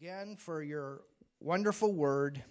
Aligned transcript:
again 0.00 0.36
for 0.36 0.62
your 0.62 1.00
wonderful 1.40 1.92
word. 1.92 2.42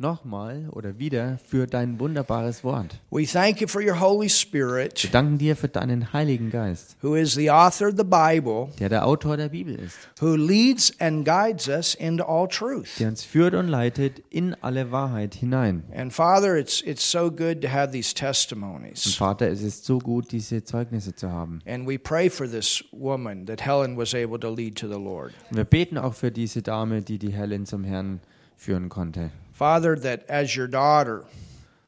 Nochmal 0.00 0.68
oder 0.70 1.00
wieder 1.00 1.38
für 1.44 1.66
dein 1.66 1.98
wunderbares 1.98 2.62
Wort. 2.62 3.00
We 3.10 3.26
thank 3.26 3.60
you 3.60 3.66
for 3.66 3.82
your 3.82 3.98
Holy 3.98 4.26
Wir 4.26 4.30
Spirit, 4.30 5.12
danken 5.12 5.38
dir 5.38 5.56
für 5.56 5.66
deinen 5.66 6.12
Heiligen 6.12 6.50
Geist, 6.50 6.96
who 7.02 7.16
is 7.16 7.34
the 7.34 7.50
author 7.50 7.88
of 7.88 7.94
the 7.96 8.04
Bible, 8.04 8.68
der 8.78 8.90
der 8.90 9.04
Autor 9.04 9.36
der 9.36 9.48
Bibel 9.48 9.74
ist, 9.74 9.96
who 10.20 10.36
leads 10.36 10.92
and 11.00 11.24
guides 11.24 11.66
us 11.66 11.96
into 11.96 12.22
all 12.24 12.46
truth. 12.46 12.90
der 13.00 13.08
uns 13.08 13.24
führt 13.24 13.54
und 13.54 13.66
leitet 13.66 14.22
in 14.30 14.54
alle 14.60 14.92
Wahrheit 14.92 15.34
hinein. 15.34 15.82
And 15.92 16.12
Father, 16.12 16.56
it's 16.56 16.80
it's 16.82 17.10
so 17.10 17.28
good 17.28 17.60
to 17.62 17.68
have 17.68 17.90
these 17.90 18.14
Und. 18.14 19.16
Vater, 19.16 19.48
es 19.48 19.62
ist 19.62 19.84
so 19.84 19.98
gut, 19.98 20.30
diese 20.30 20.62
Zeugnisse 20.62 21.16
zu 21.16 21.32
haben. 21.32 21.58
And 21.66 21.88
we 21.88 21.98
pray 21.98 22.30
for 22.30 22.48
this 22.48 22.84
woman 22.92 23.46
that 23.46 23.66
Helen 23.66 23.96
was 23.96 24.14
able 24.14 24.38
to 24.38 24.54
lead 24.54 24.76
to 24.78 24.86
the 24.86 24.94
Lord. 24.94 25.32
Und 25.50 25.56
wir 25.56 25.64
beten 25.64 25.98
auch 25.98 26.14
für 26.14 26.30
diese 26.30 26.62
Dame, 26.62 27.02
die 27.02 27.18
die 27.18 27.32
Helen 27.32 27.66
zum 27.66 27.82
Herrn 27.82 28.20
führen 28.56 28.88
konnte. 28.88 29.32
Father, 29.58 29.96
that 30.00 30.28
as 30.30 30.56
your 30.56 30.68
daughter, 30.68 31.24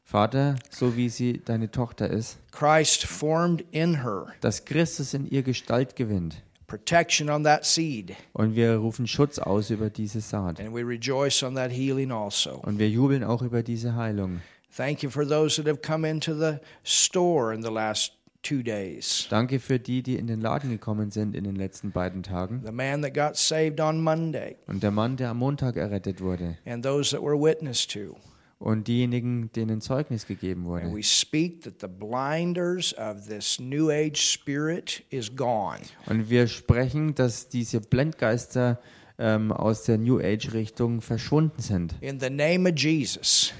Vater, 0.03 0.55
so 0.69 0.97
wie 0.97 1.07
sie 1.07 1.39
deine 1.45 1.71
Tochter 1.71 2.09
ist, 2.09 2.37
Christ 2.51 3.05
formed 3.05 3.63
in 3.71 4.03
her 4.03 4.27
dass 4.41 4.65
Christus 4.65 5.13
in 5.13 5.25
ihr 5.25 5.41
Gestalt 5.41 5.95
gewinnt. 5.95 6.41
protection 6.67 7.29
on 7.29 7.43
that 7.43 7.63
seed, 7.65 8.15
Und 8.33 8.55
wir 8.55 8.75
rufen 8.75 9.07
Schutz 9.07 9.39
aus 9.39 9.69
über 9.69 9.89
diese 9.89 10.19
Saat. 10.19 10.59
and 10.59 10.73
we 10.73 10.83
rejoice 10.85 11.41
on 11.43 11.55
that 11.55 11.71
healing 11.71 12.11
also. 12.11 12.59
Und 12.63 12.77
wir 12.77 12.89
jubeln 12.89 13.23
auch 13.23 13.41
über 13.41 13.63
diese 13.63 13.95
Heilung. 13.95 14.41
Thank 14.75 15.01
you 15.03 15.09
for 15.09 15.25
those 15.25 15.55
that 15.61 15.67
have 15.67 15.81
come 15.81 16.05
into 16.05 16.33
the 16.33 16.59
store 16.83 17.53
in 17.53 17.61
the 17.61 17.71
last 17.71 18.13
two 18.43 18.61
days. 18.63 19.27
Danke 19.29 19.59
für 19.59 19.79
die, 19.79 20.01
die 20.03 20.15
in 20.15 20.27
den 20.27 20.41
Laden 20.41 20.69
gekommen 20.69 21.11
sind 21.11 21.35
in 21.35 21.43
den 21.43 21.55
letzten 21.55 21.91
beiden 21.91 22.23
Tagen. 22.23 22.61
The 22.65 22.71
man 22.71 23.01
that 23.01 23.13
got 23.13 23.35
saved 23.37 23.79
on 23.79 24.01
Monday, 24.01 24.55
Und 24.67 24.83
der 24.83 24.91
Mann, 24.91 25.17
der 25.17 25.29
am 25.29 25.37
Montag 25.37 25.75
errettet 25.77 26.21
wurde. 26.21 26.57
and 26.65 26.83
those 26.83 27.15
that 27.15 27.23
were 27.23 27.39
witness 27.39 27.85
to. 27.87 28.15
Und 28.59 28.87
diejenigen, 28.87 29.51
denen 29.53 29.81
Zeugnis 29.81 30.27
gegeben 30.27 30.61
And 30.61 30.69
wurde. 30.69 30.95
we 30.95 31.01
speak 31.01 31.61
that 31.63 31.75
the 31.81 31.87
blinders 31.87 32.93
of 32.97 33.27
this 33.27 33.59
New 33.59 33.89
Age 33.89 34.17
spirit 34.21 35.03
is 35.09 35.35
gone. 35.35 35.79
Und 36.05 36.29
wir 36.29 36.47
sprechen, 36.47 37.15
dass 37.15 37.49
diese 37.49 37.81
Blendgeister 37.81 38.79
ähm, 39.17 39.51
aus 39.51 39.83
der 39.83 39.97
New 39.97 40.19
Age-Richtung 40.19 41.01
verschwunden 41.01 41.59
sind. 41.61 41.95
In 42.01 42.19
the 42.19 42.29
name 42.29 42.69
of 42.69 42.77
Jesus, 42.77 43.51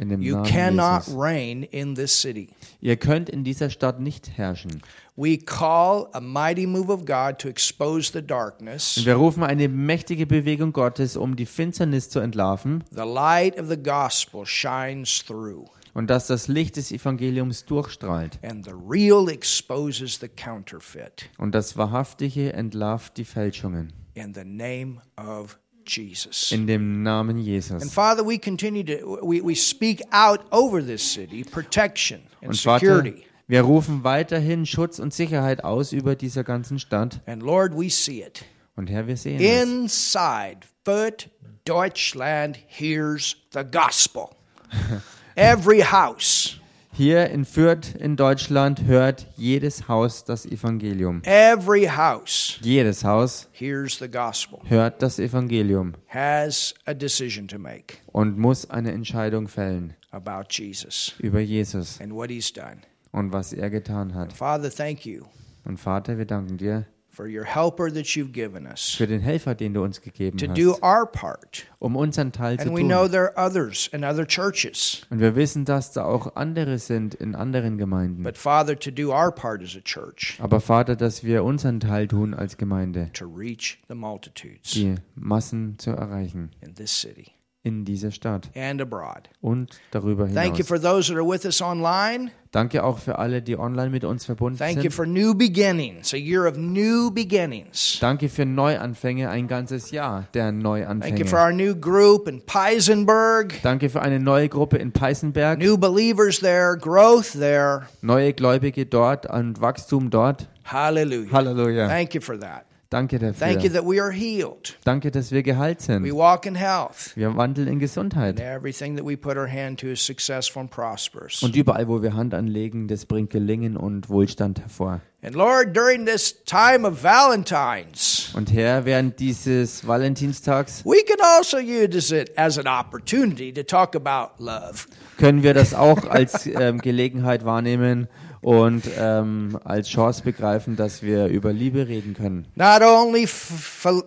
In 0.00 0.08
dem 0.08 0.22
you 0.22 0.34
Namen 0.36 0.50
cannot 0.50 1.02
Jesus. 1.06 1.14
reign 1.20 1.62
in 1.62 1.94
this 1.94 2.20
city. 2.22 2.48
Ihr 2.80 2.96
könnt 2.96 3.28
in 3.28 3.44
dieser 3.44 3.68
Stadt 3.68 4.00
nicht 4.00 4.30
herrschen. 4.36 4.80
We 5.16 5.36
call 5.36 6.08
a 6.12 6.20
mighty 6.20 6.66
move 6.66 6.90
of 6.90 7.04
God 7.04 7.38
to 7.40 7.48
expose 7.48 8.10
the 8.10 8.18
Und 8.20 8.30
darkness. 8.30 9.04
wir 9.04 9.16
rufen 9.16 9.42
eine 9.42 9.68
mächtige 9.68 10.26
Bewegung 10.26 10.72
Gottes, 10.72 11.16
um 11.18 11.36
die 11.36 11.44
Finsternis 11.44 12.08
zu 12.08 12.18
entlarven 12.20 12.82
The 12.90 13.02
light 13.02 13.60
of 13.60 13.68
the 13.68 13.76
gospel 13.76 14.46
shines 14.46 15.22
through, 15.22 15.66
und 15.92 16.08
dass 16.08 16.28
das 16.28 16.48
Licht 16.48 16.76
des 16.76 16.90
Evangeliums 16.92 17.66
durchstrahlt. 17.66 18.38
and 18.42 18.64
the 18.64 18.72
real 18.88 19.28
exposes 19.28 20.18
the 20.18 20.28
counterfeit. 20.28 21.28
Und 21.36 21.54
das 21.54 21.76
Wahrhaftige 21.76 22.54
entlarvt 22.54 23.18
die 23.18 23.24
Fälschungen. 23.26 23.92
In 24.14 24.32
the 24.32 24.44
name 24.44 25.02
of 25.18 25.58
Jesus. 25.96 26.52
In 26.52 26.66
dem 26.66 27.02
Namen 27.02 27.36
And 27.36 27.46
Jesus. 27.46 27.92
Father, 27.92 28.26
we 28.26 28.38
continue 28.38 28.84
to 28.84 29.18
we, 29.22 29.42
we 29.42 29.54
speak 29.54 30.02
out 30.12 30.40
over 30.50 30.82
this 30.82 31.02
city 31.02 31.44
protection 31.44 32.22
and 32.42 32.56
security. 32.56 33.24
wir 33.46 33.62
rufen 33.62 34.04
weiterhin 34.04 34.66
Schutz 34.66 34.98
und 34.98 35.12
Sicherheit 35.12 35.64
aus 35.64 35.92
über 35.92 36.14
dieser 36.14 36.44
ganzen 36.44 36.78
Stadt. 36.78 37.20
And 37.26 37.42
Lord, 37.42 37.72
we 37.74 37.90
see 37.90 38.22
it. 38.22 38.44
Und 38.76 38.88
Herr, 38.88 39.06
wir 39.06 39.16
sehen 39.16 39.40
es. 39.40 39.62
Inside 39.62 40.60
Fürth, 40.84 41.28
Deutschland 41.64 42.58
hears 42.66 43.36
the 43.52 43.64
gospel. 43.64 44.30
Every 45.36 45.80
house, 45.80 46.56
Hier 46.92 47.30
in 47.30 47.44
Fürth 47.44 47.94
in 47.94 48.16
Deutschland 48.16 48.82
hört 48.84 49.26
jedes 49.36 49.86
Haus 49.88 50.24
das 50.24 50.44
Evangelium. 50.44 51.22
every 51.24 51.86
house 51.86 52.58
Jedes 52.62 53.04
Haus 53.04 53.48
hears 53.52 53.98
the 53.98 54.08
gospel, 54.10 54.58
hört 54.64 55.00
das 55.00 55.18
Evangelium 55.18 55.94
has 56.08 56.74
a 56.86 56.92
decision 56.94 57.46
to 57.48 57.58
make 57.58 57.98
und 58.12 58.38
muss 58.38 58.68
eine 58.68 58.90
Entscheidung 58.92 59.46
fällen 59.48 59.94
about 60.10 60.48
Jesus 60.50 61.14
über 61.20 61.40
Jesus 61.40 62.00
and 62.00 62.12
what 62.12 62.28
he's 62.28 62.52
done. 62.52 62.78
und 63.12 63.32
was 63.32 63.52
er 63.52 63.70
getan 63.70 64.14
hat. 64.14 64.32
Father, 64.32 64.70
thank 64.70 65.06
you 65.06 65.24
Und 65.64 65.78
Vater, 65.78 66.18
wir 66.18 66.24
danken 66.26 66.56
dir 66.58 66.86
for 67.20 67.28
your 67.28 67.44
helper 67.44 67.90
that 67.92 68.16
you've 68.16 68.32
given 68.32 68.66
us 68.66 68.94
für 68.96 69.06
den 69.06 69.20
Helfer, 69.20 69.54
den 69.54 69.74
du 69.74 69.82
uns 69.82 70.00
gegeben 70.00 70.38
to 70.38 70.46
do 70.46 70.72
hast, 70.72 70.82
our 70.82 71.04
part. 71.06 71.66
um 71.78 71.96
unseren 71.96 72.32
Teil 72.32 72.58
zu 72.58 72.66
And 72.66 72.74
we 72.74 72.82
know 72.82 73.02
tun. 73.02 73.10
there 73.12 73.36
are 73.36 73.46
others 73.46 73.88
in 73.92 74.04
other 74.04 74.26
churches. 74.26 75.02
Und 75.10 75.20
wir 75.20 75.34
wissen, 75.36 75.66
dass 75.66 75.92
da 75.92 76.04
auch 76.04 76.34
andere 76.36 76.78
sind 76.78 77.14
in 77.14 77.34
anderen 77.34 77.76
Gemeinden. 77.76 78.22
But 78.22 78.38
Father, 78.38 78.78
to 78.78 78.90
do 78.90 79.10
our 79.12 79.30
part 79.30 79.62
as 79.62 79.76
a 79.76 79.80
church, 79.80 80.38
Aber 80.40 80.60
Vater, 80.60 80.96
dass 80.96 81.22
wir 81.22 81.44
unseren 81.44 81.78
Teil 81.80 82.08
tun 82.08 82.32
als 82.32 82.56
Gemeinde, 82.56 83.10
to 83.12 83.26
reach 83.26 83.78
the 83.88 83.94
multitudes 83.94 84.70
die 84.72 84.94
Massen 85.14 85.78
zu 85.78 85.90
erreichen 85.90 86.50
in 86.62 86.74
this 86.74 86.98
city 86.98 87.32
in 87.62 87.84
dieser 87.84 88.10
Stadt 88.10 88.48
and 88.56 88.80
abroad. 88.80 89.28
und 89.42 89.78
darüber 89.90 90.24
Thank 90.26 90.58
you 90.58 90.64
hinaus. 90.64 90.68
for 90.68 90.80
those 90.80 91.08
that 91.12 91.16
are 91.20 91.28
with 91.28 91.44
us 91.44 91.60
online. 91.60 92.30
Danke 92.52 92.82
auch 92.82 92.98
für 92.98 93.18
alle, 93.18 93.42
die 93.42 93.56
online 93.56 93.90
mit 93.90 94.02
uns 94.02 94.24
verbunden 94.24 94.58
Thank 94.58 94.76
you 94.78 94.82
sind. 94.84 94.94
for 94.94 95.06
new 95.06 95.34
beginnings, 95.34 96.12
a 96.12 96.16
year 96.16 96.48
of 96.48 96.56
new 96.56 97.10
beginnings. 97.12 97.98
Danke 98.00 98.28
für 98.28 98.44
Neuanfänge, 98.44 99.28
ein 99.30 99.46
ganzes 99.46 99.90
Jahr 99.92 100.26
der 100.34 100.46
Thank 100.46 100.56
you 100.56 100.62
for 100.62 100.78
Neuanfänge. 100.78 101.32
our 101.34 101.52
new 101.52 101.74
group 101.76 102.26
in 102.26 102.40
Peisenberg, 102.44 103.54
Danke 103.62 103.88
für 103.90 104.00
eine 104.02 104.18
neue 104.18 104.48
Gruppe 104.48 104.78
in 104.78 104.90
Peißenberg, 104.90 105.58
new 105.58 105.76
believers 105.78 106.40
there, 106.40 106.76
growth 106.80 107.32
there. 107.32 107.82
neue 108.00 108.32
Gläubige 108.32 108.86
dort 108.86 109.26
und 109.30 109.60
Wachstum 109.60 110.10
dort. 110.10 110.48
Hallelujah. 110.64 111.30
Halleluja. 111.32 111.88
Thank 111.88 112.14
you 112.14 112.20
for 112.20 112.38
that. 112.40 112.64
Danke 112.90 113.20
Thank 113.20 113.62
you 113.62 113.68
dafür. 113.68 113.72
that 113.72 113.84
we 113.88 114.02
are 114.02 114.10
healed. 114.10 114.76
Danke, 114.84 115.12
dass 115.12 115.30
wir 115.30 115.44
geheilt 115.44 115.78
We 115.78 115.84
sind. 115.84 116.12
walk 116.12 116.44
in 116.44 116.56
health. 116.56 117.12
Wir 117.14 117.36
wandeln 117.36 117.68
in 117.68 117.78
Gesundheit. 117.78 118.40
And 118.40 118.40
everything 118.40 118.96
that 118.96 119.06
we 119.06 119.16
put 119.16 119.36
our 119.36 119.46
hand 119.48 119.78
to 119.80 119.86
is 119.86 120.04
successful 120.04 120.60
and 120.62 120.70
prosperous. 120.72 121.40
Und 121.40 121.54
überall, 121.54 121.86
wo 121.86 122.02
wir 122.02 122.14
Hand 122.14 122.34
anlegen, 122.34 122.88
das 122.88 123.06
bringt 123.06 123.30
Gelingen 123.30 123.76
und 123.76 124.08
Wohlstand 124.10 124.58
hervor. 124.58 125.02
And 125.22 125.36
Lord, 125.36 125.76
during 125.76 126.04
this 126.04 126.34
time 126.44 126.84
of 126.84 127.04
Valentine's, 127.04 128.32
Und 128.34 128.52
Herr, 128.52 128.84
während 128.84 129.20
dieses 129.20 129.86
Valentinstags 129.86 130.84
we 130.84 131.02
can 131.06 131.18
also 131.38 131.58
use 131.58 132.12
it 132.14 132.36
as 132.36 132.58
an 132.58 132.66
opportunity 132.66 133.52
to 133.52 133.62
talk 133.62 133.94
about 133.94 134.42
love. 134.42 134.86
können 135.16 135.42
wir 135.42 135.54
das 135.54 135.74
auch 135.74 136.06
als 136.08 136.46
ähm, 136.46 136.78
Gelegenheit 136.78 137.44
wahrnehmen 137.44 138.08
und 138.42 138.84
ähm, 138.98 139.58
als 139.64 139.88
Chance 139.88 140.22
begreifen, 140.22 140.76
dass 140.76 141.02
wir 141.02 141.26
über 141.26 141.52
Liebe 141.52 141.86
reden 141.88 142.14
können. 142.14 142.46
Not 142.54 142.82
only 142.82 143.26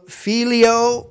filio, 0.07 1.09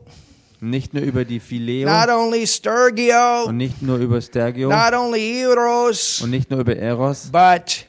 Nicht 0.61 0.95
nur 0.95 1.03
über 1.03 1.25
die 1.25 1.41
Phileo 1.41 1.89
not 1.89 2.09
only 2.09 2.47
stergio, 2.47 3.45
und 3.47 3.57
nicht 3.57 3.83
nur 3.83 3.99
über 3.99 4.21
Stergio 4.21 4.69
not 4.69 4.93
only 4.95 5.43
eros, 5.43 6.21
und 6.23 6.31
nicht 6.31 6.51
nur 6.51 6.61
über 6.61 6.77
Eros, 6.77 7.31
but 7.33 7.87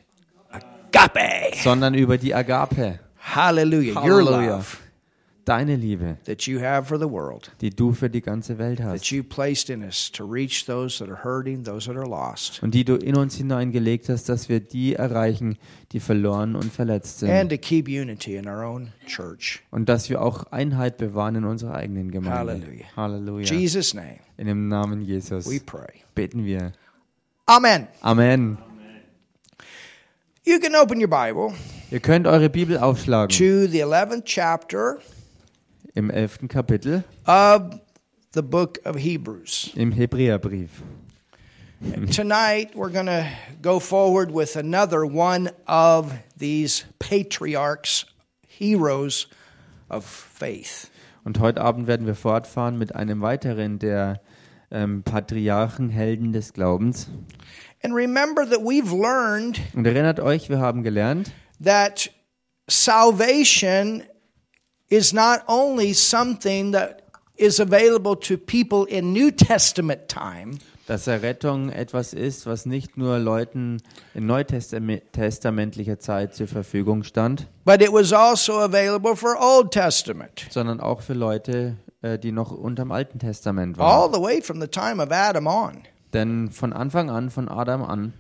agape. 0.52 1.56
sondern 1.64 1.94
über 1.94 2.18
die 2.18 2.34
Agape, 2.34 3.00
Hallelujah. 3.20 3.94
Your 4.04 4.22
Hallelujah. 4.26 4.56
love 4.58 4.78
deine 5.46 5.76
Liebe, 5.76 6.18
that 6.26 6.44
you 6.44 6.60
have 6.62 6.88
for 6.88 6.98
the 6.98 7.10
world, 7.10 7.52
die 7.62 7.70
du 7.70 7.94
für 7.94 8.10
die 8.10 8.22
ganze 8.22 8.58
Welt 8.58 8.78
that 8.80 8.88
hast 8.88 9.12
you 9.12 9.24
placed 9.24 9.70
in 9.70 9.84
us 9.84 10.12
to 10.12 10.26
reach 10.26 10.66
those 10.66 11.00
that 11.00 11.10
are 11.10 11.24
hurting, 11.24 11.64
those 11.64 11.88
that 11.88 11.98
are 11.98 12.08
lost, 12.08 12.62
und 12.64 12.74
die 12.74 12.84
du 12.86 12.96
in 12.96 13.16
uns 13.18 13.36
hineingelegt 13.36 14.10
hast, 14.10 14.30
dass 14.30 14.48
wir 14.50 14.60
die 14.60 14.96
erreichen, 14.96 15.58
die 15.92 16.00
verloren 16.00 16.56
und 16.56 16.72
verletzt 16.72 17.24
and 17.24 17.32
sind 17.32 17.50
to 17.52 17.58
keep 17.58 17.88
unity 17.88 18.36
in 18.36 18.48
our 18.48 18.64
own 18.64 18.92
church. 19.06 19.62
und 19.72 19.90
dass 19.90 20.10
wir 20.10 20.22
auch 20.22 20.46
Einheit 20.52 20.98
bewahren 20.98 21.36
in 21.36 21.44
unserer 21.46 21.76
eigenen 21.76 22.12
Gemeinde. 22.12 22.54
Halleluja. 22.54 22.86
Halleluja. 22.96 23.46
Jesus' 23.54 23.94
name, 23.94 24.20
In 24.38 24.48
dem 24.48 24.68
Namen 24.68 25.02
Jesus 25.02 25.46
we 25.50 25.60
pray. 25.60 26.02
beten 26.16 26.46
wir. 26.46 26.72
Amen. 27.46 27.88
Amen. 28.02 28.58
You 30.46 30.60
can 30.60 30.76
open 30.76 31.00
your 31.02 31.08
Bible 31.10 31.54
Ihr 31.92 32.00
könnt 32.00 32.28
eure 32.28 32.50
Bibel 32.50 32.78
aufschlagen 32.78 33.30
to 33.30 33.68
the 33.70 33.84
11th 33.84 34.24
chapter 34.26 34.98
im 35.96 36.10
elften 36.10 36.48
Kapitel 36.48 37.04
of 37.26 37.80
the 38.34 38.42
book 38.42 38.80
of 38.86 38.98
Hebrews. 38.98 39.72
im 39.76 39.92
Hebräerbrief. 39.92 40.70
Tonight, 42.12 42.76
we're 42.76 42.90
going 42.90 43.08
to 43.08 43.26
go 43.62 43.78
forward 43.78 44.32
with 44.34 44.56
another 44.56 45.06
one 45.06 45.52
of 45.68 46.14
these 46.38 46.86
patriarchs, 47.00 48.06
heroes 48.48 49.28
of 49.90 50.06
faith. 50.06 50.90
Und 51.26 51.40
heute 51.40 51.62
Abend 51.62 51.88
werden 51.88 52.06
wir 52.06 52.16
fortfahren 52.16 52.78
mit 52.78 52.96
einem 52.96 53.22
weiteren 53.22 53.80
der 53.80 54.22
ähm, 54.72 55.04
Patriarchen, 55.04 55.90
Helden 55.90 56.32
des 56.32 56.54
Glaubens. 56.54 57.10
And 57.84 57.94
remember 57.94 58.46
that 58.50 58.60
we've 58.62 58.94
learned 58.94 59.60
Und 59.76 59.86
erinnert 59.86 60.22
euch, 60.22 60.50
wir 60.50 60.60
haben 60.60 60.84
gelernt, 60.84 61.32
that 61.62 62.10
salvation 62.70 64.04
is 64.94 65.14
not 65.14 65.42
only 65.48 65.94
something 65.94 66.72
that 66.74 67.02
is 67.36 67.60
available 67.60 68.16
to 68.16 68.38
people 68.38 68.86
in 68.86 69.12
New 69.14 69.32
Testament 69.32 70.08
time, 70.08 70.60
dass 70.86 71.08
Errettung 71.08 71.70
etwas 71.70 72.14
ist, 72.14 72.46
was 72.46 72.66
nicht 72.66 72.98
nur 72.98 73.18
Leuten 73.18 73.82
in 74.14 74.26
neutestamentlicher 74.26 76.00
Zeit 76.00 76.36
zur 76.36 76.48
Verfügung 76.48 77.04
stand, 77.04 77.48
but 77.66 77.82
it 77.82 77.92
was 77.92 78.12
also 78.14 78.60
available 78.60 79.16
for 79.16 79.36
Old 79.40 79.72
Testament. 79.72 80.46
sondern 80.50 80.80
auch 80.80 81.02
für 81.02 81.14
Leute, 81.14 81.78
äh, 82.02 82.20
die 82.20 82.32
noch 82.32 82.52
unterm 82.52 82.92
Alten 82.92 83.20
Testament 83.20 83.80
All 83.80 84.12
waren. 84.12 84.14
the 84.14 84.22
way 84.22 84.42
from 84.42 84.60
the 84.62 84.68
time 84.68 85.02
of 85.02 85.12
Adam 85.12 85.48
on. 85.48 85.84
Denn 86.14 86.52
von 86.52 86.74
Anfang 86.74 87.10
an, 87.10 87.30
von 87.30 87.48
Adam 87.50 87.82
an, 87.84 88.14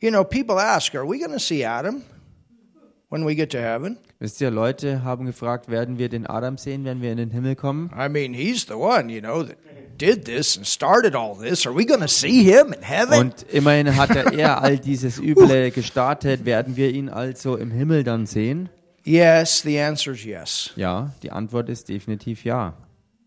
You 0.00 0.10
know, 0.10 0.24
people 0.24 0.58
ask, 0.58 0.96
are 0.96 1.04
we 1.08 1.18
going 1.20 1.30
to 1.32 1.38
see 1.38 1.64
Adam 1.64 2.02
when 3.12 3.26
we 3.26 3.34
get 3.34 3.50
to 3.50 3.58
heaven? 3.58 3.98
wisst 4.18 4.40
ihr, 4.40 4.50
Leute 4.50 5.04
haben 5.04 5.26
gefragt, 5.26 5.68
werden 5.68 5.98
wir 5.98 6.08
den 6.08 6.26
Adam 6.26 6.56
sehen, 6.56 6.84
wenn 6.84 7.02
wir 7.02 7.12
in 7.12 7.18
den 7.18 7.30
Himmel 7.30 7.56
kommen? 7.56 7.90
I 7.94 8.08
mean, 8.08 8.32
he's 8.32 8.66
the 8.66 8.74
one, 8.74 9.12
you 9.12 9.20
know, 9.20 9.42
that 9.42 9.56
did 9.98 10.24
this 10.24 10.56
and 10.56 10.66
started 10.66 11.14
all 11.14 11.36
this. 11.36 11.66
Are 11.66 11.76
we 11.76 11.84
going 11.84 12.00
to 12.00 12.08
see 12.08 12.42
him 12.42 12.72
in 12.72 12.82
heaven? 12.82 13.18
Und 13.18 13.46
immerhin 13.52 13.94
hat 13.96 14.10
er 14.16 14.62
all 14.62 14.78
dieses 14.78 15.18
Üble 15.18 15.70
gestartet. 15.70 16.44
Werden 16.44 16.76
wir 16.76 16.90
ihn 16.90 17.08
also 17.08 17.56
im 17.56 17.70
Himmel 17.70 18.02
dann 18.04 18.26
sehen? 18.26 18.68
yes, 19.04 19.62
the 19.62 19.78
answer 19.80 20.12
is 20.12 20.24
yes. 20.24 20.72
Ja, 20.76 21.12
die 21.22 21.30
Antwort 21.32 21.68
ist 21.68 21.88
definitiv 21.88 22.44
ja, 22.44 22.74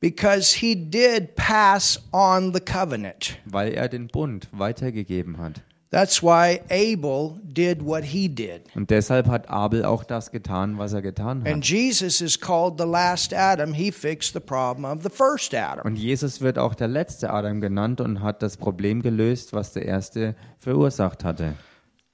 Because 0.02 0.58
he 0.58 0.76
did 0.76 1.36
pass 1.36 2.02
on 2.12 2.54
the 2.54 2.60
covenant. 2.60 3.38
weil 3.46 3.74
er 3.74 3.88
den 3.88 4.08
Bund 4.08 4.48
weitergegeben 4.52 5.38
hat. 5.38 5.62
That's 5.96 6.22
why 6.22 6.60
Abel 6.70 7.40
did 7.42 7.82
what 7.82 8.04
he 8.04 8.28
did. 8.28 8.64
Und 8.76 8.90
deshalb 8.90 9.30
hat 9.30 9.50
Abel 9.50 9.86
auch 9.86 10.04
das 10.04 10.30
getan, 10.30 10.78
was 10.78 10.92
er 10.92 11.02
getan 11.02 11.44
And 11.48 11.64
hat. 11.64 11.64
Jesus 11.64 12.20
is 12.20 12.38
called 12.38 12.74
the 12.78 12.86
last 12.86 13.34
Adam. 13.34 13.74
He 13.74 13.94
fixed 13.94 14.34
the 14.34 14.42
problem 14.42 14.84
of 14.84 15.04
the 15.04 15.10
first 15.10 15.56
Adam. 15.56 15.86
Und 15.86 15.96
Jesus 15.96 16.42
wird 16.42 16.60
auch 16.60 16.76
der 16.76 16.90
letzte 16.90 17.30
Adam 17.30 17.62
genannt 17.62 18.02
und 18.02 18.22
hat 18.22 18.44
das 18.44 18.58
Problem 18.58 19.04
gelöst, 19.04 19.54
was 19.54 19.72
der 19.72 19.86
erste 19.86 20.36
verursacht 20.60 21.24
hatte. 21.24 21.54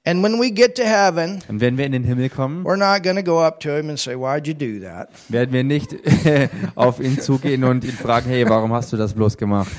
And 0.05 0.23
when 0.23 0.39
we 0.39 0.51
get 0.51 0.75
to 0.75 0.83
heaven, 0.83 1.39
Und 1.47 1.59
wenn 1.59 1.75
wir 1.79 1.85
in 1.87 1.91
den 1.91 2.03
Himmel 2.03 2.29
kommen, 2.29 2.63
we're 2.63 2.77
not 2.77 3.01
going 3.01 3.15
to 3.17 3.23
go 3.23 3.41
up 3.43 3.59
to 3.61 3.69
him 3.69 3.89
and 3.89 3.97
say, 3.97 4.13
Why'd 4.15 4.47
you 4.47 4.53
do 4.53 4.79
that? 4.85 5.09
werden 5.29 5.53
wir 5.53 5.63
nicht 5.63 5.95
auf 6.75 6.99
ihn 6.99 7.19
zugehen 7.19 7.63
und 7.63 7.83
ihn 7.83 7.91
fragen, 7.91 8.29
hey, 8.29 8.47
warum 8.47 8.73
hast 8.73 8.93
du 8.93 8.97
das 8.97 9.13
bloß 9.15 9.37
gemacht? 9.37 9.71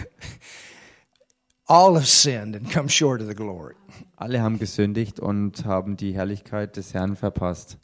All 1.73 1.95
have 1.97 2.07
sinned 2.07 2.55
and 2.55 2.71
come 2.71 2.87
short 2.87 3.23
of 3.23 3.29
the 3.29 3.35
glory. 3.35 3.75
Alle 4.17 4.43
haben 4.43 4.59
gesündigt 4.59 5.19
und 5.21 5.65
haben 5.65 5.97
die 5.97 6.13
Herrlichkeit 6.13 6.77
des 6.77 6.93
Herrn 6.93 7.17
verpasst. 7.17 7.79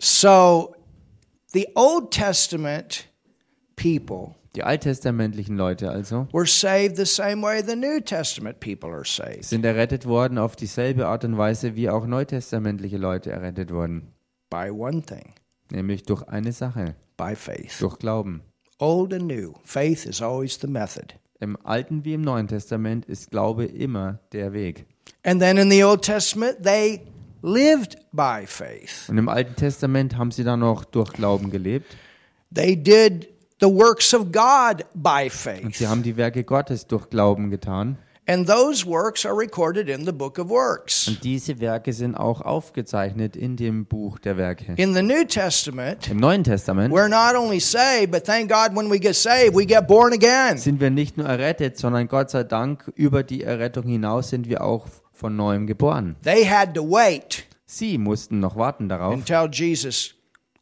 So 0.00 0.74
the 1.52 1.68
Old 1.74 2.10
Testament 2.10 3.06
people 3.76 4.34
Die 4.54 4.62
alttestamentlichen 4.64 5.58
Leute 5.58 5.90
also 5.90 6.26
were 6.32 6.46
saved 6.46 6.96
the 6.96 7.04
same 7.04 7.42
way 7.42 7.62
the 7.62 7.76
New 7.76 8.00
Testament 8.00 8.60
people 8.60 8.88
are 8.90 9.04
saved 9.04 9.44
sind 9.44 9.66
errettet 9.66 10.06
worden 10.06 10.38
auf 10.38 10.56
dieselbe 10.56 11.06
Art 11.06 11.22
und 11.26 11.36
Weise, 11.36 11.76
wie 11.76 11.90
auch 11.90 12.06
neutestamentliche 12.06 12.96
Leute 12.96 13.30
errettet 13.30 13.70
wurden. 13.74 14.14
by 14.48 14.70
one 14.70 15.02
thing 15.02 15.34
Nämlich 15.70 16.04
durch 16.04 16.22
eine 16.28 16.52
Sache, 16.52 16.94
by 17.18 17.34
faith. 17.36 17.78
durch 17.78 17.98
Glauben. 17.98 18.40
Old 18.78 19.12
and 19.12 19.26
new, 19.26 19.52
faith 19.64 20.06
is 20.06 20.22
always 20.22 20.58
the 20.58 20.66
method. 20.66 21.12
Im 21.38 21.58
Alten 21.64 22.04
wie 22.04 22.14
im 22.14 22.22
Neuen 22.22 22.48
Testament 22.48 23.04
ist 23.06 23.30
Glaube 23.30 23.66
immer 23.66 24.20
der 24.32 24.52
Weg. 24.52 24.86
And 25.22 25.40
then 25.40 25.58
in 25.58 25.70
the 25.70 25.84
Old 25.84 26.02
Testament, 26.02 26.62
they 26.62 27.00
lived 27.42 27.96
by 28.12 28.46
faith. 28.46 29.08
Und 29.08 29.18
im 29.18 29.28
Alten 29.28 29.54
Testament 29.54 30.16
haben 30.16 30.30
sie 30.30 30.44
dann 30.44 30.60
noch 30.60 30.84
durch 30.84 31.12
Glauben 31.12 31.50
gelebt 31.50 31.96
They 32.54 32.74
did 32.76 33.28
the 33.60 33.66
works 33.66 34.14
of 34.14 34.32
God 34.32 34.84
by 34.94 35.24
und 35.24 35.30
faith. 35.32 35.76
sie 35.76 35.86
haben 35.86 36.02
die 36.02 36.16
Werke 36.16 36.42
Gottes 36.44 36.86
durch 36.86 37.10
Glauben 37.10 37.50
getan. 37.50 37.98
And 38.28 38.48
those 38.48 38.84
works 38.84 39.24
are 39.24 39.38
recorded 39.38 39.88
in 39.88 40.04
the 40.04 40.10
book 40.12 40.38
of 40.38 40.48
works. 40.48 41.06
Und 41.06 41.22
diese 41.22 41.60
Werke 41.60 41.92
sind 41.92 42.16
auch 42.16 42.40
aufgezeichnet 42.40 43.36
in 43.36 43.56
dem 43.56 43.86
Buch 43.86 44.18
der 44.18 44.36
Werke. 44.36 44.72
In 44.76 44.94
the 44.94 45.02
New 45.02 45.24
Testament, 45.24 46.10
Im 46.10 46.16
Neuen 46.16 46.42
Testament 46.42 46.92
we're 46.92 47.08
not 47.08 47.40
only 47.40 47.60
saved, 47.60 48.10
but 48.10 48.24
thank 48.24 48.50
God 48.50 48.76
when 48.76 48.90
we 48.90 48.98
get 48.98 49.14
saved, 49.14 49.54
we 49.54 49.64
get 49.64 49.86
born 49.86 50.12
again. 50.12 50.58
sind 50.58 50.80
wir 50.80 50.90
nicht 50.90 51.16
nur 51.16 51.26
errettet, 51.28 51.78
sondern 51.78 52.08
Gott 52.08 52.30
sei 52.30 52.42
Dank 52.42 52.90
über 52.96 53.22
die 53.22 53.44
Errettung 53.44 53.84
hinaus 53.84 54.30
sind 54.30 54.48
wir 54.48 54.64
auch 54.64 54.86
von 55.12 55.36
neuem 55.36 55.68
geboren. 55.68 56.16
They 56.24 56.44
had 56.44 56.74
to 56.74 56.82
wait 56.82 57.44
Sie 57.64 57.96
mussten 57.96 58.40
noch 58.40 58.56
warten 58.56 58.88
darauf, 58.88 59.14
until 59.14 59.48
Jesus 59.52 60.14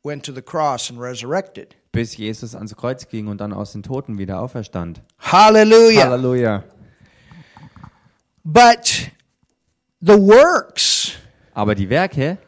went 0.02 0.22
to 0.26 0.32
the 0.34 0.42
cross 0.42 0.90
and 0.90 1.00
resurrected. 1.00 1.74
bis 1.92 2.16
Jesus 2.16 2.54
ans 2.54 2.74
Kreuz 2.76 3.08
ging 3.08 3.28
und 3.28 3.40
dann 3.40 3.52
aus 3.52 3.72
den 3.72 3.82
Toten 3.82 4.18
wieder 4.18 4.40
auferstand. 4.40 5.00
Hallelujah. 5.18 6.04
Halleluja. 6.10 6.64
But 8.44 9.10
the 10.00 10.18
works 10.18 11.12
Aber 11.54 11.74
die 11.74 11.88
Werke 11.88 12.38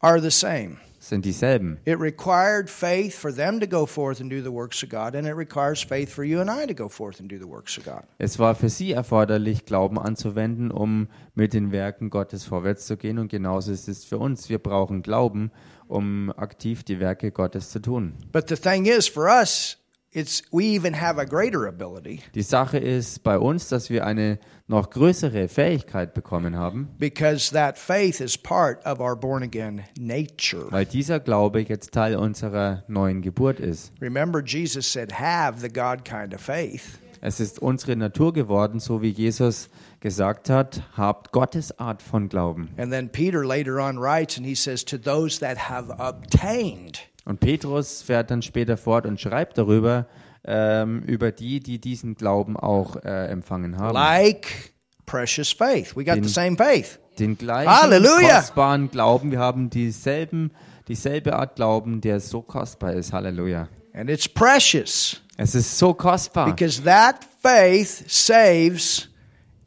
are 0.00 0.20
the 0.20 0.30
same. 0.30 0.76
sind 1.00 1.24
dieselben. 1.24 1.78
It 1.84 1.98
required 1.98 2.70
faith 2.70 3.14
for 3.14 3.34
them 3.34 3.58
to 3.60 3.66
go 3.66 3.84
forth 3.86 4.20
and 4.20 4.30
do 4.30 4.40
the 4.40 4.52
works 4.52 4.82
of 4.84 4.90
God, 4.90 5.16
and 5.16 5.26
it 5.26 5.34
requires 5.34 5.82
faith 5.82 6.08
for 6.12 6.22
you 6.22 6.40
and 6.40 6.48
I 6.48 6.66
to 6.66 6.74
go 6.74 6.88
forth 6.88 7.18
and 7.18 7.28
do 7.28 7.38
the 7.38 7.48
works 7.48 7.76
of 7.76 7.84
God. 7.84 8.04
Es 8.18 8.38
war 8.38 8.54
für 8.54 8.68
sie 8.68 8.92
erforderlich, 8.92 9.64
Glauben 9.64 9.98
anzuwenden, 9.98 10.70
um 10.70 11.08
mit 11.34 11.52
den 11.52 11.72
Werken 11.72 12.10
Gottes 12.10 12.44
vorwärts 12.44 12.86
zu 12.86 12.96
gehen. 12.96 13.18
Und 13.18 13.28
genauso 13.28 13.72
ist 13.72 13.88
es 13.88 14.04
für 14.04 14.18
uns. 14.18 14.48
Wir 14.48 14.58
brauchen 14.58 15.02
Glauben, 15.02 15.50
um 15.88 16.32
aktiv 16.36 16.84
die 16.84 17.00
Werke 17.00 17.32
Gottes 17.32 17.70
zu 17.70 17.80
tun. 17.80 18.14
But 18.30 18.48
the 18.48 18.56
thing 18.56 18.86
is, 18.86 19.08
for 19.08 19.24
us, 19.26 19.76
it's 20.12 20.42
we 20.52 20.64
even 20.76 21.00
have 21.00 21.20
a 21.20 21.24
greater 21.24 21.66
ability 21.66 22.20
Die 22.34 22.42
Sache 22.42 22.78
ist 22.78 23.22
bei 23.24 23.38
uns, 23.38 23.68
dass 23.68 23.90
wir 23.90 24.06
eine 24.06 24.38
noch 24.70 24.88
größere 24.90 25.48
Fähigkeit 25.48 26.14
bekommen 26.14 26.56
haben, 26.56 26.88
because 26.98 27.52
that 27.52 27.76
faith 27.76 28.20
is 28.20 28.38
part 28.38 28.84
of 28.86 29.00
our 29.00 29.16
born 29.16 29.42
again 29.42 29.82
nature. 29.98 30.70
weil 30.70 30.86
dieser 30.86 31.20
Glaube 31.20 31.60
jetzt 31.60 31.92
Teil 31.92 32.16
unserer 32.16 32.84
neuen 32.86 33.20
Geburt 33.20 33.60
ist. 33.60 33.92
Remember, 34.00 34.42
Jesus 34.42 34.90
said, 34.90 35.12
"Have 35.20 35.60
the 35.60 35.68
God 35.68 36.04
kind 36.04 36.32
of 36.32 36.40
faith." 36.40 36.98
Es 37.20 37.38
ist 37.38 37.58
unsere 37.60 37.96
Natur 37.96 38.32
geworden, 38.32 38.80
so 38.80 39.02
wie 39.02 39.10
Jesus 39.10 39.68
gesagt 39.98 40.48
hat, 40.48 40.82
habt 40.96 41.32
Gottes 41.32 41.78
Art 41.78 42.00
von 42.00 42.30
Glauben. 42.30 42.70
And 42.78 42.90
then 42.90 43.10
Peter 43.10 43.44
later 43.44 43.78
on 43.78 43.98
writes, 43.98 44.38
and 44.38 44.46
he 44.46 44.54
says, 44.54 44.86
"To 44.86 44.96
those 44.96 45.38
that 45.40 45.68
have 45.68 45.90
obtained." 45.98 47.00
Und 47.24 47.40
Petrus 47.40 48.02
fährt 48.02 48.30
dann 48.30 48.42
später 48.42 48.76
fort 48.76 49.06
und 49.06 49.20
schreibt 49.20 49.58
darüber, 49.58 50.06
ähm, 50.44 51.02
über 51.02 51.32
die, 51.32 51.60
die 51.60 51.78
diesen 51.80 52.14
Glauben 52.14 52.56
auch 52.56 52.96
äh, 53.04 53.26
empfangen 53.26 53.78
haben. 53.78 53.94
like 53.94 54.72
precious 55.06 55.52
faith. 55.52 55.94
We 55.96 56.04
got 56.04 56.16
Den- 56.16 56.24
the 56.24 56.30
same 56.32 56.56
faith. 56.56 56.98
Den 57.18 57.36
gleichen 57.36 57.70
Halleluja! 57.70 58.36
kostbaren 58.40 58.90
Glauben. 58.90 59.30
Wir 59.30 59.38
haben 59.40 59.68
dieselben, 59.68 60.52
dieselbe 60.88 61.34
Art 61.36 61.56
Glauben, 61.56 62.00
der 62.00 62.20
so 62.20 62.40
kostbar 62.40 62.94
ist. 62.94 63.12
Halleluja. 63.12 63.68
And 63.92 64.08
it's 64.08 64.26
precious 64.28 65.20
Es 65.36 65.54
ist 65.54 65.78
so 65.78 65.92
kostbar, 65.92 66.46
because 66.46 66.82
that 66.84 67.16
faith 67.42 68.04
saves 68.08 69.08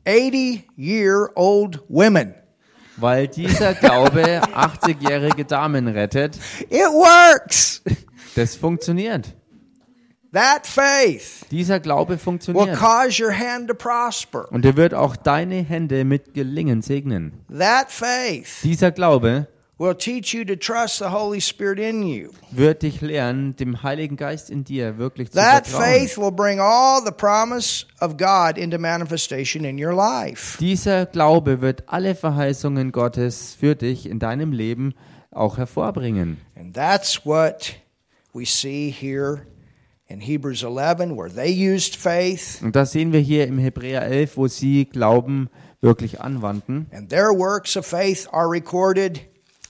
80 0.07 0.65
year 0.75 1.29
old 1.35 1.83
women. 1.89 2.33
Weil 2.97 3.27
dieser 3.27 3.73
Glaube 3.73 4.41
80-jährige 4.43 5.45
Damen 5.45 5.87
rettet. 5.87 6.37
It 6.69 6.79
works. 6.91 7.81
Das 8.35 8.55
funktioniert. 8.55 9.33
That 10.33 10.65
faith 10.65 11.45
Dieser 11.51 11.79
Glaube 11.79 12.13
will 12.13 12.17
funktioniert. 12.17 12.75
cause 12.75 13.23
your 13.23 13.31
hand 13.31 13.67
to 13.67 13.75
prosper. 13.75 14.47
Und 14.51 14.65
er 14.65 14.75
wird 14.75 14.95
auch 14.95 15.15
deine 15.15 15.57
Hände 15.61 16.03
mit 16.05 16.33
Gelingen 16.33 16.81
segnen. 16.81 17.33
That 17.55 17.91
faith 17.91 18.47
Dieser 18.63 18.91
Glaube 18.91 19.47
will 19.79 19.95
teach 19.95 20.33
you 20.33 20.45
to 20.45 20.55
trust 20.55 20.99
the 20.99 21.09
Holy 21.11 21.41
Spirit 21.41 21.79
in 21.79 22.03
you. 22.03 22.29
wird 22.51 22.83
dich 22.83 23.01
lernen, 23.01 23.55
dem 23.55 23.81
Heiligen 23.83 24.15
Geist 24.17 24.49
in 24.49 24.63
dir 24.63 24.97
wirklich 24.97 25.31
zu 25.31 25.37
That 25.37 25.67
vertrauen. 25.67 25.83
faith 25.99 26.17
will 26.17 26.31
bring 26.31 26.59
all 26.59 27.01
the 27.03 27.11
promise 27.11 27.85
of 27.99 28.17
God 28.17 28.57
into 28.57 28.77
manifestation 28.77 29.65
in 29.65 29.83
your 29.83 29.93
life. 29.93 30.57
Dieser 30.59 31.05
Glaube 31.07 31.61
wird 31.61 31.83
alle 31.87 32.15
Verheißungen 32.15 32.91
Gottes 32.91 33.55
für 33.59 33.75
dich 33.75 34.07
in 34.09 34.19
deinem 34.19 34.51
Leben 34.51 34.93
auch 35.31 35.57
hervorbringen. 35.57 36.37
And 36.55 36.73
that's 36.75 37.25
what 37.25 37.75
we 38.33 38.45
see 38.45 38.91
here 38.91 39.47
in 40.07 40.19
Hebrews 40.21 40.61
11, 40.63 41.17
where 41.17 41.29
they 41.33 41.49
used 41.51 41.95
faith, 41.95 42.61
Und 42.61 42.75
das 42.75 42.91
sehen 42.91 43.11
wir 43.11 43.19
hier 43.19 43.47
im 43.47 43.57
Hebräer 43.57 44.03
11, 44.03 44.37
wo 44.37 44.47
sie 44.47 44.85
Glauben 44.85 45.49
wirklich 45.81 46.21
anwandten. 46.21 46.85
and 46.91 47.09
their 47.09 47.29
works 47.31 47.75
of 47.75 47.85
faith 47.87 48.27
are 48.31 48.47
recorded. 48.47 49.21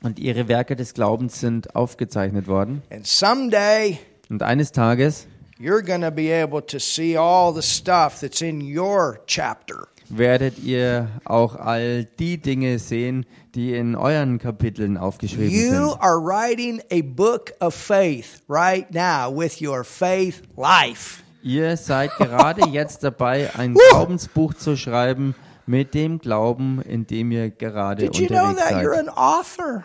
Und 0.03 0.19
ihre 0.19 0.47
Werke 0.47 0.75
des 0.75 0.93
Glaubens 0.93 1.39
sind 1.39 1.75
aufgezeichnet 1.75 2.47
worden. 2.47 2.81
And 2.91 3.07
someday 3.07 3.97
Und 4.29 4.43
eines 4.43 4.71
Tages 4.71 5.27
you're 5.59 5.81
going 5.81 6.01
to 6.01 6.11
be 6.11 6.29
able 6.31 6.61
to 6.65 6.77
see 6.77 7.17
all 7.17 7.53
the 7.53 7.61
stuff 7.61 8.19
that's 8.19 8.41
in 8.41 8.61
your 8.61 9.19
chapter. 9.27 9.87
werdet 10.09 10.59
ihr 10.59 11.07
auch 11.25 11.55
all 11.55 12.03
die 12.19 12.37
Dinge 12.37 12.77
sehen, 12.79 13.25
die 13.55 13.73
in 13.73 13.95
euren 13.95 14.37
Kapiteln 14.39 14.97
aufgeschrieben 14.97 15.49
You 15.49 15.69
sind. 15.89 16.01
are 16.01 16.17
writing 16.19 16.81
a 16.91 17.01
book 17.01 17.53
of 17.61 17.73
faith 17.73 18.41
right 18.49 18.85
now 18.93 19.31
with 19.33 19.61
your 19.61 19.83
faith 19.85 20.41
life. 20.57 21.23
Ihr 21.41 21.77
seid 21.77 22.11
gerade 22.17 22.67
jetzt 22.69 23.03
dabei, 23.03 23.49
ein 23.55 23.73
Glaubensbuch 23.75 24.53
zu 24.53 24.75
schreiben 24.75 25.33
mit 25.65 25.93
dem 25.93 26.19
Glauben, 26.19 26.81
in 26.81 27.07
dem 27.07 27.31
ihr 27.31 27.49
gerade 27.49 28.01
Did 28.09 28.17
you 28.17 28.27
know 28.27 28.49
unterwegs 28.49 28.69
that 28.69 28.83
you're 28.83 28.95
seid. 28.95 29.07
an 29.07 29.09
author? 29.09 29.83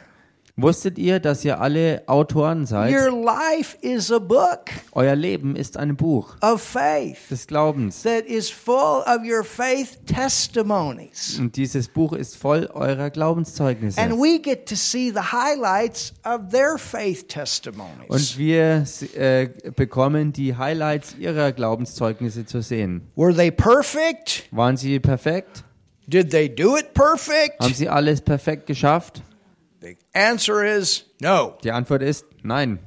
Wusstet 0.61 0.99
ihr, 0.99 1.21
dass 1.21 1.45
ihr 1.45 1.61
alle 1.61 2.03
Autoren 2.07 2.67
seid? 2.67 2.93
Your 2.93 3.13
life 3.13 3.79
is 3.81 4.11
a 4.11 4.19
book 4.19 4.63
Euer 4.91 5.15
Leben 5.15 5.55
ist 5.55 5.77
ein 5.77 5.95
Buch 5.95 6.35
of 6.41 6.61
faith 6.61 7.17
des 7.31 7.47
Glaubens. 7.47 8.03
that 8.03 8.25
is 8.27 8.51
full 8.51 9.05
of 9.07 9.23
your 9.25 9.45
faith 9.45 9.99
testimonies. 10.07 11.39
Und 11.39 11.55
dieses 11.57 11.87
Buch 11.87 12.13
ist 12.13 12.37
voll 12.37 12.69
eurer 12.75 13.11
Glaubenszeugnisse. 13.11 14.01
And 14.01 14.15
we 14.15 14.41
get 14.41 14.67
to 14.69 14.75
see 14.75 15.13
the 15.13 15.31
highlights 15.33 16.13
of 16.25 16.49
their 16.51 16.77
faith 16.77 17.29
testimonies. 17.29 18.09
Und 18.09 18.37
wir 18.37 18.85
äh, 19.15 19.51
bekommen 19.77 20.33
die 20.33 20.57
Highlights 20.57 21.15
ihrer 21.21 21.53
Glaubenszeugnisse 21.53 22.47
zu 22.47 22.63
sehen. 22.63 23.03
Were 23.15 23.33
they 23.33 23.53
perfect? 23.53 24.49
Waren 24.51 24.77
sie 24.77 24.99
perfekt? 24.99 25.63
Did 26.09 26.31
they 26.31 26.53
do 26.53 26.77
it 26.77 26.95
perfect? 26.95 27.61
Haben 27.61 27.75
sie 27.75 27.89
alles 27.89 28.21
perfekt 28.23 28.67
geschafft? 28.67 29.23
The 29.81 29.97
answer 30.13 30.65
is 30.65 31.05
no. 31.21 31.57
Die 31.63 31.71
Antwort 31.71 32.03
ist 32.03 32.25
nein. 32.43 32.81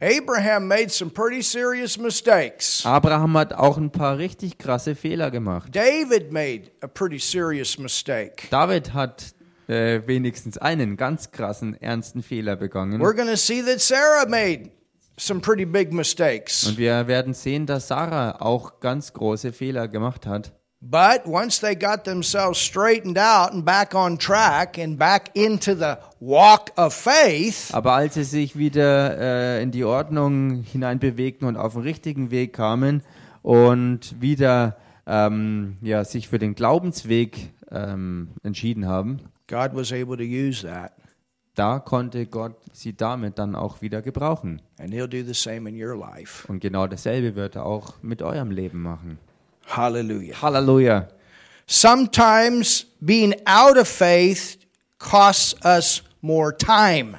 Abraham 0.00 0.66
made 0.66 0.90
some 0.90 1.10
pretty 1.10 1.42
serious 1.42 1.96
mistakes. 1.96 2.84
Abraham 2.84 3.36
hat 3.38 3.52
auch 3.52 3.78
ein 3.78 3.90
paar 3.90 4.18
richtig 4.18 4.58
krasse 4.58 4.94
Fehler 4.94 5.30
gemacht. 5.30 5.74
David 5.74 6.32
made 6.32 6.72
a 6.82 6.88
pretty 6.88 7.18
serious 7.18 7.78
mistake. 7.78 8.48
David 8.50 8.92
hat 8.92 9.34
äh, 9.68 10.02
wenigstens 10.06 10.58
einen 10.58 10.96
ganz 10.96 11.30
krassen, 11.30 11.80
ernsten 11.80 12.22
Fehler 12.22 12.56
begangen. 12.56 13.00
We're 13.00 13.14
going 13.14 13.28
to 13.28 13.36
see 13.36 13.62
that 13.62 13.80
Sarah 13.80 14.28
made 14.28 14.70
some 15.16 15.40
pretty 15.40 15.64
big 15.64 15.92
mistakes. 15.92 16.66
Und 16.66 16.76
wir 16.76 17.06
werden 17.06 17.32
sehen, 17.32 17.64
dass 17.66 17.88
Sarah 17.88 18.40
auch 18.40 18.80
ganz 18.80 19.12
große 19.12 19.52
Fehler 19.52 19.88
gemacht 19.88 20.26
hat. 20.26 20.52
But 20.86 21.26
once 21.26 21.60
they 21.60 21.74
got 21.74 22.04
themselves 22.04 22.58
straightened 22.58 23.16
out 23.16 23.52
and 23.54 23.64
back 23.64 23.94
on 23.94 24.18
track 24.18 24.76
and 24.78 24.98
back 24.98 25.30
into 25.34 25.74
the 25.74 25.96
walk 26.20 26.72
of 26.76 26.92
faith, 26.92 27.72
Aber 27.72 27.94
als 27.94 28.14
sie 28.14 28.24
sich 28.24 28.54
wieder 28.54 29.18
äh, 29.18 29.62
in 29.62 29.70
die 29.70 29.84
Ordnung 29.84 30.62
hineinbewegten 30.62 31.48
und 31.48 31.56
auf 31.56 31.72
den 31.72 31.82
richtigen 31.82 32.30
Weg 32.30 32.52
kamen 32.52 33.02
und 33.40 34.20
wieder 34.20 34.76
ähm, 35.06 35.76
ja, 35.80 36.04
sich 36.04 36.28
für 36.28 36.38
den 36.38 36.54
Glaubensweg 36.54 37.50
ähm, 37.70 38.28
entschieden 38.42 38.86
haben, 38.86 39.20
God 39.48 39.70
was 39.72 39.90
able 39.90 40.18
to 40.18 40.22
use 40.22 40.66
that. 40.66 40.92
da 41.54 41.78
konnte 41.78 42.26
Gott 42.26 42.56
sie 42.74 42.94
damit 42.94 43.38
dann 43.38 43.54
auch 43.54 43.80
wieder 43.80 44.02
gebrauchen. 44.02 44.60
And 44.78 44.92
He'll 44.92 45.08
do 45.08 45.22
the 45.26 45.32
same 45.32 45.66
in 45.66 45.82
your 45.82 45.96
life. 45.96 46.46
Und 46.46 46.60
genau 46.60 46.86
dasselbe 46.86 47.36
wird 47.36 47.56
er 47.56 47.64
auch 47.64 47.94
mit 48.02 48.20
eurem 48.20 48.50
Leben 48.50 48.82
machen. 48.82 49.18
Hallelujah. 49.66 50.34
Halleluja. 50.34 51.08
Sometimes 51.66 52.84
being 53.04 53.34
out 53.46 53.76
of 53.76 53.88
faith 53.88 54.58
costs 54.98 55.54
us 55.64 56.02
more 56.22 56.52
time. 56.52 57.16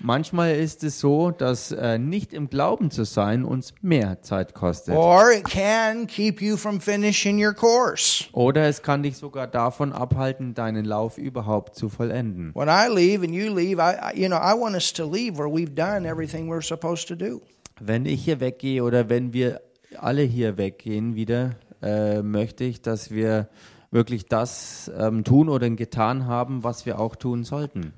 Manchmal 0.00 0.54
ist 0.54 0.84
es 0.84 1.00
so, 1.00 1.30
dass 1.30 1.72
äh, 1.72 1.98
nicht 1.98 2.32
im 2.32 2.48
Glauben 2.48 2.90
zu 2.90 3.04
sein 3.04 3.44
uns 3.44 3.74
mehr 3.82 4.22
Zeit 4.22 4.54
kostet. 4.54 4.94
Or 4.94 5.32
it 5.32 5.44
can 5.44 6.06
keep 6.06 6.40
you 6.40 6.56
from 6.56 6.80
finishing 6.80 7.44
your 7.44 7.52
course. 7.52 8.26
Oder 8.32 8.68
es 8.68 8.82
kann 8.82 9.02
dich 9.02 9.16
sogar 9.16 9.46
davon 9.46 9.92
abhalten, 9.92 10.54
deinen 10.54 10.84
Lauf 10.84 11.18
überhaupt 11.18 11.74
zu 11.74 11.88
vollenden. 11.88 12.52
When 12.54 12.68
I 12.68 12.88
leave 12.88 13.24
and 13.24 13.34
you 13.34 13.52
leave, 13.52 13.80
I, 13.80 14.12
I 14.12 14.20
you 14.20 14.28
know, 14.28 14.36
I 14.36 14.54
want 14.54 14.76
us 14.76 14.92
to 14.92 15.04
leave 15.04 15.38
where 15.38 15.50
we've 15.50 15.74
done 15.74 16.06
everything 16.06 16.48
we're 16.48 16.62
supposed 16.62 17.08
to 17.08 17.16
do. 17.16 17.40
Wenn 17.80 18.06
ich 18.06 18.24
hier 18.24 18.38
weggehe 18.38 18.84
oder 18.84 19.08
wenn 19.08 19.32
wir 19.32 19.60
alle 19.98 20.22
hier 20.22 20.56
weggehen 20.56 21.16
wieder, 21.16 21.56
äh, 21.82 22.22
möchte 22.22 22.64
ich, 22.64 22.82
dass 22.82 23.10
wir 23.10 23.48
wirklich 23.90 24.26
das 24.26 24.90
ähm, 24.98 25.24
tun 25.24 25.48
oder 25.48 25.68
getan 25.70 26.26
haben, 26.26 26.64
was 26.64 26.86
wir 26.86 26.98
auch 26.98 27.16
tun 27.16 27.44
sollten. 27.44 27.92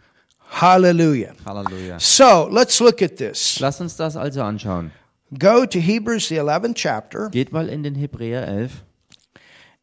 Hallelujah. 0.50 1.32
Halleluja. 1.44 1.99
So 2.00 2.49
let's 2.50 2.80
look 2.80 3.02
at 3.02 3.16
this. 3.16 3.58
Lass 3.61 3.80
uns 3.80 3.97
das 3.97 4.16
also 4.16 4.42
anschauen. 4.42 4.90
Go 5.38 5.66
to 5.66 5.78
Hebrews, 5.78 6.28
the 6.28 6.37
11th 6.40 6.75
chapter, 6.75 7.28
Geht 7.30 7.52
mal 7.52 7.68
in 7.68 7.82
den 7.82 7.94
Hebräer 7.94 8.47
11 8.49 8.73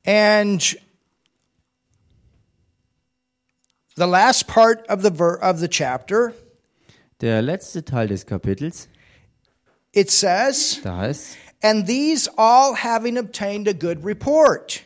and 0.08 0.76
the 3.96 4.06
last 4.08 4.48
part 4.48 4.88
of 4.90 5.02
the 5.04 5.12
ver- 5.12 5.40
of 5.42 5.60
the 5.60 5.68
chapter. 5.68 6.34
Der 7.22 7.42
letzte 7.42 7.86
Teil 7.86 8.08
des 8.08 8.26
Kapitels, 8.26 8.88
It 9.94 10.12
says, 10.12 10.82
da 10.84 10.98
heißt 10.98 11.38
"And 11.66 11.88
these 11.88 12.30
all 12.38 12.76
having 12.76 13.18
obtained 13.18 13.68
a 13.68 13.74
good 13.74 14.06
report." 14.06 14.82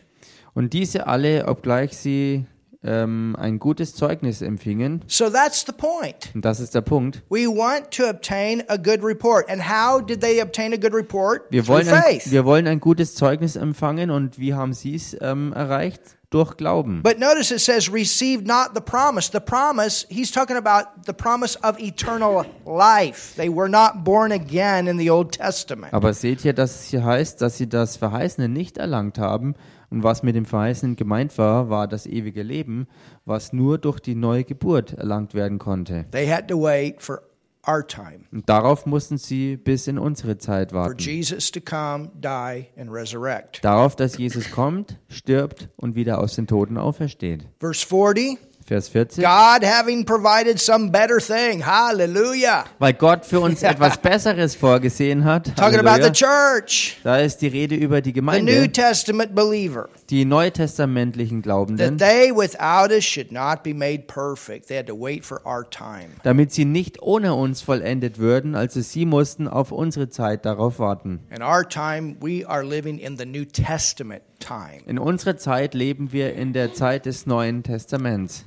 und 0.55 0.73
diese 0.73 1.07
alle, 1.07 1.45
obgleich 1.47 1.95
sie 1.97 2.45
ähm, 2.83 3.35
ein 3.37 3.59
gutes 3.59 3.93
Zeugnis 3.93 4.41
empfingen, 4.41 5.03
So 5.07 5.29
that's 5.29 5.65
the 5.65 5.73
point. 5.73 6.31
und 6.33 6.45
das 6.45 6.59
ist 6.61 6.73
der 6.73 6.81
Punkt, 6.81 7.21
We 7.29 7.45
want 7.47 7.91
to 7.91 8.05
obtain 8.09 8.63
a 8.69 8.77
good 8.77 9.03
report. 9.03 9.49
And 9.49 9.61
how 9.69 10.01
did 10.01 10.21
they 10.21 10.41
obtain 10.41 10.71
a 10.73 10.77
good 10.77 10.93
report? 10.93 11.43
wir 11.49 11.67
wollen, 11.67 11.87
ein, 11.89 12.19
wir 12.25 12.45
wollen 12.45 12.67
ein 12.67 12.79
gutes 12.79 13.15
Zeugnis 13.15 13.55
empfangen 13.57 14.09
und 14.11 14.39
wie 14.39 14.53
haben 14.53 14.73
sie 14.73 14.95
es 14.95 15.15
ähm, 15.19 15.51
erreicht? 15.53 16.01
Durch 16.31 16.57
Glauben. 16.57 17.01
But 17.01 17.17
notice 17.17 17.51
it 17.51 17.59
says, 17.59 17.91
receive 17.91 18.45
not 18.45 18.75
the 18.75 18.81
promise. 18.81 19.31
The 19.31 19.39
promise, 19.39 20.05
he's 20.09 20.31
talking 20.31 20.57
about 20.57 21.05
the 21.07 21.13
promise 21.13 21.57
of 21.63 21.79
eternal 21.79 22.45
life. 22.65 23.35
They 23.35 23.49
were 23.49 23.67
not 23.67 24.03
born 24.03 24.31
again 24.31 24.87
in 24.87 24.99
the 24.99 25.09
Old 25.09 25.31
Testament. 25.31 25.91
Aber 25.91 26.13
seht 26.13 26.45
ihr, 26.45 26.53
dass 26.53 26.81
es 26.81 26.83
hier 26.89 27.03
heißt, 27.03 27.41
dass 27.41 27.57
sie 27.57 27.67
das 27.67 27.97
Verheißene 27.97 28.47
nicht 28.47 28.77
erlangt 28.77 29.17
haben. 29.17 29.55
Und 29.89 30.03
was 30.03 30.21
mit 30.21 30.35
dem 30.35 30.45
Verheißenen 30.45 30.95
gemeint 30.95 31.35
war, 31.39 31.71
war 31.71 31.87
das 31.87 32.05
ewige 32.05 32.43
Leben, 32.43 32.87
was 33.25 33.51
nur 33.51 33.79
durch 33.79 33.99
die 33.99 34.13
neue 34.13 34.43
Geburt 34.43 34.93
erlangt 34.93 35.33
werden 35.33 35.57
konnte. 35.57 36.05
They 36.11 36.27
had 36.27 36.47
to 36.47 36.61
wait 36.61 37.01
for 37.01 37.23
our 37.69 37.85
time, 37.85 38.25
Und 38.31 38.49
darauf 38.49 38.85
mussten 38.85 39.17
sie 39.17 39.57
bis 39.57 39.87
in 39.87 39.99
unsere 39.99 40.37
Zeit 40.37 40.71
for 40.71 40.79
warten. 40.79 40.97
Jesus 40.97 41.51
to 41.51 41.59
come, 41.61 42.11
die, 42.15 42.67
and 42.77 42.91
resurrect. 42.91 43.63
Darauf, 43.63 43.95
dass 43.95 44.17
Jesus 44.17 44.49
kommt, 44.51 44.97
stirbt 45.07 45.69
und 45.75 45.95
wieder 45.95 46.19
aus 46.19 46.35
den 46.35 46.47
Toten 46.47 46.77
aufersteht. 46.77 47.47
Verse 47.59 47.85
40 47.85 48.48
Vers 48.69 48.87
40. 48.87 49.23
God 49.23 49.63
having 49.63 50.05
provided 50.05 50.59
some 50.59 50.91
better 50.91 51.19
thing. 51.19 51.65
Hallelujah. 51.65 52.65
Weil 52.77 52.93
Gott 52.93 53.25
für 53.25 53.39
uns 53.39 53.63
etwas 53.63 53.97
Besseres 53.97 54.53
vorgesehen 54.55 55.25
hat. 55.25 55.55
Talking 55.55 55.79
about 55.79 56.03
the 56.03 56.11
church, 56.11 56.97
Da 57.03 57.17
ist 57.17 57.39
die 57.39 57.47
Rede 57.47 57.73
über 57.73 58.01
die 58.01 58.11
the 58.13 58.21
New 58.21 58.25
Gemeinde, 58.27 58.71
Testament 58.71 59.33
believer. 59.33 59.89
die 60.11 60.23
neutestamentlichen 60.23 61.41
Glaubenden. 61.41 61.97
That 61.97 62.07
they 62.07 62.31
without 62.31 62.91
us 62.91 63.03
should 63.03 63.31
not 63.31 63.63
be 63.63 63.73
made 63.73 64.03
perfect. 64.07 64.67
They 64.67 64.77
had 64.77 64.85
to 64.85 64.95
wait 64.95 65.25
for 65.25 65.41
our 65.47 65.67
time. 65.67 66.09
damit 66.21 66.51
sie 66.53 66.65
nicht 66.65 67.01
ohne 67.01 67.33
uns 67.33 67.61
vollendet 67.61 68.19
würden, 68.19 68.53
also 68.53 68.81
sie 68.81 69.05
mussten 69.07 69.47
auf 69.47 69.71
unsere 69.71 70.09
Zeit 70.09 70.45
darauf 70.45 70.77
warten. 70.77 71.21
In 71.35 71.41
our 71.41 71.67
time, 71.67 72.17
we 72.21 72.47
are 72.47 72.63
living 72.63 72.99
in 72.99 73.17
the 73.17 73.25
New 73.25 73.45
Testament 73.45 74.21
time. 74.39 74.81
In 74.85 74.99
unserer 74.99 75.37
Zeit 75.37 75.73
leben 75.73 76.11
wir 76.11 76.35
in 76.35 76.53
der 76.53 76.73
Zeit 76.73 77.07
des 77.07 77.25
Neuen 77.25 77.63
Testaments. 77.63 78.45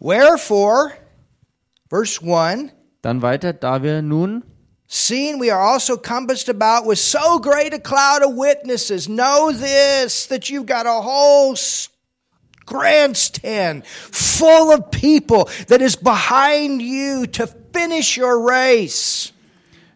Wherefore, 0.00 0.92
verse 1.90 2.20
1 2.20 2.70
Dann 3.02 3.22
weiter, 3.22 3.52
da 3.52 3.82
wir 3.82 4.02
nun, 4.02 4.44
Seeing 4.90 5.38
we 5.38 5.52
are 5.52 5.60
also 5.60 5.98
compassed 5.98 6.48
about 6.48 6.86
with 6.86 6.98
so 6.98 7.38
great 7.38 7.74
a 7.74 7.78
cloud 7.78 8.22
of 8.22 8.34
witnesses, 8.36 9.06
know 9.06 9.52
this 9.52 10.26
that 10.28 10.48
you've 10.48 10.64
got 10.64 10.86
a 10.86 11.02
whole 11.02 11.54
grandstand 12.64 13.84
full 13.86 14.72
of 14.72 14.90
people 14.90 15.46
that 15.66 15.82
is 15.82 15.94
behind 15.94 16.80
you 16.80 17.26
to 17.26 17.46
finish 17.46 18.16
your 18.16 18.40
race. 18.40 19.32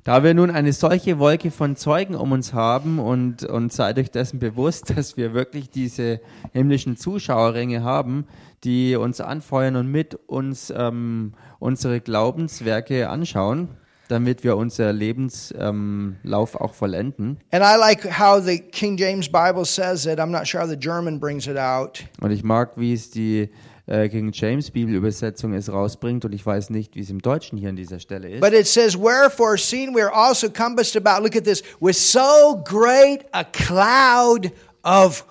da 0.05 0.25
wir 0.25 0.35
nun 0.35 0.51
eine 0.51 0.73
solche 0.73 1.19
Wolke 1.19 1.51
von 1.53 1.77
Zeugen 1.77 2.17
um 2.17 2.33
uns 2.33 2.53
haben 2.53 2.99
und, 2.99 3.45
und 3.45 3.73
seid 3.73 3.99
euch 3.99 4.11
dessen 4.11 4.41
bewusst, 4.41 4.91
dass 4.97 5.17
wir 5.17 5.33
wirklich 5.33 5.71
diese 5.71 6.21
himmlischen 6.53 6.97
Zuschauerringe 6.97 7.83
haben, 7.83 8.27
die 8.65 8.97
uns 8.97 9.21
anfeuern 9.21 9.77
und 9.77 9.91
mit 9.91 10.15
uns 10.27 10.73
ähm, 10.77 11.33
unsere 11.59 12.01
Glaubenswerke 12.01 13.09
anschauen, 13.09 13.69
damit 14.09 14.45
wir 14.45 14.57
unser 14.57 14.93
Lebenslauf 14.93 16.55
ähm, 16.55 16.61
auch 16.61 16.75
vollenden. 16.75 17.39
And 17.51 17.65
I 17.65 17.79
like 17.79 18.05
how 18.19 18.43
the 18.45 18.59
King 18.59 18.97
James 18.97 19.29
Bible 19.29 19.65
says 19.65 20.07
it. 20.07 20.19
I'm 20.19 20.27
not 20.27 20.47
sure 20.47 20.63
how 20.63 20.69
the 20.69 20.79
German 20.79 21.19
brings 21.19 21.47
it 21.47 21.57
out. 21.57 22.05
Und 22.21 22.31
ich 22.31 22.45
mag, 22.45 22.73
wie 22.77 22.93
es 22.93 23.11
die 23.11 23.51
äh, 23.87 24.09
King 24.09 24.31
James 24.33 24.71
Bibelübersetzung 24.71 25.55
es 25.55 25.73
rausbringt 25.73 26.25
und 26.25 26.33
ich 26.33 26.45
weiß 26.45 26.71
nicht, 26.71 26.95
wie 26.95 27.01
es 27.01 27.11
im 27.11 27.21
Deutschen 27.21 27.59
hier 27.59 27.71
an 27.71 27.77
dieser 27.77 27.99
Stelle 27.99 28.29
ist. 28.29 28.41
But 28.41 28.53
it 28.53 28.67
says, 28.67 28.97
Wherefore, 28.97 29.59
seeing 29.59 29.95
we 29.95 30.03
are 30.03 30.15
also 30.15 30.49
compassed 30.49 30.97
about, 30.97 31.23
look 31.23 31.37
at 31.37 31.45
this, 31.45 31.63
with 31.81 31.97
so 31.97 32.63
great 32.65 33.25
a 33.33 33.45
cloud 33.45 34.53
of 34.85 35.25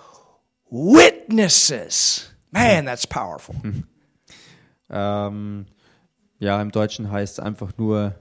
witnesses. 0.69 2.30
Man, 2.51 2.85
that's 2.85 3.07
powerful. 3.07 3.55
Ähm, 4.93 5.67
ja, 6.39 6.61
im 6.61 6.71
Deutschen 6.71 7.11
heißt 7.11 7.39
es 7.39 7.39
einfach 7.39 7.71
nur, 7.77 8.15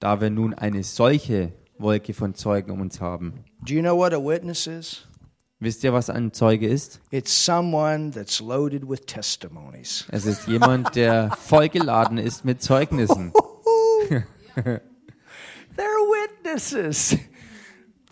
da 0.00 0.20
wir 0.20 0.30
nun 0.30 0.52
eine 0.52 0.82
solche 0.82 1.52
Wolke 1.78 2.12
von 2.12 2.34
Zeugen 2.34 2.72
um 2.72 2.80
uns 2.80 3.00
haben. 3.00 3.44
Do 3.60 3.74
you 3.74 3.82
know 3.82 3.96
what 3.96 4.12
a 4.12 4.18
witness 4.18 4.66
is? 4.66 5.06
Wisst 5.60 5.84
ihr, 5.84 5.92
was 5.92 6.10
ein 6.10 6.32
Zeuge 6.32 6.66
ist? 6.66 7.00
It's 7.12 7.32
someone 7.32 8.10
that's 8.10 8.40
loaded 8.40 8.88
with 8.88 9.06
testimonies. 9.06 10.04
Es 10.10 10.26
ist 10.26 10.48
jemand, 10.48 10.96
der 10.96 11.30
vollgeladen 11.38 12.18
ist 12.18 12.44
mit 12.44 12.60
Zeugnissen. 12.62 13.32
They're 14.56 14.80
witnesses. 15.76 17.16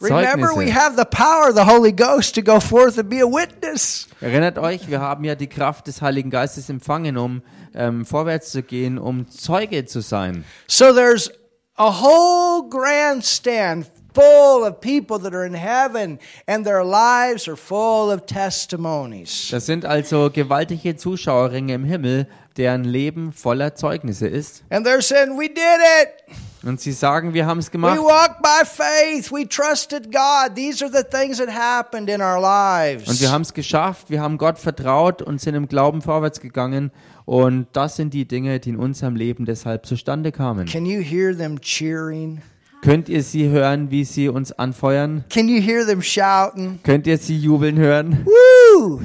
Remember, 0.01 0.49
Zeugnisse. 0.49 0.57
we 0.57 0.71
have 0.71 0.97
the 0.97 1.05
power 1.05 1.49
of 1.51 1.55
the 1.55 1.65
Holy 1.65 1.93
Ghost 1.93 2.35
to 2.37 2.43
go 2.43 2.59
forth 2.59 2.99
and 2.99 3.09
be 3.09 3.21
a 3.21 3.27
witness. 3.27 4.09
Erinnert 4.21 4.59
euch, 4.59 4.89
wir 4.89 5.01
haben 5.01 5.25
ja 5.25 5.35
die 5.35 5.47
Kraft 5.47 5.87
des 5.87 6.01
Heiligen 6.01 6.31
Geistes 6.31 6.71
empfangen, 6.71 7.19
um 7.19 7.43
ähm, 7.75 8.07
vorwärts 8.07 8.51
zu 8.51 8.63
gehen, 8.63 8.99
um 8.99 9.29
Zeuge 9.29 9.85
zu 9.85 10.01
sein. 10.01 10.45
So 10.67 10.95
there's 10.95 11.31
a 11.77 11.91
whole 11.91 12.69
grandstand 12.69 13.87
full 14.15 14.65
of 14.65 14.81
people 14.81 15.19
that 15.19 15.35
are 15.35 15.45
in 15.45 15.55
heaven, 15.55 16.19
and 16.47 16.65
their 16.65 16.85
lives 16.85 17.47
are 17.49 17.57
full 17.57 18.11
of 18.11 18.27
testimonies. 18.27 19.49
Das 19.51 19.67
sind 19.67 19.85
also 19.85 20.31
gewaltige 20.31 20.97
Zuschauerringe 20.97 21.75
im 21.75 21.85
Himmel, 21.85 22.27
deren 22.57 22.85
Leben 22.85 23.33
voller 23.33 23.75
Zeugnisse 23.75 24.27
ist. 24.27 24.65
And 24.71 24.87
they're 24.87 25.03
saying, 25.03 25.39
We 25.39 25.49
did 25.49 25.59
it. 26.03 26.37
Und 26.63 26.79
sie 26.81 26.93
sagen, 26.93 27.33
wir 27.33 27.47
haben 27.47 27.59
es 27.59 27.69
We 27.69 27.73
gemacht. 27.73 27.99
walked 27.99 28.43
by 28.43 28.65
faith. 28.65 29.33
We 29.33 29.49
trusted 29.49 30.13
God. 30.13 30.55
These 30.55 30.85
are 30.85 30.93
the 30.93 31.03
things 31.03 31.39
that 31.39 31.49
happened 31.49 32.11
in 32.11 32.21
our 32.21 32.39
lives. 32.41 33.09
Und 33.09 33.21
wir 33.21 33.31
haben 33.33 33.43
es 33.43 33.55
geschafft, 33.55 34.11
wir 34.11 34.21
haben 34.21 34.37
Gott 34.37 34.59
vertraut 34.59 35.23
und 35.23 35.41
sind 35.41 35.55
im 35.55 35.69
Glauben 35.69 36.03
vorwärts 36.03 36.41
gegangen. 36.41 36.91
Und 37.25 37.69
das 37.73 37.97
sind 37.97 38.13
die 38.13 38.27
Dinge, 38.27 38.61
die 38.61 38.71
in 38.71 38.77
unserem 38.77 39.17
Leben 39.17 39.47
deshalb 39.47 39.87
zustande 39.87 40.33
kamen. 40.33 40.67
Can 40.67 40.85
you 40.85 41.01
hear 41.01 41.35
them 41.37 41.61
cheering? 41.61 42.43
Könnt 42.83 43.09
ihr 43.09 43.23
sie 43.23 43.49
hören, 43.49 43.91
wie 43.91 44.05
sie 44.05 44.29
uns 44.29 44.53
anfeuern? 44.53 45.25
Can 45.31 45.49
you 45.49 45.61
hear 45.63 45.87
them 45.87 46.03
shouting? 46.03 46.81
Könnt 46.83 47.07
ihr 47.07 47.19
sie 47.19 47.39
jubeln 47.39 47.77
hören? 47.79 48.27
Woo! 48.27 49.01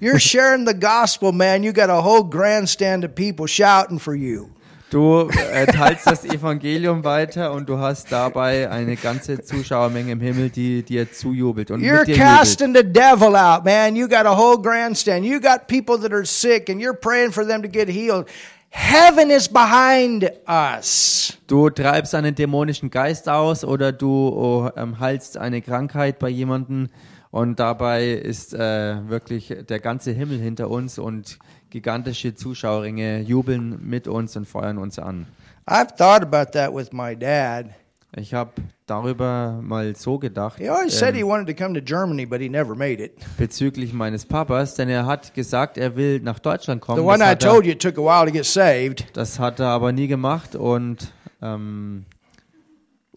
You're 0.00 0.18
sharing 0.18 0.66
the 0.66 0.74
gospel, 0.74 1.32
man. 1.32 1.62
You 1.62 1.72
got 1.72 1.88
a 1.88 2.02
whole 2.02 2.24
grandstand 2.24 3.04
of 3.04 3.14
people 3.14 3.46
shouting 3.46 3.98
for 4.00 4.14
you. 4.14 4.50
Du 4.92 5.26
äh, 5.54 5.64
teilst 5.64 6.06
das 6.06 6.22
Evangelium 6.22 7.02
weiter 7.02 7.54
und 7.54 7.66
du 7.66 7.78
hast 7.78 8.12
dabei 8.12 8.68
eine 8.68 8.96
ganze 8.96 9.42
Zuschauermenge 9.42 10.12
im 10.12 10.20
Himmel, 10.20 10.50
die 10.50 10.82
dir 10.82 11.10
zujubelt 11.10 11.70
und 11.70 11.80
You're 11.80 12.00
mit 12.00 12.08
dir 12.08 12.16
jubelt. 12.16 12.28
casting 12.28 12.74
the 12.74 12.82
devil 12.84 13.34
out, 13.34 13.64
man. 13.64 13.96
You 13.96 14.06
got 14.06 14.26
a 14.26 14.36
whole 14.36 14.60
grandstand. 14.60 15.24
You 15.24 15.40
got 15.40 15.66
people 15.66 15.98
that 15.98 16.12
are 16.12 16.26
sick 16.26 16.68
and 16.68 16.78
you're 16.78 16.92
praying 16.92 17.32
for 17.32 17.42
them 17.42 17.62
to 17.62 17.68
get 17.70 17.88
healed. 17.88 18.26
Heaven 18.68 19.30
is 19.30 19.48
behind 19.48 20.30
us. 20.46 21.38
Du 21.46 21.70
treibst 21.70 22.14
einen 22.14 22.34
dämonischen 22.34 22.90
Geist 22.90 23.30
aus 23.30 23.64
oder 23.64 23.92
du 23.92 24.28
oh, 24.28 24.70
ähm, 24.76 25.00
heilst 25.00 25.38
eine 25.38 25.62
Krankheit 25.62 26.18
bei 26.18 26.28
jemandem 26.28 26.90
und 27.30 27.58
dabei 27.60 28.08
ist 28.08 28.52
äh, 28.52 29.08
wirklich 29.08 29.54
der 29.66 29.80
ganze 29.80 30.10
Himmel 30.10 30.38
hinter 30.38 30.68
uns 30.68 30.98
und 30.98 31.38
gigantische 31.72 32.34
Zuschauerringe 32.34 33.20
jubeln 33.20 33.78
mit 33.82 34.06
uns 34.06 34.36
und 34.36 34.46
feuern 34.46 34.76
uns 34.76 34.98
an. 34.98 35.26
I've 35.66 35.96
thought 35.96 36.22
about 36.22 36.52
that 36.52 36.74
with 36.74 36.92
my 36.92 37.16
dad. 37.16 37.70
Ich 38.14 38.34
habe 38.34 38.50
darüber 38.84 39.58
mal 39.62 39.96
so 39.96 40.18
gedacht 40.18 40.58
He 40.58 40.68
always 40.68 40.98
said 40.98 41.14
he 41.14 41.22
ähm, 41.22 41.28
wanted 41.28 41.56
to 41.56 41.64
come 41.64 41.72
to 41.72 41.80
Germany, 41.82 42.26
but 42.26 42.42
he 42.42 42.50
never 42.50 42.74
made 42.74 43.02
it. 43.02 43.12
bezüglich 43.38 43.94
meines 43.94 44.26
Papas, 44.26 44.74
denn 44.74 44.90
er 44.90 45.06
hat 45.06 45.32
gesagt, 45.32 45.78
er 45.78 45.96
will 45.96 46.20
nach 46.20 46.38
Deutschland 46.40 46.82
kommen. 46.82 46.98
The 46.98 47.06
one 47.06 47.18
Das 47.20 47.26
I 47.26 47.30
hat, 47.30 47.42
er, 47.42 47.50
told 47.50 47.64
you 47.64 47.74
took 47.74 47.96
a 47.96 48.02
while 48.02 48.26
to 48.26 48.32
get 48.32 48.44
saved. 48.44 49.06
das 49.14 49.38
hat 49.38 49.60
er 49.60 49.68
aber 49.68 49.92
nie 49.92 50.08
gemacht 50.08 50.54
und 50.54 51.10
ähm, 51.40 52.04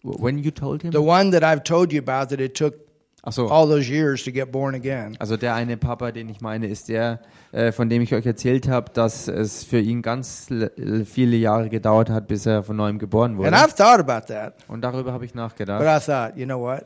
when 0.02 0.38
you 0.38 0.50
told 0.50 0.80
him? 0.80 0.92
The 0.92 0.98
one 0.98 1.30
that 1.30 1.42
I've 1.42 1.62
told 1.62 1.92
you 1.92 1.98
about 2.00 2.30
that 2.30 2.40
it 2.40 2.54
took 2.56 2.85
so. 3.32 3.48
all 3.48 3.66
those 3.66 3.88
years 3.90 4.22
to 4.24 4.32
get 4.32 4.52
born 4.52 4.74
again. 4.74 5.16
Also 5.18 5.36
der 5.36 5.54
eine 5.54 5.76
Papa, 5.76 6.12
den 6.12 6.28
ich 6.28 6.40
meine, 6.40 6.66
ist 6.66 6.88
der, 6.88 7.20
äh, 7.52 7.72
von 7.72 7.88
dem 7.88 8.02
ich 8.02 8.14
euch 8.14 8.26
erzählt 8.26 8.68
habe, 8.68 8.92
dass 8.92 9.28
es 9.28 9.64
für 9.64 9.80
ihn 9.80 10.02
ganz 10.02 10.48
viele 11.04 11.36
Jahre 11.36 11.68
gedauert 11.68 12.10
hat, 12.10 12.28
bis 12.28 12.46
er 12.46 12.62
von 12.62 12.76
neuem 12.76 12.98
geboren 12.98 13.32
And 13.32 13.38
wurde. 13.38 13.56
I've 13.56 13.76
thought 13.76 14.00
about 14.00 14.32
that. 14.32 14.54
Und 14.68 14.82
darüber 14.82 15.12
habe 15.12 15.24
ich 15.24 15.32
But 15.32 15.42
nachgedacht. 15.42 15.82
I 15.82 16.04
thought, 16.04 16.36
you 16.36 16.46
know 16.46 16.60
what? 16.60 16.84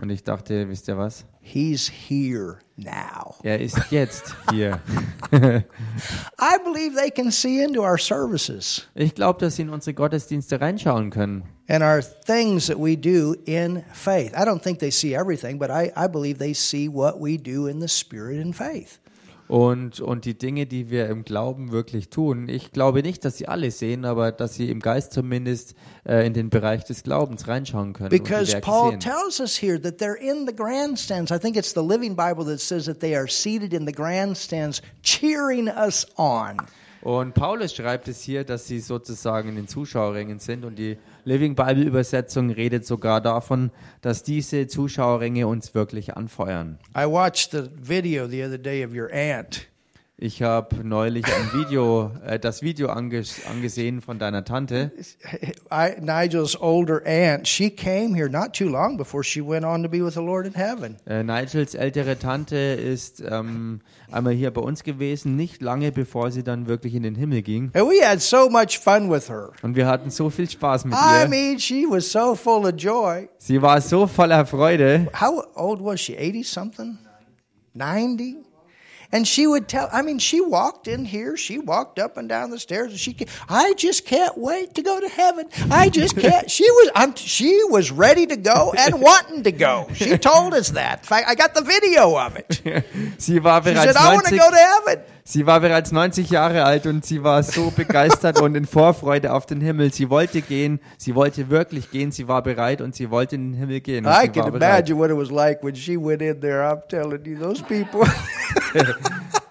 Und 0.00 0.10
ich 0.10 0.24
dachte, 0.24 0.68
wisst 0.68 0.88
ihr 0.88 0.96
was? 0.96 1.24
He's 1.40 1.88
here 1.88 2.58
now. 2.76 3.34
Er 3.42 3.60
ist 3.60 3.78
jetzt 3.90 4.34
hier. 4.50 4.80
I 5.32 6.58
believe 6.64 6.94
they 6.96 7.10
can 7.10 7.30
see 7.30 7.62
into 7.62 7.82
our 7.82 7.98
services 7.98 8.86
Ich 8.94 9.14
glaube, 9.14 9.40
dass 9.40 9.56
sie 9.56 9.62
in 9.62 9.70
unsere 9.70 9.94
Gottesdienste 9.94 10.60
reinschauen 10.60 11.10
können. 11.10 11.44
and 11.68 11.82
our 11.82 12.00
things 12.02 12.66
that 12.68 12.78
we 12.78 12.96
do 12.96 13.34
in 13.46 13.82
faith. 13.92 14.32
I 14.36 14.44
don't 14.44 14.62
think 14.62 14.78
they 14.78 14.90
see 14.90 15.14
everything, 15.14 15.58
but 15.58 15.70
I, 15.70 15.92
I 15.96 16.06
believe 16.06 16.38
they 16.38 16.54
see 16.54 16.88
what 16.88 17.20
we 17.20 17.36
do 17.38 17.66
in 17.66 17.80
the 17.80 17.88
spirit 17.88 18.40
and 18.40 18.54
faith. 18.54 18.98
Und, 19.52 20.00
und 20.00 20.24
die 20.24 20.32
Dinge, 20.32 20.64
die 20.64 20.88
wir 20.88 21.10
im 21.10 21.24
Glauben 21.24 21.72
wirklich 21.72 22.08
tun. 22.08 22.48
Ich 22.48 22.72
glaube 22.72 23.02
nicht, 23.02 23.22
dass 23.22 23.36
sie 23.36 23.48
alle 23.48 23.70
sehen, 23.70 24.06
aber 24.06 24.32
dass 24.32 24.54
sie 24.54 24.70
im 24.70 24.80
Geist 24.80 25.12
zumindest 25.12 25.74
äh, 26.08 26.26
in 26.26 26.32
den 26.32 26.48
Bereich 26.48 26.84
des 26.84 27.02
Glaubens 27.02 27.46
reinschauen 27.48 27.92
können. 27.92 28.08
Because 28.08 28.58
Paul 28.62 28.92
sehen. 28.92 29.00
tells 29.00 29.40
us 29.40 29.54
here 29.54 29.78
that 29.78 29.98
they're 29.98 30.16
in 30.18 30.46
the 30.46 30.56
grandstands. 30.56 31.30
I 31.30 31.38
think 31.38 31.58
it's 31.58 31.74
the 31.74 31.82
Living 31.82 32.16
Bible 32.16 32.46
that 32.46 32.60
says 32.60 32.86
that 32.86 33.00
they 33.00 33.14
are 33.14 33.28
seated 33.28 33.74
in 33.74 33.84
the 33.84 33.92
grandstands, 33.92 34.80
cheering 35.02 35.68
us 35.68 36.06
on. 36.16 36.56
Und 37.02 37.34
Paulus 37.34 37.74
schreibt 37.74 38.06
es 38.06 38.22
hier, 38.22 38.44
dass 38.44 38.68
sie 38.68 38.78
sozusagen 38.78 39.48
in 39.48 39.56
den 39.56 39.66
Zuschauerrängen 39.66 40.38
sind 40.38 40.64
und 40.64 40.78
die 40.78 40.98
Living 41.24 41.56
Bible 41.56 41.82
Übersetzung 41.82 42.50
redet 42.50 42.86
sogar 42.86 43.20
davon, 43.20 43.72
dass 44.02 44.22
diese 44.22 44.68
Zuschauerränge 44.68 45.48
uns 45.48 45.74
wirklich 45.74 46.16
anfeuern. 46.16 46.78
I 46.96 47.04
watched 47.06 47.50
the 47.50 47.68
video 47.76 48.28
the 48.28 48.44
other 48.44 48.58
day 48.58 48.84
of 48.84 48.92
your 48.94 49.10
aunt. 49.12 49.71
Ich 50.24 50.40
habe 50.40 50.86
neulich 50.86 51.24
ein 51.26 51.52
Video, 51.52 52.12
äh, 52.24 52.38
das 52.38 52.62
Video 52.62 52.90
anges 52.90 53.44
angesehen 53.44 54.00
von 54.00 54.20
deiner 54.20 54.44
Tante. 54.44 54.92
I, 55.72 56.00
Nigel's 56.00 56.54
older 56.60 57.02
aunt, 57.04 57.48
she 57.48 57.68
came 57.68 58.14
here 58.14 58.30
not 58.30 58.52
too 58.52 58.68
long 58.68 58.96
before 58.96 59.24
she 59.24 59.40
went 59.44 59.64
on 59.64 59.82
to 59.82 59.88
be 59.88 60.00
with 60.00 60.14
the 60.14 60.20
Lord 60.20 60.46
in 60.46 60.54
heaven. 60.54 60.94
Äh, 61.06 61.24
Nigels 61.24 61.74
ältere 61.74 62.16
Tante 62.20 62.54
ist 62.56 63.20
ähm, 63.28 63.80
einmal 64.12 64.34
hier 64.34 64.52
bei 64.52 64.60
uns 64.60 64.84
gewesen, 64.84 65.34
nicht 65.34 65.60
lange 65.60 65.90
bevor 65.90 66.30
sie 66.30 66.44
dann 66.44 66.68
wirklich 66.68 66.94
in 66.94 67.02
den 67.02 67.16
Himmel 67.16 67.42
ging. 67.42 67.72
And 67.74 67.90
we 67.90 68.00
had 68.00 68.20
so 68.22 68.48
much 68.48 68.78
fun 68.78 69.10
with 69.10 69.28
her. 69.28 69.50
Und 69.62 69.74
wir 69.74 69.88
hatten 69.88 70.08
so 70.10 70.30
viel 70.30 70.48
Spaß 70.48 70.84
mit 70.84 70.94
I 70.94 71.22
ihr. 71.24 71.28
mean, 71.28 71.58
she 71.58 71.84
was 71.84 72.08
so 72.12 72.36
full 72.36 72.64
of 72.64 72.74
joy. 72.76 73.28
Sie 73.38 73.60
war 73.60 73.80
so 73.80 74.06
voller 74.06 74.46
Freude. 74.46 75.08
How 75.20 75.42
old 75.56 75.84
was 75.84 76.00
she? 76.00 76.16
80 76.16 76.48
something? 76.48 76.96
90? 77.74 78.51
And 79.12 79.28
she 79.28 79.46
would 79.46 79.68
tell, 79.68 79.90
I 79.92 80.00
mean, 80.00 80.18
she 80.18 80.40
walked 80.40 80.88
in 80.88 81.04
here, 81.04 81.36
she 81.36 81.58
walked 81.58 81.98
up 81.98 82.16
and 82.16 82.28
down 82.28 82.48
the 82.50 82.58
stairs, 82.58 82.90
and 82.92 82.98
she, 82.98 83.14
I 83.48 83.74
just 83.74 84.06
can't 84.06 84.36
wait 84.38 84.74
to 84.74 84.82
go 84.82 84.98
to 84.98 85.08
heaven. 85.08 85.48
I 85.70 85.90
just 85.90 86.16
can't. 86.16 86.50
She 86.50 86.64
was, 86.64 86.90
I'm, 86.94 87.14
she 87.14 87.62
was 87.64 87.90
ready 87.90 88.26
to 88.26 88.36
go 88.36 88.72
and 88.76 89.02
wanting 89.08 89.42
to 89.42 89.52
go. 89.52 89.88
She 89.94 90.16
told 90.16 90.54
us 90.54 90.70
that. 90.70 91.00
In 91.00 91.04
fact, 91.04 91.28
I 91.28 91.34
got 91.34 91.54
the 91.54 91.60
video 91.60 92.18
of 92.18 92.36
it. 92.36 92.52
Sie 93.18 93.38
war 93.38 93.60
She 93.60 93.70
bereits 93.70 93.82
said, 93.82 93.96
I 93.96 94.14
want 94.14 94.26
to 94.26 94.36
go 94.36 94.50
to 94.50 94.56
heaven. 94.56 95.04
Sie 95.24 95.46
war 95.46 95.60
bereits 95.60 95.92
90 95.92 96.30
Jahre 96.30 96.64
alt 96.64 96.86
und 96.86 97.04
sie 97.06 97.22
war 97.22 97.44
so 97.44 97.70
begeistert 97.70 98.40
und 98.40 98.56
in 98.56 98.66
Vorfreude 98.66 99.32
auf 99.32 99.46
den 99.46 99.60
Himmel. 99.60 99.92
Sie 99.92 100.10
wollte 100.10 100.42
gehen, 100.42 100.80
sie 100.98 101.14
wollte 101.14 101.48
wirklich 101.48 101.92
gehen, 101.92 102.10
sie 102.10 102.26
war 102.26 102.42
bereit 102.42 102.80
und 102.80 102.96
sie 102.96 103.08
wollte 103.10 103.36
in 103.36 103.52
den 103.52 103.58
Himmel 103.58 103.80
gehen. 103.80 104.04
I 104.04 104.26
can 104.28 104.52
imagine 104.52 104.98
what 104.98 105.10
it 105.10 105.16
was 105.16 105.30
like 105.30 105.62
when 105.62 105.76
she 105.76 105.96
went 105.96 106.22
in 106.22 106.40
there. 106.40 106.64
I'm 106.64 106.82
telling 106.88 107.24
you, 107.24 107.38
those 107.38 107.62
people. 107.62 108.04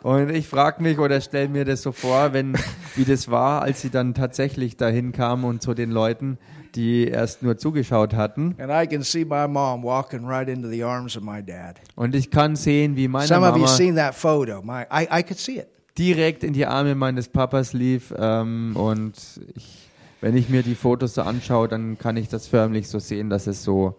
Und 0.04 0.32
ich 0.32 0.48
frage 0.48 0.82
mich 0.82 0.98
oder 0.98 1.22
stelle 1.22 1.48
mir 1.48 1.64
das 1.64 1.84
so 1.84 1.92
vor, 1.92 2.34
wenn, 2.34 2.58
wie 2.96 3.06
das 3.06 3.30
war, 3.30 3.62
als 3.62 3.82
sie 3.82 3.92
dann 3.92 4.16
tatsächlich 4.16 4.76
dahin 4.76 5.12
kam 5.12 5.44
und 5.44 5.62
zu 5.62 5.76
den 5.76 5.92
Leuten, 5.92 6.40
die 6.76 7.08
erst 7.08 7.44
nur 7.44 7.58
zugeschaut 7.58 8.14
hatten. 8.14 8.56
and 8.60 8.72
I 8.72 8.88
can 8.88 9.04
see 9.04 9.26
my 9.26 9.48
mom 9.48 9.84
walking 9.84 10.26
right 10.26 10.48
into 10.48 10.70
the 10.70 10.84
arms 10.84 11.16
of 11.18 11.24
my 11.24 11.42
dad. 11.42 11.80
Und 11.96 12.16
ich 12.16 12.32
kann 12.32 12.56
sehen, 12.56 12.96
wie 12.96 13.08
meine 13.08 13.28
Some 13.28 13.46
of 13.48 13.56
you 13.56 13.64
Mama 13.64 13.68
seen 13.76 13.96
that 13.96 14.16
photo. 14.16 14.62
My, 14.62 14.84
I, 14.92 15.08
I 15.20 15.24
could 15.24 15.40
see 15.40 15.58
it. 15.60 15.68
direkt 15.98 16.44
in 16.44 16.54
die 16.54 16.66
Arme 16.66 16.96
meines 16.96 17.28
Papas 17.28 17.74
lief. 17.74 18.14
Ähm, 18.18 18.76
und 18.76 19.16
ich, 19.56 19.90
wenn 20.22 20.36
ich 20.38 20.50
mir 20.50 20.64
die 20.64 20.76
Fotos 20.76 21.16
so 21.16 21.22
anschaue, 21.24 21.68
dann 21.68 21.98
kann 21.98 22.16
ich 22.18 22.30
das 22.30 22.48
förmlich 22.48 22.88
so 22.88 23.00
sehen, 23.00 23.30
dass 23.30 23.48
es 23.48 23.64
so 23.64 23.96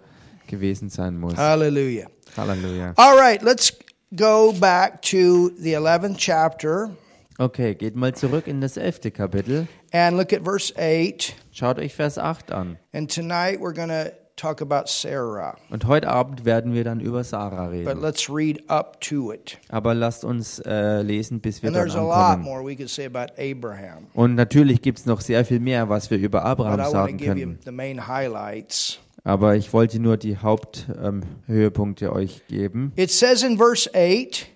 gewesen 0.47 0.89
sein 0.89 1.19
muss. 1.19 1.37
Hallelujah. 1.37 2.07
Halleluja. 2.37 2.95
All 2.97 3.19
right, 3.19 3.43
let's 3.43 3.73
go 4.17 4.53
back 4.59 5.03
to 5.03 5.51
the 5.59 5.75
11th 5.77 6.17
chapter 6.17 6.91
Okay, 7.39 7.75
geht 7.75 7.97
mal 7.97 8.15
zurück 8.15 8.47
in 8.47 8.61
das 8.61 8.77
elfte 8.77 9.11
Kapitel. 9.11 9.67
And 9.93 10.17
look 10.17 10.33
at 10.33 10.43
verse 10.43 10.73
8. 10.77 11.35
Schaut 11.53 11.79
euch 11.79 11.95
Vers 11.95 12.19
8 12.19 12.51
an. 12.53 12.79
And 12.93 13.09
tonight 13.13 13.61
we're 13.61 13.75
going 13.75 13.89
to 13.91 14.13
talk 14.37 14.61
about 14.61 14.89
Sarah, 14.89 15.57
Und 15.71 15.87
heute 15.87 16.09
Abend 16.09 16.45
werden 16.45 16.73
wir 16.75 16.85
dann 16.85 17.01
über 17.01 17.23
Sarah 17.23 17.67
but 17.67 17.73
reden. 17.73 18.01
let's 18.01 18.29
read 18.29 18.63
up 18.69 19.01
to 19.01 19.33
it. 19.33 19.59
Aber 19.69 19.95
lasst 19.95 20.25
uns 20.25 20.59
äh, 20.61 21.03
lesen, 21.03 21.41
bis 21.41 21.63
wir 21.63 21.69
And 21.69 21.77
dort 21.77 21.91
there's 21.91 21.97
a 21.97 22.03
lot 22.03 22.41
more 22.43 22.65
we 22.65 22.75
could 22.75 22.89
say 22.91 23.05
about 23.05 23.33
Abraham, 23.39 24.07
Und 24.15 24.35
natürlich 24.35 24.83
gibt 24.83 24.99
es 24.99 25.07
noch 25.07 25.21
sehr 25.21 25.45
viel 25.45 25.61
mehr, 25.61 25.89
was 25.89 26.11
wir 26.11 26.19
über 26.19 26.41
but 26.41 26.47
Abraham 26.47 26.75
I 26.81 26.83
want 26.83 26.87
to 26.87 26.91
sagen 26.93 27.17
give 27.19 27.31
you 27.39 27.47
können. 27.47 27.59
the 27.65 27.71
main 27.71 28.09
highlights. 28.09 28.99
Aber 29.25 29.55
ich 29.55 29.73
wollte 29.73 30.01
nur 30.01 30.17
die 30.17 30.37
Haupthöhepunkte 30.39 32.07
ähm, 32.07 32.13
euch 32.13 32.45
geben. 32.49 32.93
It 32.97 33.11
says 33.11 33.45
in 33.45 33.57
verse 33.57 33.89
8, 33.95 34.49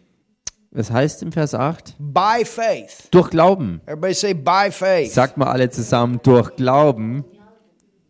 Es 0.78 0.90
heißt 0.90 1.22
im 1.22 1.32
Vers 1.32 1.54
8, 1.54 1.94
by 1.98 2.44
faith. 2.44 3.08
durch 3.10 3.30
Glauben. 3.30 3.80
Everybody 3.86 4.12
say, 4.12 4.34
by 4.34 4.70
faith. 4.70 5.12
Sagt 5.12 5.38
mal 5.38 5.48
alle 5.48 5.70
zusammen, 5.70 6.20
durch 6.22 6.54
Glauben. 6.56 7.24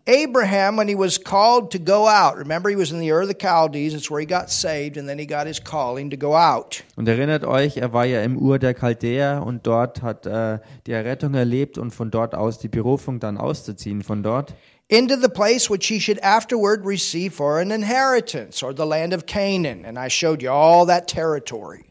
Abraham, 0.09 0.77
when 0.77 0.89
he 0.89 0.97
was 0.97 1.17
called 1.23 1.71
to 1.71 1.79
go 1.79 2.09
out, 2.09 2.37
remember 2.37 2.69
he 2.69 2.77
was 2.77 2.91
in 2.93 2.99
the 3.01 3.11
Ur 3.11 3.23
of 3.23 3.29
the 3.29 3.35
Chaldees, 3.35 3.93
it's 3.95 4.09
where 4.11 4.21
he 4.21 4.27
got 4.27 4.51
saved, 4.51 4.97
and 4.97 5.09
then 5.09 5.19
he 5.19 5.27
got 5.27 5.47
his 5.47 5.61
calling 5.63 6.11
to 6.11 6.17
go 6.17 6.35
out. 6.37 6.83
Und 6.97 7.09
erinnert 7.09 7.45
euch, 7.45 7.77
er 7.77 7.93
war 7.93 8.05
ja 8.05 8.23
im 8.23 8.37
Ur 8.37 8.59
der 8.59 8.75
Chaldäer 8.75 9.43
und 9.45 9.67
dort 9.67 10.03
hat 10.03 10.27
äh, 10.27 10.59
die 10.87 10.93
Errettung 10.93 11.35
erlebt 11.35 11.79
und 11.79 11.93
von 11.93 12.11
dort 12.11 12.35
aus 12.35 12.59
die 12.59 12.69
Berufung 12.69 13.21
dann 13.21 13.37
auszuziehen 13.37 14.03
von 14.03 14.23
dort. 14.25 14.55
Into 14.89 15.17
the 15.21 15.29
place 15.29 15.69
which 15.69 15.87
he 15.87 16.01
should 16.01 16.23
afterward 16.23 16.85
receive 16.85 17.33
for 17.33 17.59
an 17.59 17.73
inheritance, 17.73 18.65
or 18.65 18.73
the 18.73 18.87
land 18.87 19.13
of 19.13 19.27
Canaan. 19.27 19.85
And 19.85 19.99
I 19.99 20.09
showed 20.09 20.41
you 20.41 20.51
all 20.51 20.87
that 20.87 21.09
territory. 21.09 21.85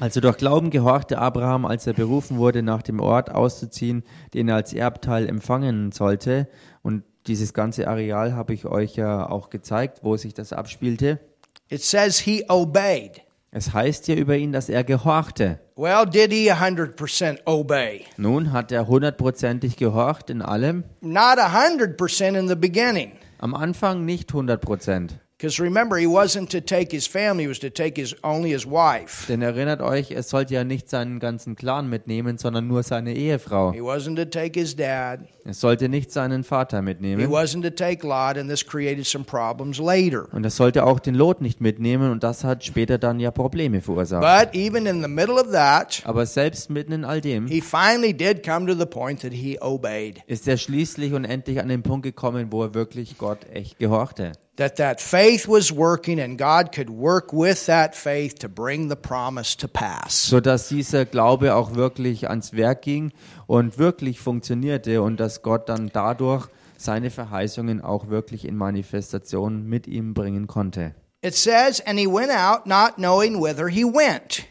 Also 0.00 0.20
durch 0.20 0.36
Glauben 0.36 0.70
gehorchte 0.70 1.18
Abraham, 1.18 1.64
als 1.64 1.86
er 1.86 1.92
berufen 1.92 2.36
wurde, 2.36 2.62
nach 2.62 2.82
dem 2.82 3.00
Ort 3.00 3.30
auszuziehen, 3.30 4.02
den 4.32 4.48
er 4.48 4.56
als 4.56 4.72
Erbteil 4.72 5.28
empfangen 5.28 5.92
sollte. 5.92 6.48
Und 6.82 7.04
dieses 7.26 7.54
ganze 7.54 7.88
Areal 7.88 8.34
habe 8.34 8.54
ich 8.54 8.66
euch 8.66 8.96
ja 8.96 9.28
auch 9.28 9.50
gezeigt, 9.50 10.00
wo 10.02 10.16
sich 10.16 10.34
das 10.34 10.52
abspielte. 10.52 11.20
It 11.68 11.82
says 11.82 12.18
he 12.18 12.44
obeyed. 12.48 13.22
Es 13.50 13.72
heißt 13.72 14.08
ja 14.08 14.16
über 14.16 14.36
ihn, 14.36 14.50
dass 14.50 14.68
er 14.68 14.82
gehorchte. 14.82 15.60
Well, 15.76 16.06
did 16.06 16.32
he 16.32 16.50
100% 16.50 17.38
obey? 17.46 18.04
Nun 18.16 18.52
hat 18.52 18.72
er 18.72 18.88
hundertprozentig 18.88 19.76
gehorcht 19.76 20.28
in 20.28 20.42
allem. 20.42 20.82
Not 21.00 21.38
100% 21.38 22.36
in 22.36 22.48
the 22.48 22.56
beginning. 22.56 23.12
Am 23.38 23.54
Anfang 23.54 24.04
nicht 24.04 24.32
hundert 24.32 24.60
Prozent. 24.60 25.20
Because 25.44 25.60
remember, 25.60 25.98
he 25.98 26.06
wasn't 26.06 26.48
to 26.52 26.62
take 26.62 26.90
his 26.90 27.06
family, 27.06 27.44
he 27.44 27.48
was 27.48 27.58
to 27.58 27.68
take 27.68 27.98
his 27.98 28.14
only 28.24 28.52
his 28.52 28.64
wife. 28.64 29.26
Denn 29.28 29.42
erinnert 29.42 29.82
euch, 29.82 30.10
er 30.10 30.22
sollte 30.22 30.54
ja 30.54 30.64
nicht 30.64 30.88
seinen 30.88 31.18
ganzen 31.20 31.54
Clan 31.54 31.90
mitnehmen, 31.90 32.38
sondern 32.38 32.66
nur 32.66 32.82
seine 32.82 33.12
Ehefrau. 33.12 33.72
He 33.72 33.82
wasn't 33.82 34.16
to 34.16 34.24
take 34.24 34.58
his 34.58 34.74
dad. 34.74 35.28
Er 35.46 35.52
sollte 35.52 35.90
nicht 35.90 36.10
seinen 36.10 36.42
Vater 36.42 36.78
He 36.78 36.82
mitnehmen. 36.82 37.30
wasn't 37.30 37.62
to 37.64 37.70
take 37.70 38.06
Lot, 38.06 38.38
and 38.38 38.48
this 38.48 38.64
created 38.64 39.06
some 39.06 39.24
problems 39.24 39.78
later. 39.78 40.26
Und 40.32 40.42
er 40.44 40.50
sollte 40.50 40.84
auch 40.84 40.98
den 41.00 41.14
Lot 41.14 41.42
nicht 41.42 41.60
mitnehmen 41.60 42.10
und 42.10 42.22
das 42.24 42.44
hat 42.44 42.64
später 42.64 42.96
dann 42.96 43.20
ja 43.20 43.30
Probleme 43.30 43.82
verursacht. 43.82 44.22
But 44.22 44.54
even 44.58 44.86
in 44.86 45.02
the 45.02 45.08
middle 45.08 45.34
of 45.34 45.52
that, 45.52 46.00
Aber 46.06 46.24
selbst 46.24 46.70
mitten 46.70 46.92
in 46.92 47.04
all 47.04 47.20
dem 47.20 47.46
he 47.46 47.60
finally 47.60 48.14
did 48.14 48.42
come 48.42 48.66
to 48.66 48.74
the 48.78 48.86
point 48.86 49.20
that 49.20 49.32
he 49.34 49.58
obeyed. 49.60 50.22
ist 50.26 50.48
er 50.48 50.56
schließlich 50.56 51.12
und 51.12 51.26
endlich 51.26 51.60
an 51.60 51.68
den 51.68 51.82
Punkt 51.82 52.04
gekommen, 52.04 52.46
wo 52.50 52.62
er 52.62 52.72
wirklich 52.74 53.18
Gott 53.18 53.40
echt 53.52 53.78
gehorchte. 53.78 54.32
That 54.56 54.76
that 54.76 55.00
faith 55.00 55.48
was 55.48 55.76
working, 55.76 56.20
and 56.20 56.38
God 56.38 56.70
could 56.72 56.88
work 56.88 57.32
with 57.32 57.66
that 57.66 57.96
faith 57.96 58.36
to 58.38 58.48
bring 58.48 58.88
the 58.88 58.94
promise 58.94 59.56
to 59.58 59.66
pass. 59.66 60.26
So 60.28 60.40
dass 60.40 60.68
dieser 60.68 61.04
Glaube 61.06 61.56
auch 61.56 61.74
wirklich 61.74 62.30
ans 62.30 62.52
Werk 62.52 62.82
ging 62.82 63.10
und 63.46 63.78
wirklich 63.78 64.20
funktionierte 64.20 65.02
und 65.02 65.20
dass 65.20 65.42
Gott 65.42 65.68
dann 65.68 65.90
dadurch 65.92 66.48
seine 66.76 67.10
Verheißungen 67.10 67.80
auch 67.80 68.08
wirklich 68.08 68.46
in 68.46 68.56
Manifestation 68.56 69.66
mit 69.66 69.86
ihm 69.86 70.14
bringen 70.14 70.46
konnte. 70.46 70.94
It 71.22 71.34
says, 71.34 71.80
and 71.86 71.98
he 71.98 72.06
went 72.06 72.30
out 72.30 72.66
not 72.66 72.96
knowing 72.96 73.40
whither 73.40 73.68
he 73.68 73.84
went. 73.84 74.44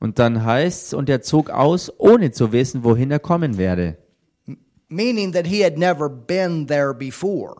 Und 0.00 0.18
dann 0.18 0.44
heißt's, 0.44 0.94
und 0.94 1.08
er 1.08 1.22
zog 1.22 1.50
aus, 1.50 1.92
ohne 1.98 2.30
zu 2.30 2.52
wissen, 2.52 2.84
wohin 2.84 3.10
er 3.10 3.18
kommen 3.18 3.56
werde. 3.58 3.96
Meaning 4.88 5.32
that 5.32 5.46
he 5.46 5.64
had 5.64 5.76
never 5.76 6.08
been 6.08 6.66
there 6.66 6.94
before. 6.94 7.56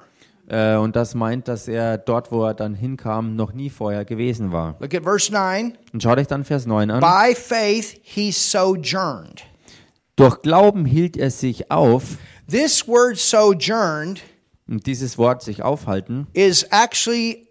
Äh, 0.48 0.77
und 0.77 0.96
das 0.96 1.14
meint, 1.14 1.48
dass 1.48 1.68
er 1.68 1.98
dort, 1.98 2.33
wo 2.33 2.44
er 2.44 2.55
dann 2.55 2.74
hinkam, 2.74 3.37
noch 3.37 3.53
nie 3.53 3.68
vorher 3.68 4.05
gewesen 4.05 4.51
war. 4.51 4.77
Look 4.81 4.94
at 4.94 5.03
verse 5.03 5.33
9. 5.33 5.77
Und 5.92 6.03
schaut 6.03 6.18
euch 6.18 6.27
dann 6.27 6.44
Vers 6.44 6.66
9 6.66 6.90
an. 6.90 7.01
By 7.01 7.35
faith 7.35 8.01
he 8.03 8.33
sojourned. 8.33 9.44
Durch 10.18 10.42
Glauben 10.42 10.85
hielt 10.85 11.16
er 11.16 11.31
sich 11.31 11.70
auf, 11.70 12.18
This 12.50 12.88
word 12.88 13.16
sojourned 13.18 14.20
und 14.68 14.85
dieses 14.87 15.16
Wort 15.16 15.42
sich 15.44 15.62
aufhalten, 15.62 16.26
is 16.33 16.64
actually 16.72 17.48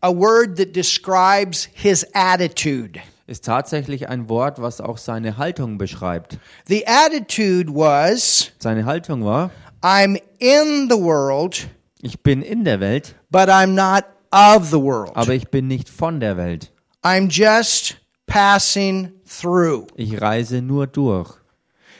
a 0.00 0.10
word 0.10 0.58
that 0.58 0.74
describes 0.74 1.68
his 1.72 2.04
attitude. 2.12 2.98
ist 3.28 3.44
tatsächlich 3.44 4.08
ein 4.08 4.28
Wort, 4.28 4.60
was 4.60 4.80
auch 4.80 4.98
seine 4.98 5.36
Haltung 5.36 5.78
beschreibt. 5.78 6.38
The 6.66 6.84
attitude 6.84 7.72
was 7.72 8.50
Seine 8.58 8.86
Haltung 8.86 9.24
war, 9.24 9.52
I'm 9.80 10.20
in 10.40 10.88
the 10.90 10.98
world, 11.00 11.68
ich 12.02 12.20
bin 12.24 12.42
in 12.42 12.64
der 12.64 12.80
Welt, 12.80 13.14
but 13.30 13.48
I'm 13.48 13.68
not 13.74 14.04
of 14.32 14.66
the 14.70 14.80
world. 14.82 15.12
aber 15.14 15.34
ich 15.34 15.48
bin 15.48 15.68
nicht 15.68 15.88
von 15.88 16.18
der 16.18 16.36
Welt. 16.36 16.72
I'm 17.04 17.30
just 17.30 17.98
passing 18.26 19.12
through. 19.24 19.86
Ich 19.94 20.20
reise 20.20 20.60
nur 20.60 20.88
durch. 20.88 21.39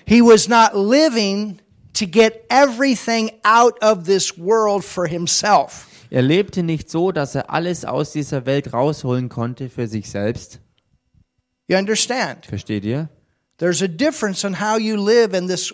He 0.07 0.21
was 0.21 0.49
not 0.49 0.75
living 0.75 1.61
to 1.95 2.07
get 2.07 2.45
everything 2.51 3.31
out 3.45 3.81
of 3.83 4.05
this 4.05 4.39
world 4.39 4.85
for 4.85 5.07
himself. 5.07 5.87
Er 6.11 6.23
lebte 6.23 6.63
nicht 6.63 6.91
so, 6.91 7.13
dass 7.13 7.35
er 7.35 7.51
alles 7.51 7.85
aus 7.85 8.13
dieser 8.13 8.45
Welt 8.45 8.73
rausholen 8.73 9.29
konnte 9.29 9.69
für 9.69 9.87
sich 9.87 10.11
selbst. 10.11 10.61
You 11.69 11.77
understand? 11.77 12.47
Versteht 12.47 12.85
ihr? 12.85 13.09
There's 13.59 13.83
a 13.83 13.87
difference 13.87 14.43
in 14.43 14.61
how 14.61 14.79
you 14.79 14.97
live 14.97 15.35
in 15.35 15.47
this 15.47 15.73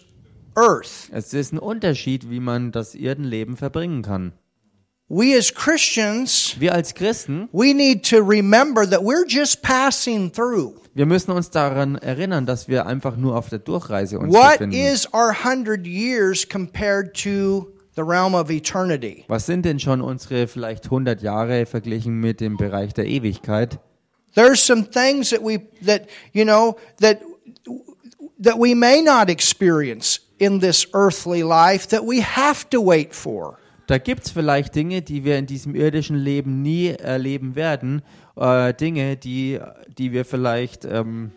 earth. 0.54 1.08
Es 1.10 1.32
ist 1.32 1.52
ein 1.52 1.58
Unterschied, 1.58 2.28
wie 2.28 2.40
man 2.40 2.72
das 2.72 2.94
Erdenleben 2.94 3.56
verbringen 3.56 4.02
kann. 4.02 4.32
We 5.08 5.36
as 5.38 5.52
Christians, 5.54 6.56
Wir 6.58 6.74
als 6.74 6.92
Christen, 6.92 7.48
we 7.52 7.72
need 7.72 8.04
to 8.10 8.18
remember 8.20 8.84
that 8.88 9.00
we're 9.02 9.24
just 9.26 9.62
passing 9.62 10.32
through. 10.32 10.80
wir 10.94 11.06
müssen 11.06 11.30
uns 11.30 11.50
daran 11.50 11.94
erinnern, 11.96 12.44
dass 12.44 12.66
wir 12.66 12.86
einfach 12.86 13.16
nur 13.16 13.36
auf 13.36 13.48
der 13.48 13.60
Durchreise 13.60 14.18
uns 14.18 14.34
What 14.34 14.58
befinden. 14.58 14.74
is 14.76 15.06
our 15.14 15.32
hundred 15.44 15.86
years 15.86 16.48
compared 16.48 17.14
to 17.22 17.68
the 17.94 18.02
realm 18.02 18.34
of 18.34 18.50
eternity? 18.50 19.24
Was 19.28 19.46
sind 19.46 19.64
denn 19.64 19.78
schon 19.78 20.00
unsere 20.00 20.48
vielleicht 20.48 20.86
100 20.86 21.22
Jahre 21.22 21.66
verglichen 21.66 22.18
mit 22.18 22.40
dem 22.40 22.56
Bereich 22.56 22.92
der 22.92 23.06
Ewigkeit? 23.06 23.78
There's 24.34 24.60
some 24.60 24.90
things 24.90 25.30
that 25.30 25.40
we 25.40 25.60
that 25.84 26.08
you 26.32 26.44
know 26.44 26.76
that 27.00 27.20
that 28.42 28.58
we 28.58 28.74
may 28.74 29.00
not 29.02 29.30
experience 29.30 30.20
in 30.38 30.58
this 30.60 30.88
earthly 30.94 31.42
life 31.42 31.86
that 31.90 32.02
we 32.04 32.20
have 32.22 32.68
to 32.70 32.80
wait 32.82 33.14
for. 33.14 33.58
Da 33.86 33.98
gibt's 33.98 34.30
vielleicht 34.30 34.74
Dinge, 34.74 35.02
die 35.02 35.24
wir 35.24 35.38
in 35.38 35.46
diesem 35.46 35.74
irdischen 35.74 36.16
Leben 36.16 36.62
nie 36.62 36.88
erleben 36.88 37.54
werden. 37.54 38.02
Äh, 38.36 38.74
Dinge, 38.74 39.16
die, 39.16 39.60
die 39.96 40.12
wir 40.12 40.24
vielleicht 40.24 40.84
ähm, 40.84 41.30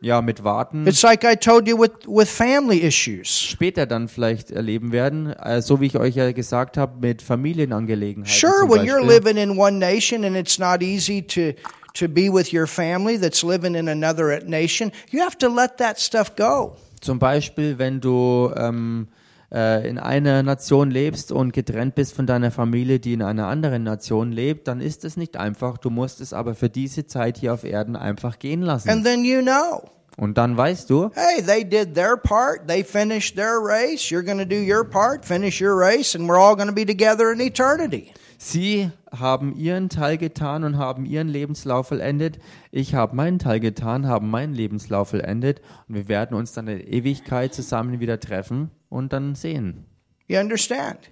ja, 0.00 0.20
mit 0.20 0.42
Warten 0.42 0.86
It's 0.86 1.02
like 1.02 1.22
I 1.22 1.36
told 1.36 1.68
you 1.68 1.78
with 1.78 1.90
with 2.06 2.28
family 2.28 2.78
issues. 2.78 3.40
später 3.40 3.86
dann 3.86 4.08
vielleicht 4.08 4.50
erleben 4.50 4.90
werden. 4.90 5.32
Äh, 5.32 5.62
so 5.62 5.80
wie 5.80 5.86
ich 5.86 5.96
euch 5.96 6.16
ja 6.16 6.32
gesagt 6.32 6.76
habe, 6.76 6.98
mit 7.00 7.22
Familienangelegenheiten. 7.22 8.32
Sure, 8.32 8.60
zum 8.60 8.70
when 8.70 8.86
you're 8.86 9.06
Beispiel. 9.06 9.30
living 9.30 9.36
in 9.36 9.58
one 9.58 9.78
nation 9.78 10.24
and 10.24 10.36
it's 10.36 10.58
not 10.58 10.82
easy 10.82 11.22
to 11.22 11.52
to 11.94 12.08
be 12.08 12.32
with 12.32 12.52
your 12.52 12.66
family 12.66 13.18
that's 13.18 13.42
living 13.42 13.74
in 13.74 13.88
another 13.88 14.42
nation, 14.44 14.90
you 15.10 15.20
have 15.22 15.36
to 15.38 15.48
let 15.48 15.76
that 15.76 16.00
stuff 16.00 16.34
go. 16.36 16.74
Zum 17.00 17.18
Beispiel, 17.18 17.78
wenn 17.78 18.00
du 18.00 18.50
ähm, 18.56 19.08
äh, 19.52 19.88
in 19.88 19.98
einer 19.98 20.42
Nation 20.42 20.90
lebst 20.90 21.30
und 21.32 21.52
getrennt 21.52 21.94
bist 21.94 22.14
von 22.14 22.26
deiner 22.26 22.50
Familie, 22.50 23.00
die 23.00 23.12
in 23.12 23.22
einer 23.22 23.48
anderen 23.48 23.82
Nation 23.82 24.32
lebt, 24.32 24.68
dann 24.68 24.80
ist 24.80 25.04
es 25.04 25.16
nicht 25.16 25.36
einfach. 25.36 25.78
Du 25.78 25.90
musst 25.90 26.20
es 26.20 26.32
aber 26.32 26.54
für 26.54 26.68
diese 26.68 27.06
Zeit 27.06 27.38
hier 27.38 27.52
auf 27.52 27.64
Erden 27.64 27.96
einfach 27.96 28.38
gehen 28.38 28.62
lassen. 28.62 28.88
And 28.88 29.04
then 29.04 29.24
you 29.24 29.42
know, 29.42 29.82
Und 30.16 30.36
dann 30.36 30.56
weißt 30.56 30.90
du, 30.90 31.10
hey, 31.14 31.42
they 31.42 31.64
did 31.64 31.94
their 31.94 32.16
part, 32.16 32.66
they 32.68 32.84
finished 32.84 33.36
their 33.36 33.58
race, 33.58 34.10
you're 34.10 34.24
going 34.24 34.38
to 34.38 34.44
do 34.44 34.56
your 34.56 34.84
part, 34.84 35.24
finish 35.24 35.60
your 35.60 35.78
race, 35.78 36.14
and 36.14 36.28
we're 36.28 36.38
all 36.38 36.54
going 36.54 36.68
to 36.68 36.74
be 36.74 36.84
together 36.84 37.32
in 37.32 37.40
eternity. 37.40 38.12
Sie 38.50 38.90
haben 39.10 39.54
ihren 39.56 39.88
Teil 39.88 40.18
getan 40.18 40.64
und 40.64 40.78
haben 40.78 41.04
ihren 41.06 41.28
Lebenslauf 41.28 41.88
vollendet. 41.88 42.38
Ich 42.70 42.94
habe 42.94 43.14
meinen 43.14 43.38
Teil 43.38 43.60
getan, 43.60 44.06
haben 44.06 44.30
meinen 44.30 44.54
Lebenslauf 44.54 45.10
vollendet. 45.10 45.60
Und 45.88 45.94
wir 45.94 46.08
werden 46.08 46.36
uns 46.36 46.52
dann 46.52 46.68
in 46.68 46.78
der 46.78 46.88
Ewigkeit 46.88 47.54
zusammen 47.54 48.00
wieder 48.00 48.18
treffen 48.20 48.70
und 48.88 49.12
dann 49.12 49.34
sehen. 49.34 49.84
You 50.26 50.38
understand? 50.38 51.10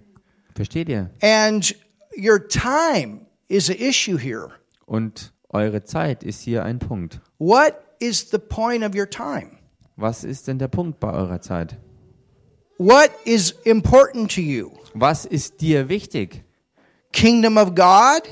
Versteht 0.54 0.88
ihr? 0.88 1.10
And 1.22 1.74
your 2.16 2.46
time 2.48 3.26
is 3.48 3.70
an 3.70 3.76
issue 3.76 4.18
here. 4.18 4.50
Und 4.86 5.32
eure 5.48 5.84
Zeit 5.84 6.22
ist 6.22 6.42
hier 6.42 6.64
ein 6.64 6.78
Punkt. 6.78 7.20
What 7.38 7.74
is 7.98 8.30
the 8.30 8.38
point 8.38 8.82
of 8.82 8.94
your 8.94 9.08
time? 9.08 9.58
Was 9.96 10.24
ist 10.24 10.48
denn 10.48 10.58
der 10.58 10.68
Punkt 10.68 11.00
bei 11.00 11.12
eurer 11.12 11.40
Zeit? 11.40 11.76
What 12.78 13.10
is 13.24 13.50
important 13.64 14.34
to 14.34 14.40
you? 14.40 14.70
Was 14.94 15.26
ist 15.26 15.60
dir 15.60 15.88
wichtig? 15.88 16.44
Kingdom 17.12 17.56
of 17.56 17.74
God, 17.74 18.22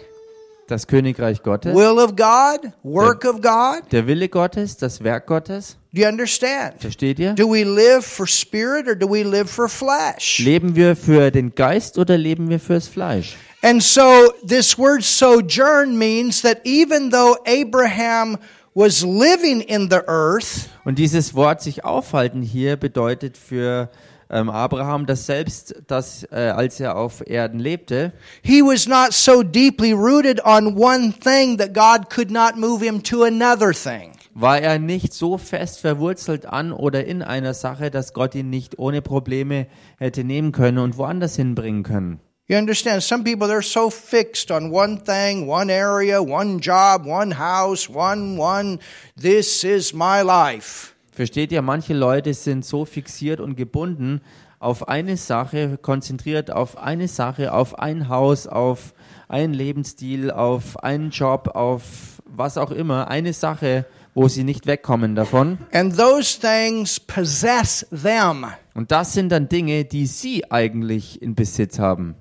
das 0.66 0.86
Königreich 0.86 1.42
Gottes, 1.42 1.74
will 1.74 1.98
of 1.98 2.14
God, 2.16 2.72
work 2.82 3.24
of 3.24 3.40
God. 3.40 3.90
der 3.90 4.06
Wille 4.06 4.28
Gottes, 4.28 4.76
das 4.76 5.02
Werk 5.02 5.26
Gottes. 5.26 5.76
Do 5.92 6.02
you 6.02 6.08
understand? 6.08 6.74
Versteht 6.80 7.18
ihr? 7.18 7.32
Do 7.34 7.50
we 7.50 7.64
live 7.64 8.04
for 8.04 8.26
spirit 8.26 8.86
or 8.86 8.94
do 8.94 9.08
we 9.08 9.22
live 9.22 9.48
for 9.48 9.68
flesh? 9.68 10.38
Leben 10.40 10.76
wir 10.76 10.94
für 10.96 11.30
den 11.30 11.54
Geist 11.54 11.98
oder 11.98 12.18
leben 12.18 12.50
wir 12.50 12.60
fürs 12.60 12.86
Fleisch? 12.88 13.36
And 13.62 13.82
so 13.82 14.32
this 14.46 14.78
word 14.78 15.02
sojourn 15.02 15.96
means 15.98 16.42
that 16.42 16.60
even 16.64 17.10
though 17.10 17.36
Abraham 17.46 18.36
was 18.74 19.02
living 19.02 19.62
in 19.62 19.88
the 19.90 20.06
earth, 20.06 20.68
Und 20.84 20.98
dieses 20.98 21.34
Wort 21.34 21.62
sich 21.62 21.84
aufhalten 21.84 22.42
hier 22.42 22.76
bedeutet 22.76 23.36
für 23.36 23.88
ähm, 24.30 24.50
Abraham, 24.50 25.06
dass 25.06 25.26
selbst 25.26 25.74
das, 25.86 26.24
äh, 26.30 26.52
als 26.54 26.80
er 26.80 26.96
auf 26.96 27.26
Erden 27.26 27.60
lebte, 27.60 28.12
he 28.42 28.62
was 28.62 28.86
not 28.86 29.12
so 29.12 29.42
deeply 29.42 29.92
rooted 29.92 30.44
on 30.44 30.76
one 30.76 31.12
thing 31.12 31.58
that 31.58 31.74
God 31.74 32.10
could 32.10 32.30
not 32.30 32.56
move 32.56 32.84
him 32.84 33.02
to 33.02 33.24
another 33.24 33.72
thing. 33.72 34.12
war 34.40 34.60
er 34.60 34.78
nicht 34.78 35.12
so 35.12 35.36
fest 35.36 35.80
verwurzelt 35.80 36.46
an 36.46 36.72
oder 36.72 37.04
in 37.04 37.22
einer 37.22 37.54
Sache, 37.54 37.90
dass 37.90 38.12
Gott 38.12 38.34
ihn 38.34 38.50
nicht 38.50 38.78
ohne 38.78 39.02
Probleme 39.02 39.66
hätte 39.98 40.22
nehmen 40.22 40.52
können 40.52 40.78
und 40.78 40.96
woanders 40.96 41.34
hinbringen 41.36 41.82
können. 41.82 42.20
You 42.46 42.56
understand? 42.56 43.02
Some 43.02 43.24
people, 43.24 43.46
they're 43.46 43.62
so 43.62 43.90
fixed 43.90 44.50
on 44.50 44.72
one 44.72 45.02
thing, 45.04 45.46
one 45.46 45.70
area, 45.70 46.22
one 46.22 46.60
job, 46.60 47.04
one 47.04 47.36
house, 47.36 47.90
one, 47.90 48.38
one, 48.38 48.78
this 49.16 49.64
is 49.64 49.92
my 49.92 50.22
life. 50.22 50.94
Versteht 51.18 51.50
ihr, 51.50 51.62
manche 51.62 51.94
Leute 51.94 52.32
sind 52.32 52.64
so 52.64 52.84
fixiert 52.84 53.40
und 53.40 53.56
gebunden 53.56 54.20
auf 54.60 54.86
eine 54.86 55.16
Sache, 55.16 55.76
konzentriert 55.76 56.52
auf 56.52 56.78
eine 56.78 57.08
Sache, 57.08 57.52
auf 57.52 57.76
ein 57.76 58.08
Haus, 58.08 58.46
auf 58.46 58.94
einen 59.26 59.52
Lebensstil, 59.52 60.30
auf 60.30 60.80
einen 60.84 61.10
Job, 61.10 61.56
auf 61.56 62.22
was 62.24 62.56
auch 62.56 62.70
immer, 62.70 63.08
eine 63.08 63.32
Sache, 63.32 63.84
wo 64.14 64.28
sie 64.28 64.44
nicht 64.44 64.68
wegkommen 64.68 65.16
davon. 65.16 65.58
And 65.72 65.96
those 65.96 66.38
things 66.38 67.00
possess 67.00 67.84
them. 67.90 68.46
Und 68.74 68.92
das 68.92 69.12
sind 69.12 69.30
dann 69.30 69.48
Dinge, 69.48 69.86
die 69.86 70.06
sie 70.06 70.48
eigentlich 70.52 71.20
in 71.20 71.34
Besitz 71.34 71.80
haben. 71.80 72.14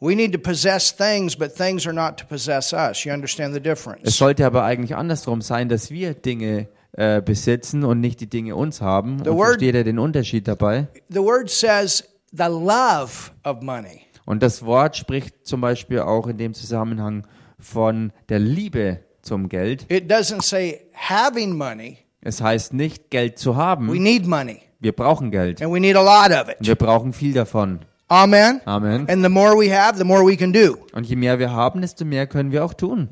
We 0.00 0.16
need 0.16 0.32
to 0.32 0.38
possess 0.38 0.96
things, 0.96 1.36
but 1.36 1.54
things 1.54 1.86
are 1.86 1.94
not 1.94 2.16
to 2.16 2.24
possess 2.24 2.72
us. 2.72 3.04
You 3.04 3.12
understand 3.12 3.54
the 3.54 3.70
Es 4.02 4.16
sollte 4.16 4.46
aber 4.46 4.64
eigentlich 4.64 4.96
andersrum 4.96 5.42
sein, 5.42 5.68
dass 5.68 5.90
wir 5.90 6.14
Dinge 6.14 6.68
äh, 6.92 7.20
besitzen 7.22 7.84
und 7.84 8.00
nicht 8.00 8.20
die 8.20 8.28
Dinge 8.28 8.54
uns 8.56 8.80
haben. 8.80 9.20
Und 9.20 9.26
word- 9.26 9.46
versteht 9.48 9.74
ihr 9.74 9.84
den 9.84 9.98
Unterschied 9.98 10.46
dabei? 10.48 10.88
The 11.08 11.20
word 11.20 11.48
says 11.50 12.04
the 12.32 12.44
love 12.44 13.30
of 13.44 13.60
money. 13.62 14.02
Und 14.24 14.42
das 14.42 14.64
Wort 14.64 14.96
spricht 14.96 15.46
zum 15.46 15.60
Beispiel 15.60 16.00
auch 16.00 16.26
in 16.28 16.38
dem 16.38 16.54
Zusammenhang 16.54 17.26
von 17.58 18.12
der 18.28 18.38
Liebe 18.38 19.00
zum 19.22 19.48
Geld. 19.48 19.86
It 19.90 20.10
doesn't 20.10 20.42
say 20.42 20.80
having 20.94 21.56
money. 21.56 21.98
Es 22.20 22.40
heißt 22.40 22.72
nicht, 22.72 23.10
Geld 23.10 23.38
zu 23.38 23.52
We 23.52 23.56
haben. 23.56 23.86
need 24.02 24.26
money, 24.26 24.60
Wir 24.78 24.92
brauchen 24.92 25.30
Geld. 25.32 25.60
and 25.60 25.72
we 25.72 25.80
need 25.80 25.96
a 25.96 26.00
lot 26.02 26.30
of 26.32 26.46
Und 26.48 26.60
it. 26.60 26.66
wir 26.68 26.74
brauchen 26.76 27.12
viel 27.12 27.32
davon. 27.32 27.80
Amen. 28.08 28.60
Amen. 28.64 29.08
And 29.08 29.24
the 29.24 29.28
more 29.30 29.56
we 29.58 29.74
have, 29.76 29.96
the 29.98 30.04
more 30.04 30.24
we 30.24 30.36
can 30.36 30.52
do. 30.52 30.76
Und 30.92 31.04
je 31.08 31.16
mehr 31.16 31.38
wir 31.38 31.50
haben, 31.50 31.80
desto 31.80 32.04
mehr 32.04 32.26
können 32.26 32.52
wir 32.52 32.64
auch 32.64 32.74
tun. 32.74 33.08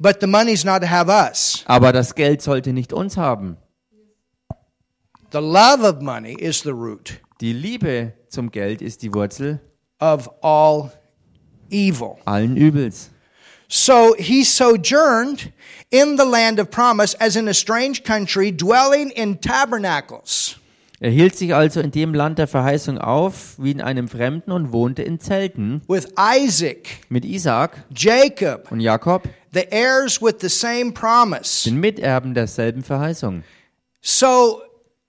But 0.00 0.20
the 0.20 0.26
money's 0.26 0.64
not 0.64 0.80
to 0.82 0.86
have 0.86 1.08
us. 1.08 1.64
Aber 1.66 1.92
das 1.92 2.14
Geld 2.14 2.40
sollte 2.40 2.72
nicht 2.72 2.92
uns 2.92 3.16
haben. 3.16 3.56
The 5.30 5.40
love 5.40 5.82
of 5.82 6.00
money 6.00 6.34
is 6.34 6.62
the 6.62 6.72
root 6.72 7.20
Die 7.40 7.52
Liebe 7.52 8.12
zum 8.28 8.50
Geld 8.50 8.80
ist 8.80 9.02
die 9.02 9.12
Wurzel 9.12 9.60
of 10.00 10.28
all 10.42 10.90
evil. 11.70 12.18
allen 12.24 12.56
Übels. 12.56 13.10
So 13.68 14.14
he 14.18 14.44
sojourned 14.44 15.52
in 15.90 16.16
the 16.16 16.24
land 16.24 16.58
of 16.58 16.70
promise 16.70 17.14
as 17.20 17.36
in 17.36 17.48
a 17.48 17.52
strange 17.54 18.02
country, 18.04 18.50
dwelling 18.50 19.10
in 19.10 19.36
tabernacles. 19.38 20.56
Er 21.00 21.10
hielt 21.10 21.36
sich 21.36 21.54
also 21.54 21.80
in 21.80 21.92
dem 21.92 22.12
Land 22.12 22.38
der 22.40 22.48
Verheißung 22.48 22.98
auf, 22.98 23.54
wie 23.58 23.70
in 23.70 23.80
einem 23.80 24.08
Fremden 24.08 24.50
und 24.50 24.72
wohnte 24.72 25.02
in 25.02 25.20
Zelten 25.20 25.80
with 25.86 26.08
Isaac, 26.18 26.88
mit 27.08 27.24
Isaak 27.24 27.84
Jacob, 27.94 28.72
und 28.72 28.80
Jakob, 28.80 29.28
the 29.52 29.62
heirs 29.70 30.20
with 30.20 30.36
the 30.40 30.48
same 30.48 30.90
promise. 30.90 31.68
den 31.68 31.78
Miterben 31.78 32.34
derselben 32.34 32.82
Verheißung. 32.82 33.44
So 34.00 34.60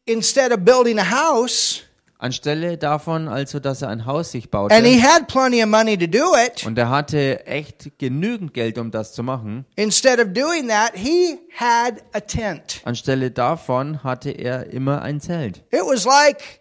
instead 0.06 0.52
of 0.52 0.60
building 0.63 0.99
a 0.99 1.10
house, 1.10 1.82
Anstelle 2.21 2.77
davon 2.77 3.29
also, 3.29 3.62
dass 3.62 3.82
er 3.82 3.88
ein 3.88 4.05
Haus 4.05 4.32
sich 4.32 4.49
and 4.53 4.86
he 4.86 4.97
baute 4.97 5.01
had 5.01 5.27
plenty 5.29 5.63
of 5.63 5.69
money 5.69 5.97
to 5.97 6.05
do 6.05 6.36
it, 6.36 6.65
und 6.65 6.77
er 6.77 6.89
hatte 6.89 7.45
echt 7.45 7.97
genügend 7.97 8.53
Geld, 8.53 8.77
um 8.77 8.91
das 8.91 9.13
zu 9.13 9.23
machen, 9.23 9.65
instead 9.77 10.19
of 10.19 10.34
doing 10.34 10.67
that, 10.67 10.91
he 10.95 11.39
had 11.58 12.03
a 12.12 12.19
tent. 12.19 12.82
anstelle 12.84 13.32
davon 13.32 14.03
hatte 14.03 14.32
er 14.32 14.67
immer 14.67 15.01
ein 15.01 15.21
Zelt. 15.21 15.63
It 15.71 15.79
was 15.79 16.03
like, 16.03 16.60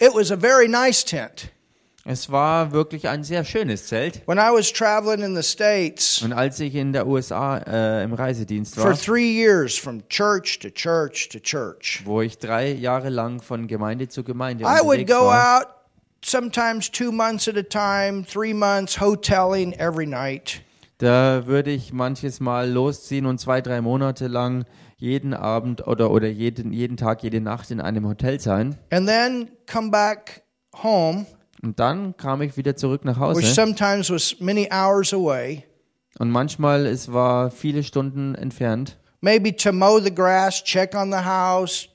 it 0.00 0.14
was 0.14 0.32
a 0.32 0.36
very 0.36 0.66
nice 0.66 1.04
tent. 1.04 1.52
Es 2.04 2.32
war 2.32 2.72
wirklich 2.72 3.08
ein 3.08 3.22
sehr 3.22 3.44
schönes 3.44 3.86
Zelt. 3.86 4.22
When 4.26 4.38
I 4.38 4.50
was 4.52 4.72
traveling 4.72 5.22
in 5.22 5.36
the 5.36 5.42
States 5.42 6.20
Und 6.22 6.32
als 6.32 6.58
ich 6.58 6.74
in 6.74 6.92
der 6.92 7.06
USA 7.06 7.58
äh, 7.58 8.02
im 8.02 8.12
Reisedienst 8.12 8.74
for 8.74 8.86
war, 8.86 8.98
three 8.98 9.30
years 9.30 9.78
from 9.78 10.06
church 10.08 10.58
to 10.58 10.68
church 10.68 11.28
to 11.28 11.38
church, 11.38 12.02
wo 12.04 12.20
ich 12.20 12.38
drei 12.38 12.72
Jahre 12.72 13.08
lang 13.08 13.40
von 13.40 13.68
Gemeinde 13.68 14.08
zu 14.08 14.24
Gemeinde 14.24 14.64
I 14.64 14.84
would 14.84 15.06
go 15.06 15.26
war, 15.26 15.60
out 15.60 15.66
sometimes 16.24 16.90
two 16.90 17.12
months 17.12 17.46
at 17.46 17.56
a 17.56 17.62
time, 17.62 18.24
three 18.24 18.52
months, 18.54 19.00
hoteling 19.00 19.72
every 19.74 20.06
night. 20.06 20.60
da 20.98 21.46
würde 21.46 21.70
ich 21.70 21.92
manches 21.92 22.40
Mal 22.40 22.68
losziehen 22.70 23.26
und 23.26 23.38
zwei, 23.38 23.60
drei 23.60 23.80
Monate 23.80 24.26
lang 24.26 24.64
jeden 24.96 25.34
Abend 25.34 25.86
oder, 25.86 26.10
oder 26.10 26.28
jeden, 26.28 26.72
jeden 26.72 26.96
Tag, 26.96 27.22
jede 27.22 27.40
Nacht 27.40 27.70
in 27.70 27.80
einem 27.80 28.06
Hotel 28.06 28.40
sein. 28.40 28.76
And 28.90 29.08
then 29.08 29.50
come 29.66 29.90
back 29.90 30.42
home, 30.82 31.26
Und 31.62 31.78
dann 31.78 32.16
kam 32.16 32.42
ich 32.42 32.56
wieder 32.56 32.74
zurück 32.76 33.04
nach 33.04 33.16
which 33.20 33.44
Hause. 33.46 33.54
sometimes 33.54 34.10
was 34.10 34.36
many 34.40 34.68
hours 34.72 35.12
away, 35.14 35.64
Und 36.18 36.30
manchmal, 36.30 36.86
es 36.86 37.12
war 37.12 37.50
viele 37.50 37.82
Stunden 37.82 38.34
entfernt. 38.34 38.98
maybe 39.20 39.54
to 39.54 39.72
mow 39.72 40.00
the 40.02 40.12
grass, 40.14 40.62
check 40.64 40.94
on 40.94 41.10
the 41.12 41.24
house, 41.24 41.88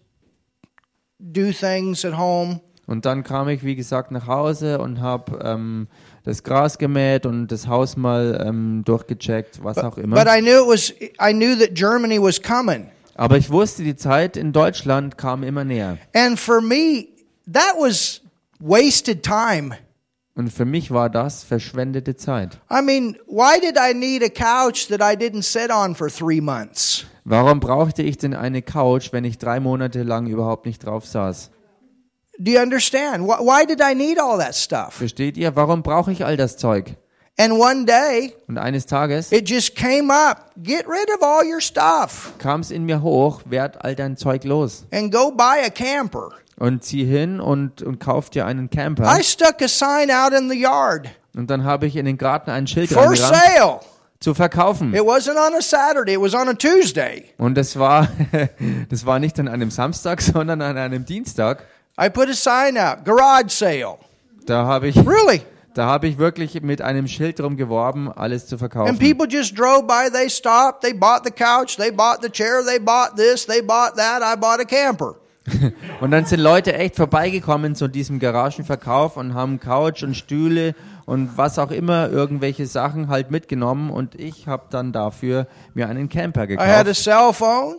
do 1.20 1.52
things 1.52 2.06
at 2.06 2.18
home. 2.18 2.62
Und 2.86 3.06
dann 3.06 3.24
kam 3.24 3.50
ich, 3.50 3.64
wie 3.66 3.76
gesagt, 3.76 4.12
nach 4.12 4.28
Hause 4.28 4.80
und 4.80 5.02
habe 5.02 5.40
ähm, 5.44 5.88
das 6.24 6.44
Gras 6.44 6.78
gemäht 6.78 7.26
und 7.26 7.48
das 7.50 7.68
Haus 7.68 7.98
mal 7.98 8.42
ähm, 8.48 8.84
durchgecheckt, 8.86 9.62
was 9.62 9.78
auch 9.80 9.98
immer. 9.98 10.16
But 10.16 10.28
I 10.34 10.40
knew 10.40 10.62
it 10.62 10.68
was 10.68 10.92
I 11.22 11.34
knew 11.34 11.58
that 11.60 11.74
Germany 11.76 12.22
was 12.22 12.42
coming. 12.42 12.90
Aber 13.16 13.36
ich 13.38 13.50
wusste, 13.50 13.84
die 13.84 13.98
Zeit 13.98 14.38
in 14.38 14.54
Deutschland 14.54 15.18
kam 15.18 15.44
immer 15.44 15.66
näher. 15.66 15.98
And 16.14 16.40
for 16.40 16.62
me, 16.62 17.08
that 17.52 17.74
was 17.78 18.22
wasted 18.60 19.24
time. 19.24 19.78
Und 20.36 20.52
für 20.54 20.66
mich 20.66 20.92
war 20.92 21.10
das 21.10 21.44
verschwendete 21.44 22.16
Zeit. 22.16 22.60
I 22.72 22.82
mean, 22.84 23.18
why 23.26 23.60
did 23.60 23.76
I 23.78 23.94
need 23.96 24.22
a 24.24 24.30
couch 24.30 24.88
that 24.90 25.02
I 25.02 25.16
didn't 25.18 25.42
sit 25.44 25.72
on 25.72 25.96
for 25.96 26.10
3 26.10 26.42
months? 26.42 27.06
Warum 27.24 27.60
brauchte 27.60 28.04
ich 28.04 28.18
denn 28.20 28.34
eine 28.36 28.62
Couch, 28.62 29.12
wenn 29.12 29.26
ich 29.26 29.38
drei 29.40 29.60
Monate 29.60 30.04
lang 30.04 30.28
überhaupt 30.28 30.66
nicht 30.66 30.86
drauf 30.86 31.06
saß? 31.06 31.50
Do 32.40 32.52
you 32.52 32.60
understand? 32.62 33.28
Why, 33.28 33.66
did 33.66 33.82
I 33.82 33.96
need 33.96 34.20
all 34.22 34.38
that 34.38 34.56
stuff? 34.56 34.94
Versteht 34.94 35.38
ihr? 35.38 35.56
Warum 35.56 35.82
brauche 35.82 36.12
ich 36.12 36.24
all 36.24 36.38
das 36.38 36.56
Zeug? 36.58 36.96
And 37.40 37.54
one 37.54 37.86
day, 37.86 38.34
Und 38.48 38.58
eines 38.60 38.86
Tages 38.86 39.32
it 39.32 39.50
just 39.50 39.76
came 39.76 40.12
up. 40.14 40.52
Get 40.64 40.88
rid 40.88 41.10
of 41.16 41.22
all 41.24 41.44
your 41.46 41.62
stuff 41.62 42.34
kam 42.40 42.62
es 42.62 42.72
in 42.72 42.86
mir 42.86 43.02
hoch, 43.02 43.42
werd 43.46 43.84
all 43.84 43.96
dein 43.96 44.18
Zeug 44.18 44.44
los. 44.44 44.86
and 44.92 45.12
go 45.12 45.32
buy 45.32 45.64
a 45.66 45.70
camper. 45.70 46.32
Und 46.60 46.84
zieh 46.84 47.06
hin 47.06 47.40
und, 47.40 47.84
und 47.84 48.00
kauf 48.00 48.30
dir 48.32 48.46
einen 48.46 48.70
Camper. 48.70 49.16
I 49.18 49.24
stuck 49.24 49.62
a 49.62 49.68
sign 49.68 50.10
out 50.10 50.34
in 50.34 50.50
the 50.50 50.60
yard 50.60 51.08
Und 51.36 51.50
dann 51.52 51.64
habe 51.64 51.86
ich 51.86 51.96
in 51.96 52.06
den 52.06 52.18
Garten 52.18 52.50
ein 52.50 52.66
Schild 52.66 52.90
for 52.92 53.16
sale. 53.16 53.80
zu 54.20 54.34
verkaufen. 54.34 54.94
It 54.96 55.02
wasn't 55.02 55.38
on 55.38 55.54
a 55.56 55.62
Saturday, 55.62 56.14
it 56.16 56.22
was 56.22 56.34
on 56.34 56.50
a 56.50 56.54
Tuesday. 56.54 57.26
Und 57.38 57.56
das 57.56 57.78
war, 57.78 58.08
das 58.90 59.06
war 59.06 59.20
nicht 59.20 59.40
an 59.40 59.48
einem 59.48 59.70
Samstag, 59.70 60.22
sondern 60.24 60.62
an 60.64 60.78
einem 60.78 61.06
Dienstag. 61.06 61.64
I 62.02 62.10
put 62.10 62.28
a 62.30 62.34
sign 62.34 62.78
out, 62.78 63.06
garage 63.06 63.50
sale. 63.50 63.98
Da 64.48 64.66
habe 64.66 64.88
ich, 64.88 64.96
Really? 64.98 65.42
da 65.76 65.86
habe 65.86 66.08
ich 66.08 66.18
wirklich 66.18 66.60
mit 66.64 66.82
einem 66.82 67.08
Schild 67.08 67.38
drum 67.40 67.56
geworben, 67.58 68.12
alles 68.12 68.48
zu 68.48 68.56
And 68.56 68.60
verkaufen. 68.60 68.98
people 68.98 69.28
just 69.30 69.56
drove 69.56 69.84
by, 69.86 70.10
they 70.12 70.28
stopped, 70.28 70.82
they 70.82 70.94
bought 70.94 71.24
the 71.24 71.32
couch, 71.32 71.78
they 71.78 71.92
bought 71.92 72.24
the 72.24 72.30
chair, 72.32 72.64
they 72.66 72.80
bought 72.80 73.16
this, 73.16 73.46
they 73.46 73.62
bought 73.62 73.96
that, 73.96 74.24
I 74.24 74.36
bought 74.40 74.60
a 74.60 74.66
camper. 74.66 75.16
Und 76.02 76.12
dann 76.12 76.26
sind 76.26 76.40
Leute 76.40 76.74
echt 76.74 76.96
vorbeigekommen 76.96 77.76
zu 77.76 77.88
diesem 77.88 78.20
Garagenverkauf 78.20 79.18
und 79.18 79.34
haben 79.34 79.60
Couch 79.60 80.04
und 80.04 80.16
Stühle 80.16 80.76
und 81.06 81.38
was 81.38 81.58
auch 81.58 81.72
immer, 81.72 82.10
irgendwelche 82.10 82.66
Sachen 82.66 83.08
halt 83.08 83.32
mitgenommen 83.32 83.90
und 83.90 84.20
ich 84.20 84.48
habe 84.48 84.66
dann 84.70 84.92
dafür 84.92 85.48
mir 85.74 85.88
einen 85.88 86.10
Camper 86.10 86.50
I 86.50 86.58
had 86.58 86.60
a 86.60 86.84
gekauft. 86.84 87.04
cell 87.04 87.34
phone, 87.34 87.76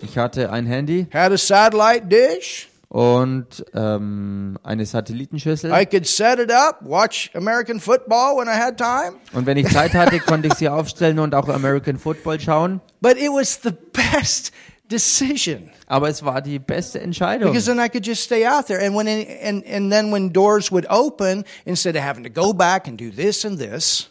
Ich 0.00 0.18
hatte 0.18 0.52
ein 0.52 0.66
Handy, 0.66 1.06
had 1.12 1.32
a 1.32 1.38
satellite 1.38 2.06
dish, 2.06 2.68
und 2.88 3.64
ähm, 3.74 4.58
eine 4.62 4.86
Satellitenschüssel. 4.86 5.70
I 5.70 5.84
could 5.84 6.06
set 6.06 6.38
it 6.38 6.50
up, 6.52 6.78
watch 6.82 7.30
American 7.34 7.80
football 7.80 8.38
when 8.38 8.48
I 8.48 8.58
had 8.58 8.76
time. 8.78 9.16
Und 9.32 9.46
wenn 9.46 9.56
ich 9.58 9.68
Zeit 9.68 9.94
hatte, 9.94 10.20
konnte 10.20 10.48
ich 10.48 10.54
sie 10.54 10.68
aufstellen 10.68 11.18
und 11.18 11.34
auch 11.34 11.48
American 11.48 11.98
Football 11.98 12.40
schauen. 12.40 12.80
But 13.00 13.16
it 13.18 13.28
was 13.30 13.60
the 13.62 13.72
best 13.92 14.52
decision 14.90 15.70
Aber 15.86 16.08
es 16.08 16.24
war 16.24 16.40
die 16.42 16.58
beste 16.58 17.00
Entscheidung. 17.00 17.50
because 17.52 17.66
then 17.66 17.78
I 17.78 17.88
could 17.88 18.06
just 18.06 18.22
stay 18.22 18.46
out 18.46 18.66
there. 18.66 18.84
And 18.84 18.94
when 18.96 19.06
and 19.08 19.64
and 19.66 19.90
then 19.92 20.12
when 20.12 20.32
doors 20.32 20.70
would 20.72 20.86
open, 20.90 21.44
instead 21.64 21.96
of 21.96 22.02
having 22.02 22.24
to 22.24 22.30
go 22.30 22.52
back 22.52 22.86
and 22.88 22.98
do 23.00 23.10
this 23.10 23.44
and 23.44 23.58
this, 23.58 24.10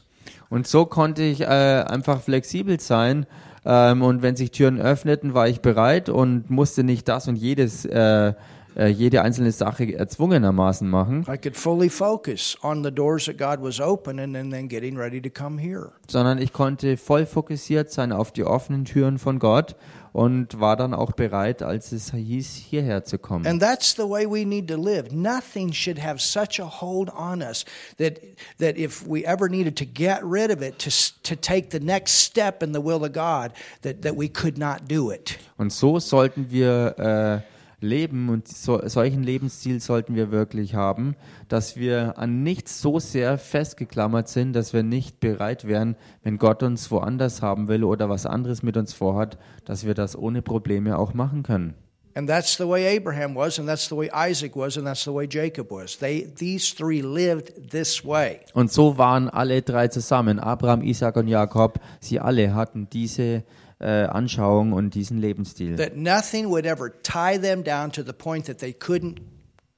Und 0.49 0.65
so 0.67 0.85
konnte 0.85 1.23
ich 1.23 1.41
äh, 1.41 1.45
einfach 1.45 2.21
flexibel 2.21 2.79
sein. 2.79 3.25
Ähm, 3.65 4.01
und 4.01 4.21
wenn 4.21 4.37
sich 4.37 4.51
Türen 4.51 4.79
öffneten, 4.79 5.33
war 5.33 5.47
ich 5.49 5.59
bereit 5.59 6.07
und 6.07 6.49
musste 6.49 6.83
nicht 6.85 7.07
das 7.09 7.27
und 7.27 7.35
jedes, 7.35 7.83
äh, 7.83 8.33
äh, 8.77 8.87
jede 8.87 9.23
einzelne 9.23 9.51
Sache 9.51 9.93
erzwungenermaßen 9.93 10.89
machen, 10.89 11.25
I 11.27 11.37
could 11.37 11.57
fully 11.57 11.89
focus 11.89 12.57
on 12.61 12.81
the 12.83 12.91
doors 12.91 13.25
that 13.25 13.37
God 13.37 13.61
was 13.61 13.81
opening 13.81 14.37
and 14.37 14.53
then 14.53 14.69
getting 14.69 14.97
ready 14.97 15.21
to 15.21 15.29
come 15.29 15.59
here. 15.61 15.91
sondern 16.09 16.37
ich 16.37 16.53
konnte 16.53 16.95
voll 16.95 17.25
fokussiert 17.25 17.91
sein 17.91 18.13
auf 18.13 18.31
die 18.31 18.45
offenen 18.45 18.85
Türen 18.85 19.17
von 19.19 19.39
Gott 19.39 19.75
und 20.17 20.59
war 20.59 20.75
dann 20.75 20.95
auch 20.95 21.11
bereit, 21.11 21.61
als 21.61 21.91
es 21.91 22.11
hieß, 22.11 22.55
hierher 22.55 23.03
zu 23.03 23.19
kommen. 23.19 23.45
And 23.45 23.61
that's 23.61 23.93
the 23.93 24.01
way 24.01 24.25
we 24.25 24.47
need 24.47 24.67
to 24.67 24.75
live. 24.75 25.11
Nothing 25.11 25.71
should 25.71 26.03
have 26.03 26.19
such 26.19 26.59
a 26.59 26.81
hold 26.81 27.11
on 27.11 27.43
us 27.43 27.65
that 27.99 28.19
that 28.57 28.79
if 28.79 29.05
we 29.07 29.23
ever 29.23 29.47
needed 29.47 29.77
to 29.77 29.85
get 29.85 30.23
rid 30.23 30.49
of 30.49 30.63
it 30.63 30.79
to 30.79 30.89
to 31.21 31.39
take 31.39 31.69
the 31.69 31.79
next 31.79 32.23
step 32.23 32.63
in 32.63 32.73
the 32.73 32.81
will 32.81 33.05
of 33.05 33.13
God, 33.13 33.51
that 33.83 34.01
that 34.01 34.17
we 34.17 34.27
could 34.27 34.57
not 34.57 34.87
do 34.87 35.11
it. 35.11 35.37
Und 35.59 35.71
so 35.71 35.99
sollten 35.99 36.49
wir 36.49 37.43
äh, 37.45 37.56
leben 37.79 38.29
und 38.29 38.47
so, 38.47 38.81
solchen 38.87 39.23
Lebensstil 39.23 39.79
sollten 39.79 40.15
wir 40.15 40.31
wirklich 40.31 40.75
haben, 40.75 41.15
dass 41.47 41.77
wir 41.77 42.17
an 42.17 42.43
nichts 42.43 42.81
so 42.81 42.99
sehr 42.99 43.37
festgeklammert 43.37 44.27
sind, 44.27 44.53
dass 44.53 44.73
wir 44.73 44.83
nicht 44.83 45.19
bereit 45.19 45.67
wären, 45.67 45.95
wenn 46.23 46.37
Gott 46.37 46.63
uns 46.63 46.89
woanders 46.89 47.41
haben 47.41 47.67
will 47.67 47.83
oder 47.83 48.09
was 48.09 48.25
anderes 48.25 48.63
mit 48.63 48.77
uns 48.77 48.93
vorhat, 48.93 49.37
dass 49.65 49.85
wir 49.85 49.93
das 49.93 50.17
ohne 50.17 50.41
Probleme 50.41 50.97
auch 50.97 51.13
machen 51.13 51.43
können. 51.43 51.75
And 52.17 52.27
that's 52.27 52.57
the 52.57 52.67
way 52.67 52.97
Abraham 52.97 53.35
was, 53.35 53.59
and 53.59 53.67
that's 53.67 53.87
the 53.87 53.95
way 53.95 54.09
Isaac 54.11 54.55
was, 54.55 54.75
and 54.75 54.87
that's 54.87 55.03
the 55.03 55.13
way 55.13 55.27
Jacob 55.27 55.69
was. 55.69 55.99
They 55.99 56.27
these 56.35 56.73
three 56.73 57.03
lived 57.03 57.69
this 57.69 58.03
way. 58.03 58.39
Und 58.53 58.71
so 58.71 58.97
waren 58.97 59.29
alle 59.29 59.61
drei 59.61 59.89
zusammen, 59.89 60.39
Abraham, 60.39 60.81
Isaac 60.81 61.15
und 61.15 61.27
Jakob, 61.27 61.79
sie 61.99 62.19
alle 62.19 62.55
hatten 62.55 62.89
diese 62.89 63.43
äh, 63.79 64.03
Anschauung 64.05 64.73
und 64.73 64.95
diesen 64.95 65.19
Lebensstil. 65.19 65.75
That 65.75 65.95
nothing 65.95 66.49
would 66.49 66.65
ever 66.65 66.91
tie 67.03 67.39
them 67.39 67.63
down 67.63 67.91
to 67.91 68.03
the 68.03 68.13
point 68.13 68.45
that 68.45 68.59
they 68.59 68.71
couldn't 68.71 69.21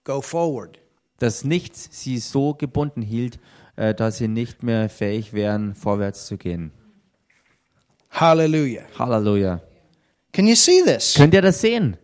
go 0.03 0.21
forward. 0.21 0.79
Dass 1.19 1.43
nichts 1.43 1.89
sie 1.91 2.17
so 2.19 2.53
gebunden 2.53 3.01
hielt, 3.01 3.39
äh, 3.75 3.93
dass 3.93 4.17
sie 4.17 4.27
nicht 4.27 4.63
mehr 4.63 4.89
fähig 4.89 5.33
wären, 5.33 5.75
vorwärts 5.75 6.25
zu 6.25 6.37
gehen. 6.37 6.71
Hallelujah. 8.11 8.83
Halleluja. 8.97 9.61
Can 10.31 10.47
you 10.47 10.55
see 10.55 10.81
this? 10.83 11.15
Könnt 11.15 11.33
ihr 11.33 11.41
das 11.41 11.61
sehen? 11.61 11.97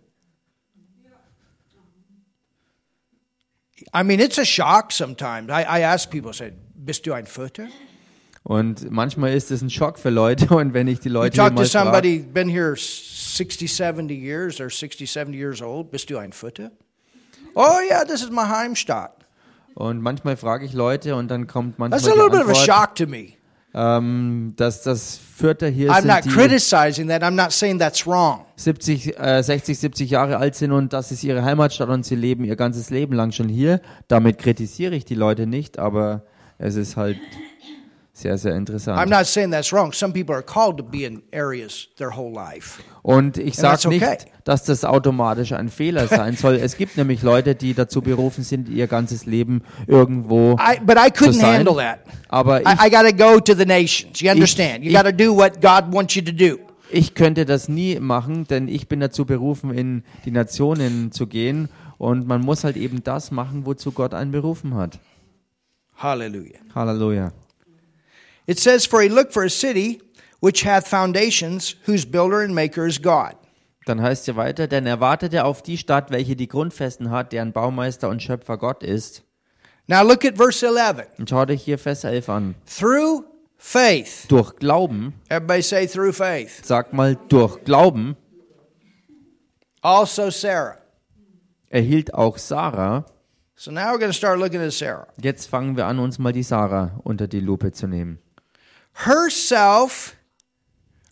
I 3.93 4.03
mean, 4.03 4.19
it's 4.19 4.37
a 4.37 4.45
shock 4.45 4.91
sometimes. 4.91 5.49
I, 5.49 5.63
I 5.63 5.83
ask 5.83 6.09
people, 6.09 6.31
I 6.31 6.33
say, 6.33 6.53
bist 6.75 7.05
du 7.05 7.13
ein 7.13 7.25
Futter? 7.25 7.67
Und 8.47 8.91
manchmal 8.91 9.33
ist 9.33 9.49
es 9.49 9.63
ein 9.63 9.71
Schock 9.71 9.97
für 9.97 10.11
Leute 10.11 10.47
und 10.55 10.75
wenn 10.75 10.87
ich 10.87 10.99
die 10.99 11.09
You 11.09 11.15
Leute 11.15 11.35
talk 11.35 11.55
to 11.55 11.65
somebody 11.65 12.19
been 12.19 12.47
here 12.47 12.75
60, 12.75 13.67
70 13.67 14.13
years, 14.13 14.61
or 14.61 14.69
60, 14.69 15.11
70 15.11 15.35
years 15.35 15.63
old, 15.63 15.89
bist 15.89 16.11
du 16.11 16.17
ein 16.17 16.31
Futter? 16.31 16.71
Oh 17.55 17.79
yeah, 17.89 18.03
this 18.03 18.21
is 18.21 18.29
my 18.29 18.43
Heimstatt. 18.43 19.25
und 19.73 19.99
manchmal 19.99 20.37
frage 20.37 20.63
ich 20.63 20.73
Leute 20.73 21.15
und 21.15 21.29
dann 21.29 21.47
kommt 21.47 21.79
manchmal 21.79 21.99
That's 21.99 22.07
a 22.07 22.13
little 22.13 22.29
bit 22.29 22.41
of 22.41 22.55
a 22.55 22.59
Antwort, 22.59 22.65
shock 22.65 22.95
to 22.95 23.07
me. 23.07 23.33
ähm, 23.73 24.53
dass 24.57 24.83
das 24.83 25.17
Vierter 25.17 25.67
hier 25.67 25.89
I'm 25.91 26.05
not 26.05 26.23
sind, 26.23 26.25
die 26.25 26.37
criticizing 26.37 27.07
that. 27.09 27.23
I'm 27.23 27.31
not 27.31 27.51
saying 27.51 27.79
that's 27.79 28.05
wrong. 28.05 28.45
70, 28.57 29.19
äh, 29.19 29.41
60, 29.41 29.79
70 29.79 30.09
Jahre 30.11 30.37
alt 30.37 30.53
sind 30.53 30.71
und 30.71 30.93
das 30.93 31.11
ist 31.11 31.23
ihre 31.23 31.43
Heimatstadt 31.43 31.89
und 31.89 32.05
sie 32.05 32.15
leben 32.15 32.45
ihr 32.45 32.55
ganzes 32.55 32.91
Leben 32.91 33.15
lang 33.15 33.31
schon 33.31 33.49
hier. 33.49 33.81
Damit 34.07 34.37
kritisiere 34.37 34.93
ich 34.93 35.03
die 35.03 35.15
Leute 35.15 35.47
nicht, 35.47 35.79
aber 35.79 36.27
es 36.59 36.75
ist 36.75 36.95
halt 36.95 37.17
sehr, 38.17 38.37
sehr 38.37 38.53
I'm 38.53 38.57
interessant. 38.59 39.09
not 39.09 39.25
saying 39.25 39.51
that's 39.51 39.73
wrong. 39.73 39.91
Some 39.91 40.13
people 40.13 40.33
are 40.33 40.41
called 40.41 40.77
to 40.77 40.83
be 40.83 41.03
in 41.05 41.21
areas 41.33 41.89
their 41.97 42.15
whole 42.15 42.31
life. 42.31 42.81
Und 43.03 43.37
ich 43.37 43.55
sage 43.55 43.87
okay. 43.87 43.99
nicht, 43.99 44.27
dass 44.45 44.63
das 44.63 44.85
automatisch 44.85 45.51
ein 45.51 45.67
Fehler 45.69 46.07
sein 46.07 46.35
soll. 46.37 46.55
Es 46.55 46.77
gibt 46.77 46.95
nämlich 46.95 47.21
Leute, 47.23 47.55
die 47.55 47.73
dazu 47.73 48.01
berufen 48.01 48.43
sind, 48.45 48.69
ihr 48.69 48.87
ganzes 48.87 49.25
Leben 49.25 49.63
irgendwo 49.85 50.53
I, 50.53 50.79
but 50.79 50.95
I 50.97 51.09
couldn't 51.11 51.33
sein. 51.33 51.57
handle 51.67 51.75
that. 51.75 51.99
Aber 52.29 52.61
ich, 52.61 52.67
I, 52.67 52.87
I 52.87 52.89
got 52.89 53.03
to 53.05 53.13
go 53.13 53.39
to 53.41 53.53
the 53.53 53.65
nations. 53.65 54.21
You 54.21 54.31
understand? 54.31 54.83
You 54.83 54.91
ich- 54.91 54.95
got 54.95 55.03
to 55.05 55.11
do 55.11 55.35
what 55.35 55.61
God 55.61 55.93
wants 55.93 56.15
you 56.15 56.21
to 56.21 56.31
do. 56.31 56.57
ich 56.89 57.15
könnte 57.15 57.45
das 57.45 57.67
nie 57.67 57.99
machen, 57.99 58.47
denn 58.47 58.69
ich 58.69 58.87
bin 58.87 59.01
dazu 59.01 59.25
berufen, 59.25 59.73
in 59.73 60.03
die 60.23 60.31
Nationen 60.31 61.11
zu 61.11 61.27
gehen. 61.27 61.67
Und 61.97 62.27
man 62.27 62.41
muss 62.41 62.63
halt 62.63 62.77
eben 62.77 63.03
das 63.03 63.31
machen, 63.31 63.65
wozu 63.65 63.91
Gott 63.91 64.13
einen 64.13 64.31
berufen 64.31 64.75
hat. 64.75 64.99
Hallelujah. 65.97 66.59
Halleluja. 66.73 67.31
It 68.47 68.59
says, 68.59 68.85
For 68.85 69.01
he 69.01 69.09
looked 69.09 69.33
for 69.33 69.43
a 69.43 69.49
city 69.49 70.01
which 70.39 70.65
hath 70.65 70.87
foundations, 70.87 71.75
whose 71.85 72.05
builder 72.05 72.41
and 72.41 72.53
maker 72.53 72.85
is 72.85 73.01
God. 73.01 73.35
Dann 73.85 74.01
heißt 74.01 74.27
ja 74.27 74.35
weiter, 74.35 74.67
denn 74.67 74.85
er 74.87 74.99
wartete 74.99 75.43
auf 75.45 75.61
die 75.61 75.77
Stadt, 75.77 76.09
welche 76.11 76.35
die 76.35 76.47
Grundfesten 76.47 77.11
hat, 77.11 77.31
deren 77.33 77.53
Baumeister 77.53 78.09
und 78.09 78.21
Schöpfer 78.21 78.57
Gott 78.57 78.83
ist. 78.83 79.23
Now 79.87 80.03
look 80.03 80.25
at 80.25 80.37
verse 80.37 80.65
11. 80.65 81.05
Und 81.19 81.29
schau 81.29 81.45
dich 81.45 81.61
hier 81.63 81.77
Vers 81.77 82.03
11 82.03 82.29
an. 82.29 82.55
Through 82.65 83.23
faith. 83.57 84.25
Durch 84.27 84.55
Glauben, 84.55 85.13
Everybody 85.29 85.61
say 85.61 85.87
through 85.87 86.13
faith. 86.15 86.65
sag 86.65 86.93
mal 86.93 87.15
durch 87.29 87.63
Glauben, 87.63 88.15
Also 89.81 90.29
Sarah. 90.31 90.77
erhielt 91.69 92.13
auch 92.13 92.37
Sarah. 92.39 93.05
So 93.55 93.71
now 93.71 93.91
we're 93.93 93.99
going 93.99 94.11
to 94.11 94.13
start 94.17 94.39
looking 94.39 94.59
at 94.61 94.73
Sarah. 94.73 95.07
Jetzt 95.21 95.47
fangen 95.47 95.77
wir 95.77 95.85
an, 95.85 95.99
uns 95.99 96.17
mal 96.19 96.33
die 96.33 96.43
Sarah 96.43 96.99
unter 97.03 97.27
die 97.27 97.39
Lupe 97.39 97.71
zu 97.71 97.87
nehmen. 97.87 98.19
Herself 99.03 100.15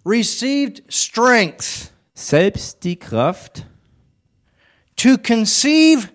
received 0.06 0.84
strength 0.89 1.91
Selbst 2.15 2.84
die 2.86 2.96
Kraft, 2.96 3.65
to 4.96 5.17
conceive 5.17 6.10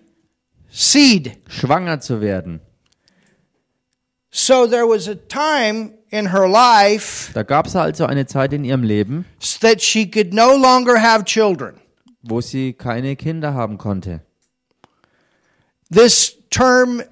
seed. 0.70 1.37
schwanger 1.48 2.00
zu 2.00 2.20
werden. 2.20 2.61
So 4.31 4.66
there 4.66 4.87
was 4.87 5.09
a 5.09 5.14
time 5.16 5.94
in 6.11 6.26
her 6.33 6.48
life 6.48 7.33
Da 7.35 7.42
gab 7.42 7.66
es 7.66 7.74
also 7.76 8.07
eine 8.07 8.26
Zeit 8.26 8.52
in 8.52 8.64
ihrem 8.64 8.83
Leben, 8.85 9.24
that 9.61 9.83
she 9.83 10.07
could 10.09 10.33
no 10.33 10.57
longer 10.57 10.98
have 11.00 11.24
children. 11.24 11.81
wo 12.22 12.40
sie 12.40 12.72
keine 12.72 13.16
Kinder 13.16 13.54
haben 13.54 13.76
konnte. 13.78 14.20
This 15.90 16.37
term 16.50 17.02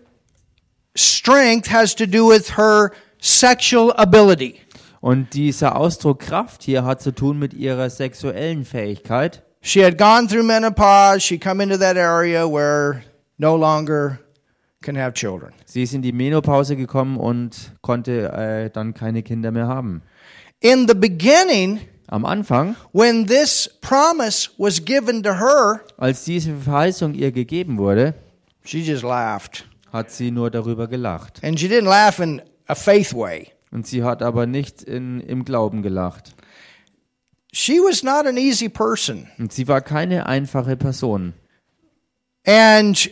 strength 0.97 1.71
has 1.71 1.95
to 1.97 2.07
do 2.07 2.27
with 2.29 2.57
her 2.57 2.93
sexual 3.27 3.93
ability. 3.97 4.57
Und 5.01 5.35
dieser 5.35 5.77
Ausdruck 5.77 6.21
Kraft 6.21 6.63
hier 6.63 6.85
hat 6.85 7.01
zu 7.03 7.13
tun 7.13 7.39
mit 7.39 7.55
ihrer 7.55 7.91
sexuellen 7.91 8.65
Fähigkeit. 8.65 9.43
She 9.61 9.85
had 9.85 9.99
gone 9.99 10.29
through 10.29 10.45
menopause. 10.45 11.21
She 11.21 11.39
come 11.39 11.63
into 11.63 11.77
that 11.77 11.97
area 11.97 12.47
where 12.47 13.03
no 13.39 13.57
longer 13.57 14.21
can 14.83 14.97
have 14.97 15.13
children. 15.15 15.53
Sie 15.65 15.83
ist 15.83 15.93
in 15.93 16.03
die 16.03 16.13
Menopause 16.13 16.77
gekommen 16.77 17.17
und 17.17 17.73
konnte 17.83 18.33
äh, 18.33 18.71
dann 18.71 18.95
keine 18.95 19.23
Kinder 19.23 19.51
mehr 19.51 19.67
haben. 19.67 20.03
In 20.61 20.87
the 20.89 20.95
beginning, 20.95 21.81
Am 22.09 22.25
Anfang, 22.25 22.77
when 22.93 23.27
this 23.27 23.69
promise 23.81 24.49
was 24.59 24.85
given 24.85 25.25
to 25.25 25.35
her, 25.35 25.81
als 25.97 26.23
diese 26.25 26.55
Verheißung 26.55 27.15
ihr 27.15 27.33
gegeben 27.33 27.79
wurde, 27.79 28.15
she 28.65 28.79
just 28.79 29.03
laughed. 29.03 29.65
hat 29.93 30.13
sie 30.13 30.31
nur 30.31 30.51
darüber 30.53 30.87
gelacht. 30.87 31.43
And 31.43 31.59
she 31.59 31.67
didn't 31.67 31.89
laugh 31.89 32.21
in 32.21 32.41
a 32.67 32.75
faith 32.75 33.15
way. 33.15 33.49
Und 33.71 33.87
sie 33.87 34.05
hat 34.05 34.23
aber 34.23 34.47
nicht 34.47 34.83
in, 34.83 35.21
im 35.21 35.45
Glauben 35.45 35.83
gelacht. 35.83 36.35
She 37.53 37.75
was 37.79 38.03
not 38.03 38.27
an 38.27 38.37
easy 38.37 38.69
person. 38.69 39.29
Und 39.39 39.53
sie 39.53 39.67
war 39.67 39.81
keine 39.81 40.27
einfache 40.27 40.77
Person. 40.77 41.35
And, 42.47 43.11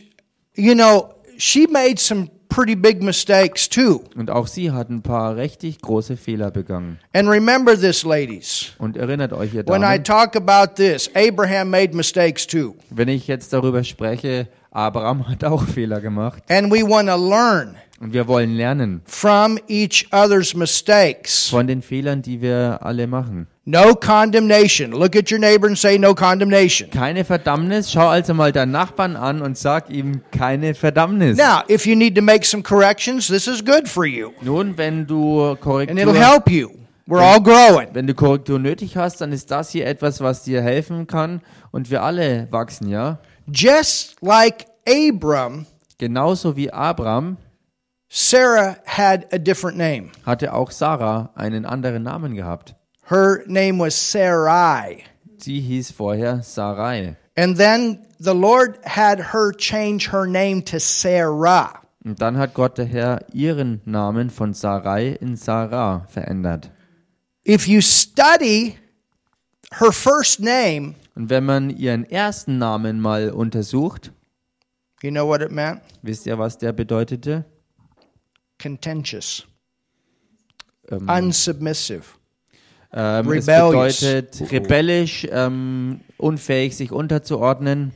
you 0.55 0.75
know, 0.75 1.15
she 1.39 1.67
made 1.67 1.99
some 1.99 2.31
pretty 2.49 2.77
big 2.77 3.03
mistakes 3.03 3.69
too. 3.69 4.05
Und 4.17 4.31
auch 4.31 4.47
sie 4.47 4.71
hat 4.71 4.89
ein 4.89 5.03
paar 5.03 5.37
richtig 5.37 5.81
große 5.81 6.17
Fehler 6.17 6.51
begangen. 6.53 6.99
And 7.13 7.29
remember 7.29 7.77
this, 7.79 8.05
ladies. 8.05 8.73
Und 8.79 8.97
erinnert 8.97 9.33
euch 9.33 9.55
ihr 9.55 9.67
When 9.67 9.83
I 9.83 9.99
Damen, 9.99 10.05
talk 10.05 10.37
about 10.37 10.75
this, 10.77 11.11
Abraham 11.15 11.71
made 11.71 11.97
mistakes 11.97 12.47
too. 12.47 12.77
wenn 12.91 13.09
ich 13.09 13.27
jetzt 13.27 13.53
darüber 13.53 13.83
spreche, 13.83 14.49
Abraham 14.75 15.27
hat 15.29 15.45
auch 15.45 15.63
Fehler 15.75 16.01
gemacht. 16.01 16.43
And 16.51 16.71
we 16.71 16.83
want 16.87 17.09
to 17.09 17.17
learn 17.17 17.77
Und 18.01 18.13
wir 18.13 18.27
wollen 18.27 18.55
lernen 18.55 19.01
from 19.07 19.57
each 19.69 20.07
other's 20.13 20.55
mistakes. 20.55 21.49
von 21.49 21.67
den 21.67 21.81
Fehlern, 21.81 22.21
die 22.23 22.43
wir 22.43 22.81
alle 22.83 23.07
machen. 23.07 23.47
No 23.67 23.95
condemnation. 23.95 24.91
Look 24.93 25.17
at 25.17 25.31
your 25.33 25.39
neighbor 25.39 25.69
and 25.69 25.79
say, 25.79 25.97
No 25.97 26.15
condemnation. 26.15 26.91
Keine 26.91 27.25
Verdammnis. 27.25 27.91
Schau 27.91 28.09
also 28.09 28.35
mal 28.35 28.53
deinen 28.53 28.73
Nachbarn 28.73 29.17
an 29.17 29.41
und 29.41 29.57
sag 29.57 29.89
ihm 29.89 30.21
keine 30.33 30.75
Verdammnis. 30.75 31.39
Now, 31.39 31.63
if 31.71 31.87
you 31.87 31.95
need 31.97 32.15
to 32.17 32.21
make 32.23 32.45
some 32.45 32.63
corrections, 32.63 33.29
this 33.29 33.47
is 33.47 33.65
good 33.65 33.89
for 33.89 34.05
you. 34.05 34.33
Nun, 34.43 34.77
wenn 34.77 35.07
du 35.07 35.57
And 35.65 35.99
it'll 35.99 36.13
help 36.15 36.51
you. 36.51 36.71
We're 37.07 37.21
all 37.23 37.41
growing. 37.41 37.89
wenn 37.93 38.07
du 38.07 38.15
Korrektur 38.15 38.59
nötig 38.59 38.97
hast, 38.97 39.21
dann 39.21 39.31
ist 39.33 39.51
das 39.51 39.71
hier 39.71 39.87
etwas, 39.87 40.21
was 40.21 40.43
dir 40.43 40.63
helfen 40.63 41.07
kann 41.07 41.43
und 41.71 41.91
wir 41.91 42.03
alle 42.03 42.49
wachsen, 42.51 42.89
ja? 42.89 43.19
Just 43.51 44.23
like 44.23 44.67
Abram, 44.87 45.67
Genauso 45.99 46.57
wie 46.57 46.71
Abraham 46.73 47.37
Sarah 48.09 48.77
had 48.85 49.27
a 49.33 49.39
different 49.39 49.77
name. 49.77 50.11
hatte 50.25 50.53
auch 50.53 50.71
Sarah 50.71 51.31
einen 51.35 51.65
anderen 51.65 52.03
Namen 52.03 52.35
gehabt. 52.35 52.75
Her 53.09 53.43
name 53.47 53.79
was 53.79 53.95
Sarai. 54.13 55.05
Sie 55.39 55.61
hieß 55.61 55.93
vorher 55.93 56.43
Sarai. 56.43 57.17
And 57.37 57.57
then 57.57 58.07
the 58.19 58.33
Lord 58.35 58.79
had 58.85 59.33
her 59.33 59.53
change 59.53 60.11
her 60.13 60.27
name 60.27 60.63
to 60.65 60.79
Sarah. 60.79 61.81
Und 62.05 62.21
dann 62.21 62.37
hat 62.39 62.55
Gott 62.55 62.79
der 62.79 62.85
Herr 62.87 63.25
ihren 63.33 63.81
Namen 63.85 64.31
von 64.31 64.53
Sarai 64.55 65.17
in 65.21 65.37
Sarah 65.37 66.07
verändert. 66.09 66.71
If 67.47 67.67
you 67.67 67.81
study 67.81 68.79
her 69.81 69.91
first 69.93 70.41
name, 70.41 70.95
Und 71.15 71.31
wenn 71.31 71.45
man 71.45 71.71
ihren 71.71 72.05
ersten 72.05 72.59
Namen 72.59 73.01
mal 73.01 73.31
untersucht, 73.31 74.13
you 75.03 75.11
know 75.11 75.27
what 75.29 75.41
it 75.43 75.51
meant? 75.53 75.81
wisst 76.03 76.27
ihr, 76.27 76.39
was 76.39 76.59
der 76.59 76.73
bedeutete? 76.73 77.45
Contentious, 78.61 79.47
Ähm, 80.91 81.09
unsubmissive. 81.09 82.03
ähm, 82.93 83.31
es 83.33 83.47
bedeutet 83.47 84.51
rebellisch, 84.53 85.27
ähm, 85.31 86.01
unfähig, 86.19 86.77
sich 86.77 86.93
unterzuordnen. 86.93 87.93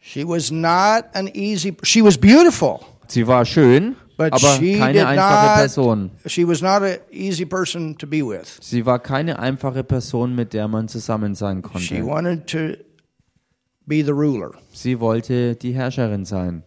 She 0.00 0.26
was 0.26 0.50
not 0.50 1.04
an 1.14 1.28
easy 1.32 1.74
she 1.82 2.02
was 2.04 2.18
beautiful, 2.18 2.80
Sie 3.08 3.26
war 3.26 3.44
schön, 3.46 3.96
but 4.16 4.32
aber 4.32 4.56
she 4.58 4.78
keine 4.78 5.06
einfache 5.06 5.46
not 5.46 5.56
Person. 5.56 6.10
she 6.26 6.46
was 6.46 6.62
not 6.62 6.82
an 6.82 6.98
easy 7.10 7.44
person 7.44 7.96
to 7.98 8.06
be 8.06 8.22
with. 8.22 8.58
Sie 8.60 8.84
war 8.86 8.98
keine 8.98 9.38
einfache 9.38 9.82
Person, 9.84 10.34
mit 10.34 10.52
der 10.52 10.68
man 10.68 10.88
zusammen 10.88 11.34
sein 11.34 11.62
She 11.78 12.00
konnte. 12.00 12.06
wanted 12.06 12.46
to 12.46 12.58
be 13.86 14.04
the 14.04 14.12
ruler. 14.12 14.52
Sie 14.72 14.98
wollte 15.00 15.56
die 15.56 15.72
Herrscherin 15.72 16.24
sein. 16.24 16.62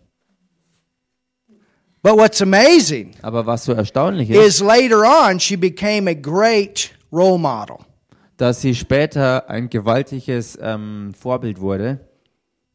But 2.04 2.16
what's 2.18 2.42
amazing 2.42 3.16
Aber 3.22 3.46
was 3.46 3.66
so 3.66 3.74
erstaunlich 3.74 4.30
ist, 4.30 4.38
is 4.38 4.62
later 4.62 5.04
on 5.04 5.40
she 5.40 5.56
became 5.58 6.08
a 6.10 6.14
great 6.14 6.92
role 7.12 7.38
model. 7.40 7.78
dass 8.38 8.62
sie 8.62 8.76
später 8.76 9.50
ein 9.50 9.70
gewaltiges 9.70 10.58
ähm, 10.62 11.14
Vorbild 11.20 11.60
wurde. 11.60 12.00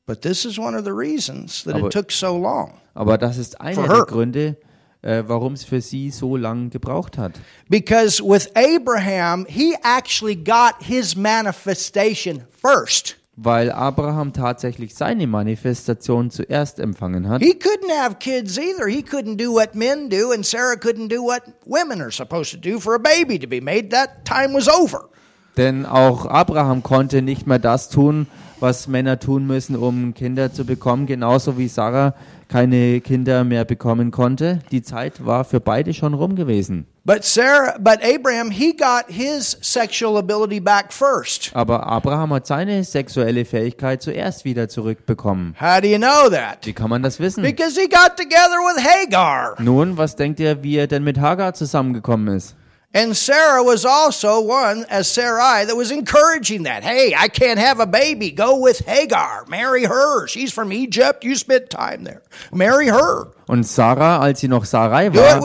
But 0.06 0.20
this 0.22 0.44
is 0.44 0.58
one 0.58 0.76
of 0.76 0.84
the 0.84 0.90
reasons 0.92 1.62
that 1.64 1.76
Aber- 1.76 1.86
it 1.86 1.92
took 1.92 2.10
so 2.10 2.36
long. 2.36 2.72
Aber 2.94 3.18
das 3.18 3.38
ist 3.38 3.60
einer 3.60 3.88
der. 3.88 4.02
Gründe, 4.02 4.56
äh, 5.02 5.22
warum 5.26 5.54
es 5.54 5.64
für 5.64 5.80
sie 5.80 6.10
so 6.10 6.36
lange 6.36 6.68
gebraucht 6.68 7.18
hat. 7.18 7.32
Because 7.68 8.22
with 8.22 8.48
Abraham, 8.54 9.46
he 9.48 9.74
actually 9.82 10.36
got 10.36 10.74
his 10.80 11.16
manifestation 11.16 12.42
first. 12.50 13.16
Weil 13.34 13.72
Abraham 13.72 14.34
tatsächlich 14.34 14.94
seine 14.94 15.26
Manifestation 15.26 16.30
zuerst 16.30 16.78
empfangen 16.78 17.28
hat. 17.28 17.42
He 17.42 17.54
couldn't 17.54 17.90
have 17.98 18.16
kids 18.18 18.58
either. 18.58 18.86
He 18.86 19.02
couldn't 19.02 19.38
do 19.38 19.54
what 19.54 19.74
men 19.74 20.10
do, 20.10 20.32
and 20.32 20.44
Sarah 20.44 20.76
couldn't 20.76 21.08
do 21.08 21.22
what 21.22 21.42
women 21.64 22.02
are 22.02 22.12
supposed 22.12 22.52
to 22.52 22.58
do 22.58 22.78
for 22.78 22.94
a 22.94 22.98
baby 22.98 23.38
to 23.38 23.46
be 23.46 23.60
made. 23.60 23.88
That 23.90 24.26
time 24.26 24.54
was 24.54 24.68
over. 24.68 25.08
Denn 25.56 25.86
auch 25.86 26.26
Abraham 26.26 26.82
konnte 26.82 27.22
nicht 27.22 27.46
mehr 27.46 27.58
das 27.58 27.88
tun, 27.88 28.26
was 28.60 28.86
Männer 28.86 29.18
tun 29.18 29.46
müssen, 29.46 29.76
um 29.76 30.14
Kinder 30.14 30.52
zu 30.52 30.64
bekommen, 30.64 31.06
genauso 31.06 31.58
wie 31.58 31.68
Sarah 31.68 32.14
keine 32.52 33.00
Kinder 33.00 33.44
mehr 33.44 33.64
bekommen 33.64 34.10
konnte. 34.10 34.58
Die 34.70 34.82
Zeit 34.82 35.24
war 35.24 35.44
für 35.44 35.58
beide 35.58 35.94
schon 35.94 36.12
rum 36.12 36.36
gewesen. 36.36 36.86
But 37.04 37.24
Sarah, 37.24 37.78
but 37.80 37.98
Abraham, 38.04 38.50
he 38.50 38.76
got 38.76 39.06
his 39.08 39.56
sexual 39.62 40.18
ability 40.18 40.60
back 40.60 40.92
first. 40.92 41.50
Aber 41.54 41.86
Abraham 41.86 42.34
hat 42.34 42.46
seine 42.46 42.84
sexuelle 42.84 43.46
Fähigkeit 43.46 44.02
zuerst 44.02 44.44
wieder 44.44 44.68
zurückbekommen. 44.68 45.56
How 45.58 45.80
do 45.80 45.88
you 45.88 45.96
know 45.96 46.28
that? 46.30 46.58
Wie 46.64 46.74
kann 46.74 46.90
man 46.90 47.02
das 47.02 47.18
wissen? 47.18 47.42
Because 47.42 47.80
he 47.80 47.88
got 47.88 48.16
together 48.18 48.58
with 48.68 48.84
Hagar. 48.84 49.56
Nun, 49.58 49.96
was 49.96 50.14
denkt 50.14 50.38
ihr, 50.38 50.62
wie 50.62 50.76
er 50.76 50.86
denn 50.86 51.04
mit 51.04 51.18
Hagar 51.18 51.54
zusammengekommen 51.54 52.36
ist? 52.36 52.54
And 52.94 53.16
Sarah 53.16 53.64
was 53.64 53.86
also 53.86 54.40
one, 54.42 54.84
as 54.90 55.08
Sarai, 55.08 55.64
that 55.64 55.74
was 55.74 55.90
encouraging 55.90 56.64
that. 56.64 56.84
Hey, 56.84 57.14
I 57.16 57.28
can't 57.28 57.58
have 57.58 57.80
a 57.80 57.86
baby. 57.86 58.30
Go 58.30 58.58
with 58.58 58.80
Hagar. 58.80 59.46
Marry 59.48 59.84
her. 59.84 60.26
She's 60.26 60.52
from 60.52 60.72
Egypt. 60.72 61.24
You 61.24 61.34
spent 61.36 61.70
time 61.70 62.04
there. 62.04 62.20
Marry 62.52 62.88
her. 62.88 63.32
Und 63.48 63.64
Sarah, 63.64 64.18
als 64.18 64.40
sie 64.40 64.48
noch 64.48 64.66
Sarai 64.66 65.12
war, 65.14 65.40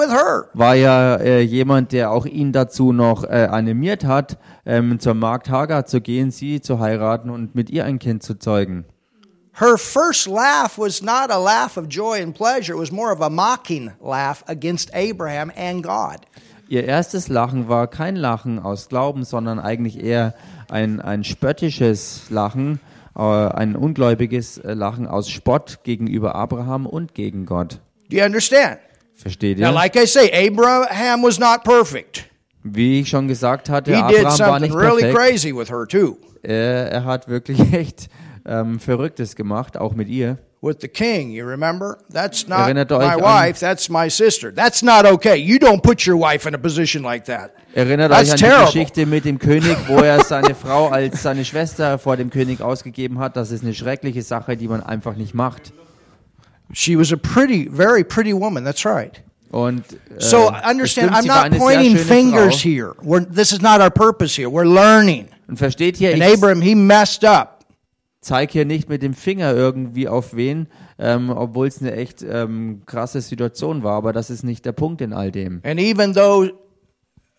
war 0.54 0.76
ja 0.76 1.16
äh, 1.16 1.40
jemand, 1.42 1.94
der 1.94 2.12
auch 2.12 2.26
ihn 2.26 2.52
dazu 2.52 2.92
noch 2.92 3.24
äh, 3.24 3.48
animiert 3.50 4.04
hat, 4.04 4.38
ähm, 4.66 5.00
zur 5.00 5.14
Magd 5.14 5.50
Hagar 5.50 5.86
zu 5.86 6.02
gehen, 6.02 6.32
sie 6.32 6.60
zu 6.60 6.80
heiraten 6.80 7.30
und 7.30 7.56
mit 7.56 7.70
ihr 7.70 7.86
ein 7.86 7.98
Kind 7.98 8.24
zu 8.24 8.38
zeugen. 8.38 8.84
Her 9.54 9.78
first 9.78 10.28
laugh 10.28 10.78
was 10.78 11.02
not 11.02 11.32
a 11.32 11.38
laugh 11.38 11.78
of 11.78 11.88
joy 11.88 12.22
and 12.22 12.36
pleasure. 12.36 12.74
It 12.74 12.80
was 12.80 12.92
more 12.92 13.12
of 13.12 13.22
a 13.22 13.30
mocking 13.30 13.92
laugh 14.00 14.44
against 14.48 14.92
Abraham 14.94 15.52
and 15.56 15.82
God. 15.82 16.28
Ihr 16.70 16.84
erstes 16.84 17.28
Lachen 17.30 17.70
war 17.70 17.88
kein 17.88 18.16
Lachen 18.16 18.60
aus 18.60 18.90
Glauben, 18.90 19.24
sondern 19.24 19.60
eigentlich 19.60 20.04
eher 20.04 20.34
ein, 20.70 21.00
ein 21.00 21.24
spöttisches 21.24 22.30
Lachen, 22.30 22.80
äh, 23.18 23.22
ein 23.22 23.76
ungläubiges 23.76 24.58
äh, 24.58 24.74
Lachen 24.74 25.08
aus 25.08 25.30
Spott 25.30 25.80
gegenüber 25.84 26.36
Abraham 26.36 26.86
und 26.86 27.14
gegen 27.14 27.46
Gott. 27.46 27.80
Do 28.10 28.18
you 28.18 28.24
understand? 28.26 28.80
Versteht 29.16 29.60
Now, 29.60 29.68
ihr? 29.70 29.72
like 29.74 29.96
I 29.96 30.06
say, 30.06 30.30
Abraham 30.48 31.24
was 31.24 31.40
not 31.40 31.64
perfect. 31.64 32.26
Wie 32.64 33.00
ich 33.00 33.10
schon 33.10 33.28
gesagt 33.30 33.70
hatte, 33.70 33.96
He 33.96 34.14
did 34.14 34.26
Abraham 34.26 34.40
war 34.52 34.60
nicht 34.60 34.76
really 34.76 35.02
perfekt. 35.12 35.16
crazy 35.18 35.56
with 35.56 35.70
her, 35.70 35.88
too. 35.88 36.18
Er, 36.44 36.92
er 36.92 37.06
hat 37.06 37.30
wirklich 37.30 37.60
echt 37.74 38.10
ähm, 38.46 38.80
Verrücktes 38.80 39.36
gemacht, 39.38 39.78
auch 39.78 39.94
mit 39.96 40.10
ihr. 40.10 40.38
With 40.62 40.80
the 40.80 40.88
king. 40.88 41.32
You 41.32 41.46
remember? 41.46 42.00
That's 42.10 42.48
not 42.48 42.68
Erinnert 42.70 42.90
my 42.90 43.16
wife, 43.16 43.60
that's 43.60 43.90
my 43.90 44.08
sister. 44.10 44.52
That's 44.52 44.82
not 44.84 45.06
okay. 45.06 45.38
You 45.38 45.60
don't 45.60 45.82
put 45.84 46.06
your 46.06 46.18
wife 46.18 46.46
in 46.48 46.54
a 46.56 46.58
position 46.58 47.04
like 47.04 47.26
that. 47.26 47.54
Erinnert 47.76 48.10
That's 48.10 48.30
euch 48.30 48.32
an 48.34 48.38
terrible. 48.40 48.66
die 48.66 48.80
Geschichte 48.80 49.06
mit 49.06 49.26
dem 49.26 49.38
König, 49.38 49.78
wo 49.88 50.00
er 50.00 50.24
seine 50.24 50.56
Frau 50.56 50.88
als 50.90 51.22
seine 51.22 51.46
Schwester 51.46 52.00
vor 52.00 52.18
dem 52.18 52.30
König 52.30 52.62
ausgegeben 52.62 53.20
hat. 53.20 53.36
Das 53.38 53.52
ist 53.52 53.64
eine 53.64 53.74
schreckliche 53.74 54.24
Sache, 54.24 54.58
die 54.58 54.68
man 54.68 54.82
einfach 54.82 55.16
nicht 55.16 55.34
macht. 55.36 55.74
She 56.74 56.98
was 56.98 57.14
a 57.14 57.18
pretty, 57.18 57.70
very 57.70 58.04
pretty 58.04 58.34
woman. 58.34 58.64
That's 58.66 58.84
right. 58.86 59.22
Und 59.52 59.84
äh, 59.94 59.96
So 60.20 60.50
understand, 60.50 61.16
stimmt, 61.16 61.32
I'm 61.32 61.52
not 61.52 61.58
pointing 61.58 61.96
fingers 61.98 62.56
Frau. 62.56 62.70
here. 62.70 62.94
We're, 63.02 63.24
this 63.24 63.52
is 63.54 63.62
not 63.62 63.80
our 63.80 63.90
purpose 63.92 64.36
here. 64.36 64.50
We're 64.50 64.66
learning. 64.68 65.30
Und 65.48 65.58
versteht 65.58 65.96
hier, 65.98 66.12
And 66.14 66.22
ich 66.22 66.34
Abraham, 66.34 66.62
he 66.62 66.76
messed 66.76 67.24
up. 67.24 67.57
Zeige 68.28 68.52
hier 68.52 68.66
nicht 68.66 68.90
mit 68.90 69.02
dem 69.02 69.14
Finger 69.14 69.56
irgendwie 69.56 70.08
auf 70.08 70.36
wen, 70.36 70.68
ähm, 71.00 71.30
obwohl 71.30 71.68
es 71.68 71.82
eine 71.82 71.94
echt 71.94 72.22
ähm, 72.22 72.82
krasse 72.86 73.22
Situation 73.22 73.84
war. 73.84 73.94
Aber 73.94 74.14
das 74.14 74.30
ist 74.30 74.44
nicht 74.44 74.66
der 74.66 74.74
Punkt 74.74 75.02
in 75.02 75.14
all 75.14 75.32
dem. 75.32 75.62
And 75.64 75.80
even 75.80 76.14
though 76.14 76.52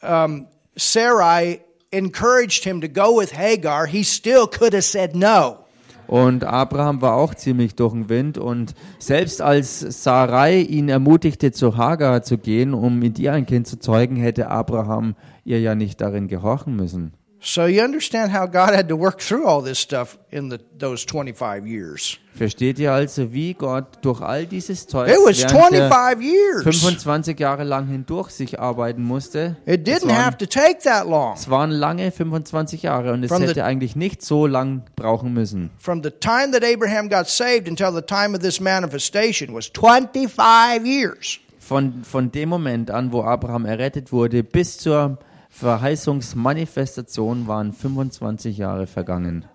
um, 0.03 0.47
Sarai 0.77 1.61
encouraged 1.91 2.65
him 2.65 2.81
to 2.81 2.89
go 2.89 3.21
with 3.21 3.37
Hagar, 3.37 3.87
he 3.87 4.03
still 4.03 4.47
could 4.47 4.73
have 4.73 4.83
said 4.83 5.15
no. 5.15 5.59
Und 6.07 6.43
Abraham 6.43 7.03
war 7.03 7.17
auch 7.17 7.35
ziemlich 7.35 7.75
durch 7.75 7.93
den 7.93 8.09
Wind. 8.09 8.39
Und 8.39 8.75
selbst 8.99 9.43
als 9.43 9.81
Sarai 9.81 10.63
ihn 10.63 10.89
ermutigte, 10.89 11.53
zu 11.53 11.77
Hagar 11.77 12.23
zu 12.23 12.39
gehen, 12.39 12.73
um 12.73 12.99
mit 12.99 13.19
ihr 13.19 13.35
ein 13.35 13.45
Kind 13.45 13.67
zu 13.67 13.79
zeugen, 13.79 14.17
hätte 14.17 14.49
Abraham 14.49 15.17
ihr 15.45 15.61
ja 15.61 15.75
nicht 15.75 16.01
darin 16.01 16.27
gehorchen 16.27 16.77
müssen. 16.77 17.13
So 17.41 17.67
you 17.67 17.83
understand 17.85 18.33
how 18.33 18.47
God 18.47 18.75
had 18.75 18.89
to 18.89 18.97
work 18.97 19.21
through 19.21 19.47
all 19.47 19.63
this 19.63 19.79
stuff 19.79 20.19
in 20.31 20.51
the, 20.51 20.59
those 20.77 21.05
25 21.07 21.67
years. 21.67 22.19
Versteht 22.35 22.79
ihr 22.81 22.93
also, 22.93 23.33
wie 23.33 23.55
Gott 23.55 23.99
durch 24.03 24.21
all 24.21 24.45
dieses 24.45 24.87
Zeug 24.89 25.09
It 25.09 25.17
was 25.25 25.39
während 25.43 25.73
der 25.73 25.89
25 25.89 26.21
years. 26.21 26.63
25 26.63 27.39
Jahre 27.39 27.63
lang 27.65 27.87
hindurch 27.87 28.31
sich 28.31 28.59
arbeiten 28.59 29.03
musste? 29.05 29.57
It 29.67 29.87
Es 29.89 30.01
didn't 30.03 30.09
waren, 30.11 30.25
have 30.25 30.37
to 30.39 30.47
take 30.47 30.79
that 30.83 31.07
long. 31.07 31.35
es 31.35 31.49
waren 31.49 31.71
lange 31.71 32.11
25 32.11 32.83
Jahre 32.83 33.13
und 33.13 33.23
es 33.23 33.29
From 33.29 33.43
the- 33.43 33.49
hätte 33.49 33.65
eigentlich 33.65 33.95
nicht 33.95 34.23
so 34.23 34.47
lang 34.49 34.83
brauchen 34.97 35.33
müssen. 35.33 35.71
From 35.79 36.03
the 36.03 36.11
time 36.11 36.51
that 36.53 36.65
Abraham 36.65 37.09
got 37.09 37.29
saved 37.29 37.69
until 37.69 37.93
the 37.93 38.03
time 38.03 38.35
of 38.37 38.41
this 38.43 38.59
manifestation 38.61 39.55
was 39.55 39.67
25 39.69 40.85
years. 40.85 41.39
Von, 41.61 42.03
von 42.03 42.33
dem 42.33 42.49
Moment 42.49 42.91
an, 42.91 43.13
wo 43.13 43.23
Abraham 43.23 43.65
errettet 43.67 44.11
wurde, 44.11 44.43
bis 44.43 44.79
zur 44.79 45.19
Verheißungsmanifestation 45.49 47.47
waren 47.47 47.73
25 47.73 48.59
Jahre 48.59 48.87
vergangen. 48.87 49.47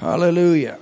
Hallelujah. 0.00 0.78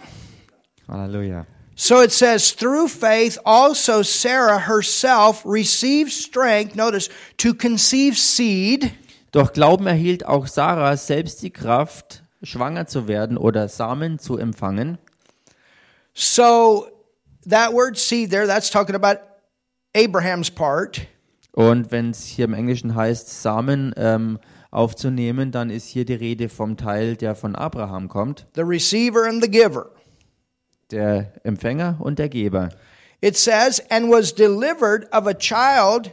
Halleluja. 0.88 1.46
So 1.76 2.02
it 2.02 2.12
says, 2.12 2.52
through 2.52 2.88
faith, 2.88 3.38
also 3.44 4.02
Sarah 4.02 4.60
herself 4.68 5.44
received 5.44 6.12
strength, 6.12 6.76
notice, 6.76 7.10
to 7.38 7.52
conceive 7.52 8.16
seed 8.16 8.92
Durch 9.34 9.52
Glauben 9.52 9.88
erhielt 9.88 10.24
auch 10.24 10.46
Sarah 10.46 10.96
selbst 10.96 11.42
die 11.42 11.50
Kraft, 11.50 12.22
schwanger 12.44 12.86
zu 12.86 13.08
werden 13.08 13.36
oder 13.36 13.68
Samen 13.68 14.20
zu 14.20 14.38
empfangen. 14.38 14.96
So 16.14 16.86
that 17.50 17.72
word 17.72 17.98
seed 17.98 18.30
there, 18.30 18.46
that's 18.46 18.70
talking 18.70 18.94
about 18.94 19.18
Abraham's 19.92 20.52
part. 20.52 21.08
Und 21.54 21.92
wenn 21.92 22.10
es 22.10 22.24
hier 22.24 22.46
im 22.46 22.54
Englischen 22.54 22.96
heißt, 22.96 23.40
Samen 23.42 23.94
ähm, 23.96 24.40
aufzunehmen, 24.72 25.52
dann 25.52 25.70
ist 25.70 25.86
hier 25.86 26.04
die 26.04 26.14
Rede 26.14 26.48
vom 26.48 26.76
Teil, 26.76 27.16
der 27.16 27.36
von 27.36 27.54
Abraham 27.54 28.08
kommt, 28.08 28.46
the 28.56 28.62
receiver 28.62 29.28
and 29.28 29.40
the 29.40 29.48
giver. 29.48 29.90
der 30.90 31.32
Empfänger 31.44 31.96
und 32.00 32.18
der 32.18 32.28
Geber. 32.28 32.70
It 33.20 33.36
says, 33.36 33.80
and 33.88 34.10
was 34.10 34.34
delivered 34.34 35.06
of 35.12 35.26
a 35.28 35.32
child 35.32 36.10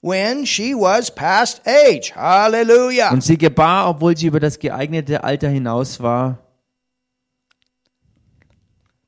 when 0.00 0.46
she 0.46 0.74
was 0.74 1.14
past 1.14 1.60
age. 1.66 2.14
Hallelujah. 2.14 3.10
Und 3.12 3.22
sie 3.22 3.36
gebar, 3.36 3.88
obwohl 3.88 4.16
sie 4.16 4.28
über 4.28 4.40
das 4.40 4.58
geeignete 4.58 5.22
Alter 5.22 5.48
hinaus 5.48 6.00
war, 6.00 6.38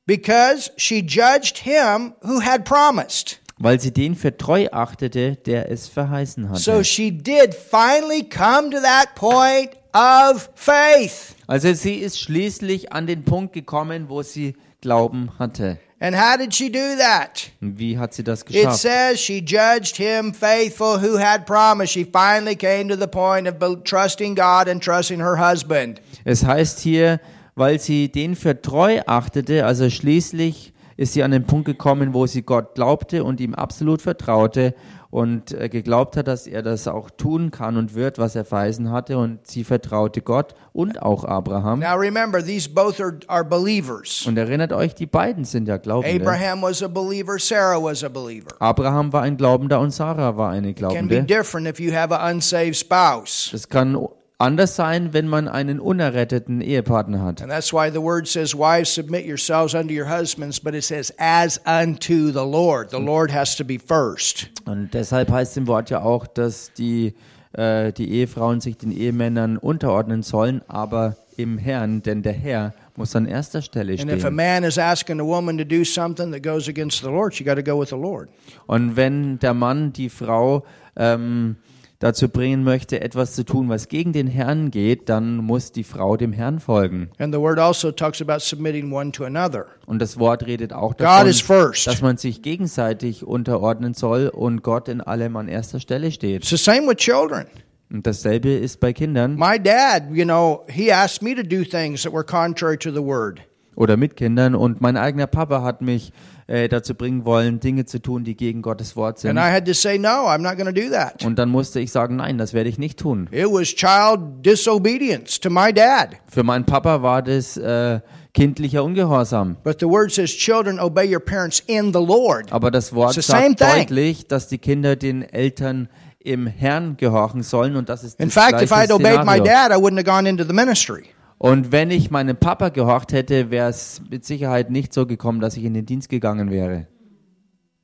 Because 0.05 0.71
she 0.77 1.01
judged 1.01 1.59
him 1.59 2.13
who 2.21 2.41
had 2.41 2.65
promised. 2.65 3.40
Weil 3.61 3.79
sie 3.79 3.91
den 3.91 4.15
für 4.15 4.35
treu 4.35 4.67
achtete, 4.71 5.35
der 5.35 5.71
es 5.71 5.87
verheißen 5.87 6.49
hatte. 6.49 6.59
So 6.59 6.83
she 6.83 7.11
did 7.11 7.53
finally 7.53 8.23
come 8.23 8.69
to 8.71 8.77
that 8.81 9.15
point 9.15 9.71
of 9.93 10.49
faith. 10.55 11.35
Also 11.47 11.73
sie 11.73 11.95
ist 11.95 12.19
schließlich 12.19 12.91
an 12.91 13.07
den 13.07 13.23
Punkt 13.23 13.53
gekommen, 13.53 14.05
wo 14.09 14.23
sie 14.23 14.55
Glauben 14.81 15.29
hatte. 15.37 15.77
And 15.99 16.15
how 16.15 16.35
did 16.35 16.55
she 16.55 16.71
do 16.71 16.79
that? 16.97 17.51
Und 17.61 17.77
wie 17.77 17.95
hat 17.99 18.15
sie 18.15 18.23
das 18.23 18.41
It 18.41 18.47
geschafft? 18.47 18.79
says 18.81 19.19
she 19.19 19.39
judged 19.39 19.97
him 19.97 20.33
faithful 20.33 20.99
who 20.99 21.19
had 21.19 21.45
promised. 21.45 21.93
She 21.93 22.03
finally 22.03 22.55
came 22.55 22.89
to 22.89 22.95
the 22.95 23.05
point 23.05 23.47
of 23.47 23.83
trusting 23.83 24.33
God 24.33 24.67
and 24.67 24.83
trusting 24.83 25.19
her 25.19 25.37
husband. 25.37 26.01
Es 26.25 26.43
heißt 26.43 26.79
hier, 26.79 27.19
weil 27.53 27.79
sie 27.79 28.11
den 28.11 28.35
für 28.35 28.59
treu 28.59 29.01
achtete, 29.05 29.63
also 29.67 29.91
schließlich 29.91 30.70
ist 31.01 31.13
sie 31.13 31.23
an 31.23 31.31
den 31.31 31.45
Punkt 31.45 31.65
gekommen, 31.65 32.13
wo 32.13 32.27
sie 32.27 32.43
Gott 32.43 32.75
glaubte 32.75 33.23
und 33.23 33.41
ihm 33.41 33.55
absolut 33.55 34.03
vertraute 34.03 34.75
und 35.09 35.51
äh, 35.51 35.67
geglaubt 35.67 36.15
hat, 36.15 36.27
dass 36.27 36.45
er 36.45 36.61
das 36.61 36.87
auch 36.87 37.09
tun 37.09 37.49
kann 37.49 37.75
und 37.75 37.95
wird, 37.95 38.19
was 38.19 38.35
er 38.35 38.45
verheißen 38.45 38.91
hatte 38.91 39.17
und 39.17 39.45
sie 39.47 39.63
vertraute 39.63 40.21
Gott 40.21 40.53
und 40.73 41.01
auch 41.01 41.25
Abraham. 41.25 41.79
Now 41.79 41.95
remember, 41.95 42.45
these 42.45 42.69
both 42.69 43.01
are, 43.01 43.17
are 43.27 43.43
believers. 43.43 44.27
Und 44.27 44.37
erinnert 44.37 44.73
euch, 44.73 44.93
die 44.93 45.07
beiden 45.07 45.43
sind 45.43 45.67
ja 45.67 45.77
Glaubende. 45.77 46.21
Abraham 46.21 46.61
was 46.61 46.83
a 46.83 46.87
believer, 46.87 47.39
Sarah 47.39 47.81
was 47.81 48.03
a 48.03 48.09
believer. 48.09 48.51
Abraham 48.59 49.11
war 49.11 49.23
ein 49.23 49.37
Glaubender 49.37 49.79
und 49.79 49.89
Sarah 49.89 50.37
war 50.37 50.51
eine 50.51 50.75
Can 50.75 51.07
be 51.07 51.15
Glaubende. 51.15 51.23
different 51.23 51.67
if 51.67 51.79
you 51.79 51.91
have 51.91 52.15
an 52.15 52.35
unsaved 52.35 52.75
spouse. 52.75 53.49
Das 53.51 53.67
kann 53.67 53.97
anders 54.41 54.75
sein, 54.75 55.13
wenn 55.13 55.27
man 55.27 55.47
einen 55.47 55.79
unerretteten 55.79 56.61
Ehepartner 56.61 57.21
hat. 57.23 57.41
And 57.41 57.51
that's 57.51 57.71
why 57.71 57.89
the 57.91 58.01
word 58.01 58.27
says, 58.27 58.53
Wives, 58.53 58.93
submit 58.93 59.25
yourselves 59.25 59.73
unto 59.73 59.93
your 59.93 60.09
husbands, 60.09 60.59
but 60.59 60.73
it 60.73 60.83
says, 60.83 61.13
as 61.17 61.59
unto 61.65 62.31
the 62.31 62.45
Lord. 62.45 62.91
The 62.91 62.99
Lord 62.99 63.31
has 63.33 63.55
to 63.57 63.63
be 63.63 63.79
first. 63.79 64.49
Und 64.65 64.93
deshalb 64.93 65.31
heißt 65.31 65.57
im 65.57 65.67
Wort 65.67 65.89
ja 65.89 66.01
auch, 66.01 66.27
dass 66.27 66.73
die, 66.73 67.13
äh, 67.53 67.93
die 67.93 68.11
Ehefrauen 68.11 68.61
sich 68.61 68.77
den 68.77 68.91
Ehemännern 68.91 69.57
unterordnen 69.57 70.23
sollen, 70.23 70.61
aber 70.67 71.15
im 71.37 71.57
Herrn, 71.57 72.01
denn 72.01 72.23
der 72.23 72.33
Herr 72.33 72.73
muss 72.95 73.15
an 73.15 73.25
erster 73.25 73.61
Stelle 73.61 73.93
And 73.93 74.11
if 74.11 74.17
a 74.17 74.19
stehen. 74.19 74.35
man 74.35 74.63
is 74.63 74.77
asking 74.77 75.19
a 75.19 75.25
woman 75.25 75.57
to 75.57 75.63
do 75.63 75.83
something 75.83 76.31
that 76.31 76.43
goes 76.43 76.67
against 76.67 77.01
the 77.01 77.07
Lord, 77.07 77.33
she 77.33 77.43
got 77.43 77.55
to 77.55 77.63
go 77.63 77.79
with 77.79 77.89
the 77.89 77.95
Lord. 77.95 78.29
Und 78.67 78.95
wenn 78.95 79.39
der 79.39 79.53
Mann 79.53 79.93
die 79.93 80.09
Frau 80.09 80.63
ähm, 80.95 81.55
dazu 82.01 82.27
bringen 82.29 82.63
möchte, 82.63 82.99
etwas 82.99 83.33
zu 83.33 83.45
tun, 83.45 83.69
was 83.69 83.87
gegen 83.87 84.11
den 84.11 84.27
Herrn 84.27 84.71
geht, 84.71 85.07
dann 85.07 85.37
muss 85.37 85.71
die 85.71 85.83
Frau 85.83 86.17
dem 86.17 86.33
Herrn 86.33 86.59
folgen. 86.59 87.09
And 87.19 87.33
the 87.33 87.39
word 87.39 87.59
also 87.59 87.91
talks 87.91 88.21
about 88.21 88.39
submitting 88.39 88.91
one 88.91 89.11
to 89.11 89.23
another. 89.23 89.67
Und 89.85 90.01
das 90.01 90.19
Wort 90.19 90.45
redet 90.45 90.73
auch 90.73 90.97
God 90.97 91.27
is 91.27 91.39
davon, 91.39 91.67
first. 91.67 91.87
dass 91.87 92.01
man 92.01 92.17
sich 92.17 92.41
gegenseitig 92.41 93.25
unterordnen 93.25 93.93
soll 93.93 94.27
und 94.27 94.63
Gott 94.63 94.89
in 94.89 94.99
allem 94.99 95.37
an 95.37 95.47
erster 95.47 95.79
Stelle 95.79 96.11
steht. 96.11 96.41
It's 96.41 96.49
the 96.49 96.57
same 96.57 96.87
with 96.87 96.97
children. 96.97 97.45
Und 97.91 98.07
dasselbe 98.07 98.49
ist 98.49 98.79
bei 98.79 98.93
Kindern 98.93 99.35
My 99.35 99.61
dad, 99.61 100.03
you 100.11 100.23
know, 100.23 100.65
he 100.67 100.91
asked 100.91 101.21
me 101.21 101.35
to 101.35 101.43
do 101.43 101.63
things 101.63 102.03
that 102.03 102.13
were 102.13 102.23
contrary 102.23 102.77
to 102.77 102.89
the 102.89 103.03
word. 103.03 103.41
oder 103.75 103.97
mit 103.97 104.15
Kindern. 104.15 104.55
Und 104.55 104.81
mein 104.81 104.97
eigener 104.97 105.27
Papa 105.27 105.61
hat 105.61 105.81
mich 105.81 106.11
äh, 106.51 106.67
dazu 106.67 106.95
bringen 106.95 107.23
wollen, 107.23 107.61
Dinge 107.61 107.85
zu 107.85 108.01
tun, 108.01 108.25
die 108.25 108.35
gegen 108.35 108.61
Gottes 108.61 108.97
Wort 108.97 109.19
sind. 109.19 109.37
And 109.37 109.39
I 109.39 109.53
had 109.53 109.65
to 109.65 109.73
say, 109.73 109.97
no, 109.97 110.27
I'm 110.27 110.39
not 110.39 110.57
going 110.57 110.65
to 110.65 110.73
do 110.73 110.89
that. 110.91 111.23
Und 111.23 111.39
dann 111.39 111.49
musste 111.49 111.79
ich 111.79 111.91
sagen, 111.91 112.17
nein, 112.17 112.37
das 112.37 112.53
werde 112.53 112.69
ich 112.69 112.77
nicht 112.77 112.99
tun. 112.99 113.29
It 113.31 113.45
was 113.45 113.69
child 113.69 114.45
disobedience 114.45 115.39
to 115.39 115.49
my 115.49 115.71
dad. 115.71 116.17
Für 116.27 116.43
meinen 116.43 116.65
Papa 116.65 117.01
war 117.01 117.21
das 117.21 117.55
äh, 117.55 118.01
kindlicher 118.33 118.83
Ungehorsam. 118.83 119.55
But 119.63 119.79
the 119.79 119.85
word 119.85 120.11
says, 120.11 120.31
children, 120.31 120.77
obey 120.77 121.09
your 121.13 121.21
parents 121.21 121.63
in 121.67 121.93
the 121.93 121.99
Lord. 122.05 122.51
Aber 122.51 122.69
das 122.69 122.93
Wort 122.93 123.13
sagt 123.13 123.61
deutlich, 123.61 124.27
dass 124.27 124.49
die 124.49 124.57
Kinder 124.57 124.97
den 124.97 125.23
Eltern 125.23 125.87
im 126.19 126.47
Herrn 126.47 126.97
gehorchen 126.97 127.43
sollen. 127.43 127.77
Und 127.77 127.87
das 127.87 128.03
ist 128.03 128.19
In 128.19 128.27
das 128.27 128.33
fact, 128.33 128.61
if 128.61 128.69
gleiche 128.69 128.91
I'd 128.91 128.95
obeyed 128.95 129.25
my 129.25 129.39
dad, 129.39 129.71
I 129.71 129.75
wouldn't 129.75 129.97
have 129.97 130.03
gone 130.03 130.27
into 130.27 130.43
the 130.43 130.53
ministry. 130.53 131.05
Und 131.41 131.71
wenn 131.71 131.89
ich 131.89 132.11
meinem 132.11 132.37
Papa 132.37 132.69
gehorcht 132.69 133.13
hätte, 133.13 133.49
wäre 133.49 133.67
es 133.67 133.99
mit 134.11 134.23
Sicherheit 134.23 134.69
nicht 134.69 134.93
so 134.93 135.07
gekommen, 135.07 135.39
dass 135.39 135.57
ich 135.57 135.63
in 135.63 135.73
den 135.73 135.87
Dienst 135.87 136.07
gegangen 136.07 136.51
wäre. 136.51 136.85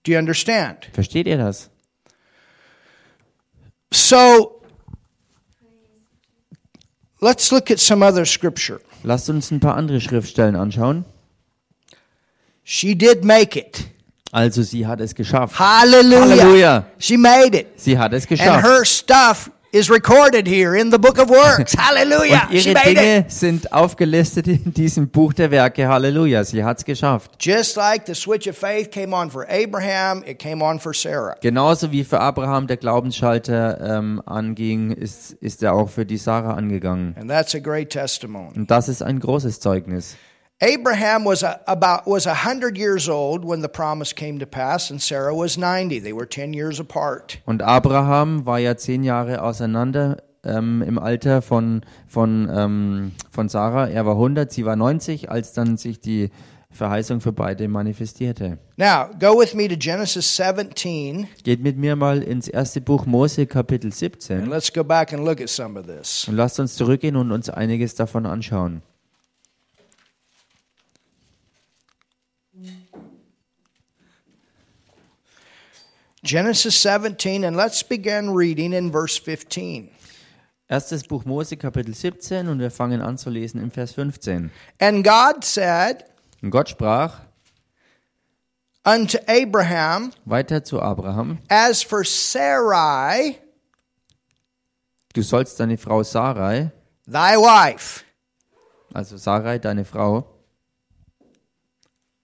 Do 0.03 0.11
you 0.11 0.19
understand? 0.19 0.87
Versteht 0.93 1.25
ihr 1.25 1.39
das? 1.39 1.71
So, 3.91 4.61
let's 7.19 7.49
look 7.49 7.71
at 7.71 7.79
some 7.79 8.05
other 8.05 8.27
scripture. 8.27 8.79
Lasst 9.01 9.27
uns 9.31 9.49
ein 9.49 9.59
paar 9.59 9.75
andere 9.75 10.01
Schriftstellen 10.01 10.55
anschauen. 10.55 11.03
She 12.63 12.95
did 12.95 13.23
make 13.25 13.57
it. 13.57 13.85
Also 14.31 14.61
sie 14.61 14.85
hat 14.85 15.01
es 15.01 15.15
geschafft. 15.15 15.57
Hallelujah. 15.57 16.21
Halleluja. 16.21 16.85
She 16.99 17.17
made 17.17 17.57
it. 17.57 17.69
Sie 17.75 17.97
hat 17.97 18.13
es 18.13 18.25
And 18.25 18.29
geschafft. 18.29 18.63
her 18.63 18.85
stuff 18.85 19.49
is 19.77 19.89
recorded 19.89 20.47
here 20.47 20.75
in 20.75 20.89
the 20.89 20.97
book 20.97 21.19
of 21.19 21.29
works. 21.29 21.73
Hallelujah. 21.77 22.47
Ihre 22.49 22.73
made 22.73 22.87
it. 22.87 22.97
Dinge 22.97 23.25
sind 23.27 23.71
aufgelistet 23.71 24.47
in 24.47 24.73
diesem 24.73 25.09
Buch 25.09 25.33
der 25.33 25.51
Werke. 25.51 25.87
Halleluja. 25.87 26.43
Sie 26.43 26.63
hat 26.63 26.79
es 26.79 26.85
geschafft. 26.85 27.31
Just 27.39 27.77
like 27.77 28.07
the 28.07 28.15
switch 28.15 28.47
of 28.47 28.57
faith 28.57 28.89
came 28.89 29.13
on 29.13 29.29
for 29.29 29.45
Abraham, 29.49 30.23
it 30.25 30.39
came 30.39 30.63
on 30.63 30.79
for 30.79 30.93
Sarah. 30.93 31.35
Genauso 31.41 31.91
wie 31.91 32.03
für 32.03 32.19
Abraham 32.19 32.65
der 32.65 32.77
Glaubensschalter 32.77 33.97
ähm, 33.97 34.21
anging, 34.25 34.91
ist, 34.91 35.33
ist 35.33 35.61
er 35.61 35.73
auch 35.73 35.89
für 35.89 36.05
die 36.05 36.17
Sarah 36.17 36.55
angegangen. 36.55 37.15
And 37.19 37.29
that's 37.29 37.53
a 37.53 37.59
great 37.59 37.91
testimony. 37.91 38.55
Und 38.55 38.71
das 38.71 38.89
ist 38.89 39.03
ein 39.03 39.19
großes 39.19 39.59
Zeugnis. 39.59 40.15
Abraham 40.59 41.23
was 41.23 41.43
a, 41.43 41.59
about 41.67 42.07
was 42.07 42.25
a 42.25 42.33
hundred 42.33 42.77
years 42.77 43.07
old 43.07 43.45
when 43.45 43.61
the 43.61 43.67
promise 43.67 44.11
came 44.13 44.39
to 44.39 44.47
pass, 44.47 44.89
and 44.89 44.99
Sarah 44.99 45.35
was 45.35 45.55
ninety. 45.55 45.99
They 45.99 46.13
were 46.13 46.27
ten 46.27 46.53
years 46.53 46.79
apart. 46.79 47.39
Und 47.45 47.61
Abraham 47.61 48.45
war 48.45 48.57
ja 48.57 48.75
zehn 48.75 49.03
Jahre 49.03 49.43
auseinander 49.43 50.17
ähm, 50.43 50.81
im 50.81 50.97
Alter 50.97 51.43
von, 51.43 51.81
von, 52.07 52.49
ähm, 52.51 53.11
von 53.29 53.49
Sarah. 53.49 53.87
Er 53.87 54.05
war 54.07 54.13
100, 54.13 54.51
sie 54.51 54.65
war 54.65 54.75
90, 54.75 55.29
als 55.29 55.53
dann 55.53 55.77
sich 55.77 55.99
die 55.99 56.31
Verheißung 56.71 57.21
für 57.21 57.33
beide 57.33 57.67
manifestierte. 57.67 58.57
Now, 58.77 59.09
go 59.19 59.39
with 59.39 59.53
me 59.53 59.67
to 59.67 59.75
Genesis 59.75 60.35
17, 60.35 61.27
Geht 61.43 61.61
mit 61.61 61.77
mir 61.77 61.95
mal 61.95 62.21
ins 62.21 62.47
erste 62.47 62.81
Buch 62.81 63.05
Mose, 63.05 63.45
Kapitel 63.45 63.87
and 63.87 63.95
17. 63.95 64.49
let's 64.49 64.71
go 64.71 64.83
back 64.83 65.13
and 65.13 65.23
look 65.23 65.39
at 65.39 65.49
some 65.49 65.79
of 65.79 65.85
this. 65.85 66.27
Und 66.27 66.35
lasst 66.35 66.59
uns 66.59 66.75
zurückgehen 66.75 67.15
und 67.15 67.31
uns 67.31 67.49
einiges 67.49 67.95
davon 67.95 68.25
anschauen. 68.25 68.81
Genesis 76.27 76.75
17, 76.81 77.45
and 77.45 77.55
let's 77.55 77.81
begin 77.83 78.31
reading 78.31 78.73
in 78.73 78.91
verse 78.91 79.15
15. 79.17 79.89
Erstes 80.69 81.03
Buch 81.03 81.23
Mose, 81.23 81.55
Kapitel 81.55 81.93
17 81.93 82.49
und 82.49 82.59
wir 82.59 82.69
fangen 82.69 83.01
an 83.01 83.17
zu 83.17 83.29
lesen 83.29 83.61
im 83.61 83.71
Vers 83.71 83.93
15. 83.93 84.51
And 84.77 85.05
God 85.05 85.45
said 85.45 86.03
Und 86.41 86.51
Gott 86.51 86.67
sprach 86.67 87.21
unto 88.83 89.19
Abraham, 89.25 90.11
weiter 90.25 90.65
zu 90.65 90.81
Abraham, 90.81 91.39
As 91.47 91.81
for 91.81 92.03
Sarai, 92.03 93.39
du 95.13 95.23
sollst 95.23 95.57
deine 95.61 95.77
Frau 95.77 96.03
Sarai, 96.03 96.71
thy 97.05 97.37
wife, 97.37 98.03
also 98.93 99.15
Sarai, 99.15 99.59
deine 99.59 99.85
Frau, 99.85 100.27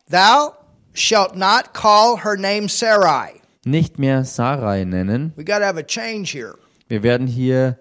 thou 0.10 0.58
shalt 0.94 1.38
not 1.38 1.74
call 1.74 2.18
her 2.18 2.36
name 2.36 2.68
Sarai. 2.68 3.43
Nicht 3.66 4.00
mehr 4.00 4.26
Sarai 4.26 4.84
nennen. 4.86 5.34
We 5.36 5.44
got 5.44 5.60
to 5.60 5.66
have 5.66 5.80
a 5.80 5.84
change 5.84 6.32
here. 6.34 6.56
Wir 6.88 7.04
werden 7.04 7.28
hier 7.28 7.78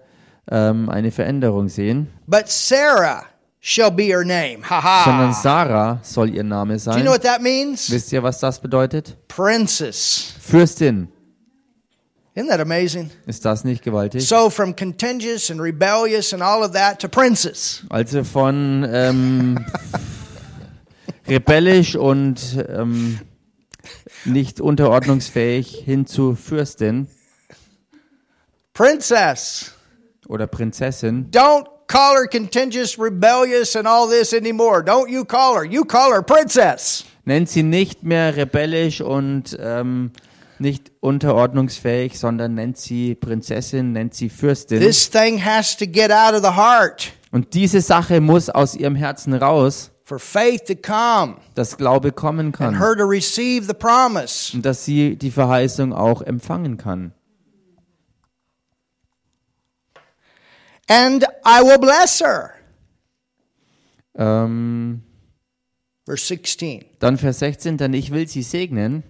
ähm, 0.49 0.89
eine 0.89 1.11
Veränderung 1.11 1.69
sehen. 1.69 2.07
But 2.27 2.49
Sarah 2.49 3.25
shall 3.59 3.91
be 3.91 4.03
her 4.03 4.23
name. 4.23 4.63
Ha 4.69 5.03
sondern 5.05 5.29
ha. 5.29 5.33
Sarah 5.33 5.99
soll 6.01 6.29
ihr 6.29 6.43
Name 6.43 6.69
Do 6.69 6.73
you 6.73 6.79
sein. 6.79 7.01
know 7.03 7.11
what 7.11 7.23
that 7.23 7.41
means? 7.41 7.89
Wisst 7.91 8.11
ihr, 8.11 8.23
was 8.23 8.39
das 8.39 8.59
bedeutet? 8.59 9.15
Princess. 9.27 10.33
Fürstin. 10.39 11.07
Isn't 12.35 12.49
that 12.49 12.59
amazing? 12.61 13.11
Ist 13.27 13.45
das 13.45 13.63
nicht 13.63 13.83
gewaltig? 13.83 14.27
So 14.27 14.49
from 14.49 14.75
contagious 14.75 15.51
and 15.51 15.61
rebellious 15.61 16.33
and 16.33 16.41
all 16.41 16.63
of 16.63 16.71
that 16.71 16.99
to 16.99 17.07
princess. 17.07 17.83
Also 17.89 18.23
von 18.23 18.83
ähm, 18.91 19.63
rebellisch 21.27 21.95
und 21.95 22.57
ähm, 22.69 23.19
nicht 24.25 24.61
unterordnungsfähig 24.61 25.83
hin 25.85 26.05
zu 26.05 26.35
Fürstin 26.35 27.07
Princess. 28.73 29.73
oder 30.27 30.47
Prinzessin. 30.47 31.29
Don't 31.31 31.67
call 31.87 32.15
her 32.15 32.27
contagious, 32.27 32.97
rebellious, 32.97 33.75
and 33.75 33.87
all 33.87 34.07
this 34.07 34.33
anymore. 34.33 34.83
Don't 34.83 35.09
you 35.09 35.23
call 35.23 35.55
her. 35.55 35.63
You 35.63 35.83
call 35.83 36.11
her 36.11 36.23
princess. 36.23 37.05
Nennt 37.25 37.49
sie 37.49 37.63
nicht 37.63 38.03
mehr 38.03 38.35
rebellisch 38.35 39.01
und 39.01 39.57
ähm, 39.61 40.11
nicht 40.59 40.91
unterordnungsfähig, 40.99 42.17
sondern 42.17 42.55
nennt 42.55 42.77
sie 42.77 43.15
Prinzessin, 43.15 43.91
nennt 43.91 44.13
sie 44.13 44.29
Fürstin. 44.29 44.79
This 44.79 45.09
thing 45.09 45.43
has 45.43 45.77
to 45.77 45.85
get 45.85 46.11
out 46.11 46.33
of 46.33 46.41
the 46.41 46.55
heart 46.55 47.13
Und 47.31 47.53
diese 47.53 47.81
Sache 47.81 48.21
muss 48.21 48.49
aus 48.49 48.75
ihrem 48.75 48.95
Herzen 48.95 49.33
raus, 49.33 49.91
for 50.05 50.19
faith 50.19 50.65
to 50.65 50.75
come 50.75 51.37
dass 51.55 51.77
Glaube 51.77 52.11
kommen 52.11 52.47
and 52.47 52.55
kann 52.55 52.77
her 52.79 52.95
to 52.95 53.03
receive 53.05 53.65
the 53.67 53.73
promise. 53.73 54.53
und 54.55 54.65
dass 54.65 54.85
sie 54.85 55.15
die 55.15 55.31
Verheißung 55.31 55.93
auch 55.93 56.21
empfangen 56.21 56.77
kann. 56.77 57.13
And 60.89 61.23
I 61.45 61.61
will 61.63 61.79
bless 61.79 62.19
her. 62.19 62.51
Ähm, 64.15 65.01
Verse 66.05 66.25
16. 66.25 66.85
dann 66.99 67.17
Vers 67.17 67.39
16, 67.39 67.77
denn 67.77 67.93
ich 67.93 68.11
will 68.11 68.27
sie 68.27 68.43
segnen 68.43 69.03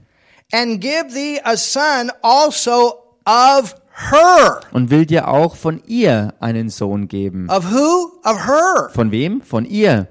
And 0.51 0.79
give 0.79 1.07
thee 1.13 1.41
a 1.43 1.57
son 1.57 2.11
also 2.21 3.15
of 3.25 3.75
her. 4.11 4.59
und 4.71 4.91
will 4.91 5.05
dir 5.07 5.27
auch 5.27 5.55
von 5.55 5.81
ihr 5.87 6.35
einen 6.39 6.69
Sohn 6.69 7.07
geben. 7.07 7.49
Of 7.49 7.71
who? 7.71 8.11
Of 8.23 8.45
her. 8.45 8.89
Von 8.93 9.09
wem? 9.11 9.41
Von 9.41 9.65
ihr. 9.65 10.07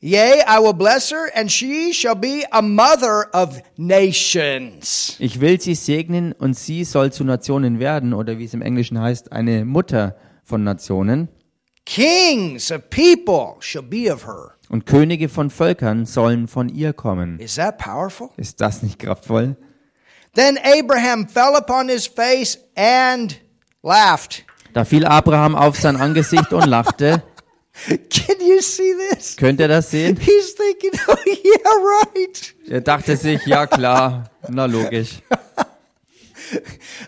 Yea, 0.00 0.44
I 0.46 0.60
will 0.60 0.74
bless 0.74 1.10
her, 1.10 1.28
and 1.34 1.50
she 1.50 1.92
shall 1.92 2.14
be 2.14 2.44
a 2.52 2.62
mother 2.62 3.28
of 3.32 3.60
nations. 3.76 5.16
Ich 5.18 5.40
will 5.40 5.60
sie 5.60 5.74
segnen 5.74 6.32
und 6.38 6.54
sie 6.54 6.84
soll 6.84 7.10
zu 7.12 7.24
Nationen 7.24 7.80
werden 7.80 8.14
oder 8.14 8.38
wie 8.38 8.44
es 8.44 8.54
im 8.54 8.62
Englischen 8.62 9.00
heißt, 9.00 9.32
eine 9.32 9.64
Mutter 9.64 10.14
von 10.44 10.62
Nationen. 10.62 11.28
Kings 11.84 12.70
of 12.70 12.90
people 12.90 13.56
shall 13.58 13.82
be 13.82 14.08
of 14.12 14.24
her. 14.24 14.52
Und 14.68 14.86
Könige 14.86 15.28
von 15.28 15.50
Völkern 15.50 16.06
sollen 16.06 16.46
von 16.46 16.68
ihr 16.68 16.92
kommen. 16.92 17.40
Is 17.40 17.56
that 17.56 17.78
powerful? 17.78 18.28
Ist 18.36 18.60
das 18.60 18.84
nicht 18.84 19.00
kraftvoll? 19.00 19.56
Then 20.34 20.58
Abraham 20.58 21.26
fell 21.26 21.56
upon 21.56 21.88
his 21.88 22.06
face 22.06 22.56
and 22.76 23.40
laughed. 23.82 24.44
Da 24.74 24.84
fiel 24.84 25.04
Abraham 25.06 25.56
auf 25.56 25.76
sein 25.76 25.96
Angesicht 25.96 26.52
und 26.52 26.66
lachte. 26.66 27.24
Can 27.86 28.36
you 28.40 28.60
see 28.60 28.92
this? 29.10 29.36
Könnt 29.36 29.60
ihr 29.60 29.68
das 29.68 29.90
sehen? 29.90 30.16
He's 30.16 30.54
thinking, 30.54 30.98
oh, 31.08 31.16
yeah, 31.26 31.70
right. 32.16 32.54
Er 32.68 32.80
dachte 32.80 33.16
sich, 33.16 33.44
ja 33.46 33.66
klar, 33.66 34.30
na 34.48 34.66
logisch. 34.66 35.22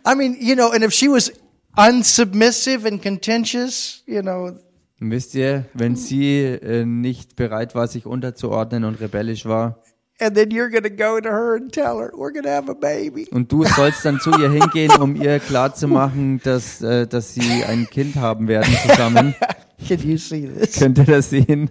I 0.07 0.15
mean, 0.15 0.37
you 0.39 0.55
know, 0.55 0.71
and 0.71 0.85
if 0.85 0.93
she 0.93 1.09
was 1.09 1.33
unsubmissive 1.77 2.87
and 2.87 3.03
contentious, 3.03 4.03
you 4.07 4.23
know, 4.23 4.53
wisst 5.01 5.35
ihr, 5.35 5.65
wenn 5.75 5.97
sie 5.97 6.43
äh, 6.43 6.85
nicht 6.85 7.37
bereit 7.37 7.75
war, 7.75 7.89
sich 7.89 8.07
unterzuordnen 8.07 8.85
und 8.85 9.01
rebellisch 9.01 9.47
war, 9.47 9.83
and 10.21 10.35
then 10.35 10.51
you're 10.51 10.69
going 10.69 10.83
to 10.83 10.91
go 10.91 11.19
to 11.19 11.29
her 11.29 11.55
and 11.57 11.73
tell 11.73 11.99
her, 11.99 12.13
we're 12.15 12.33
going 12.33 12.45
to 12.45 12.51
have 12.51 12.71
a 12.71 12.75
baby. 12.75 13.27
und 13.31 13.51
du 13.51 13.65
sollst 13.65 14.05
dann 14.05 14.21
zu 14.21 14.31
ihr 14.39 14.51
hingehen, 14.51 14.91
um 15.01 15.17
ihr 15.17 15.39
klarzumachen, 15.41 16.41
dass, 16.43 16.83
äh, 16.83 17.07
dass 17.07 17.35
sie 17.35 17.65
ein 17.65 17.89
Kind 17.89 18.17
haben 18.17 18.47
werden 18.47 18.75
zusammen. 18.87 19.35
Can 19.87 20.01
you 20.09 20.19
see 20.19 20.47
this? 20.47 20.79
Könnt 20.79 20.99
ihr 20.99 21.05
das 21.05 21.31
sehen? 21.31 21.71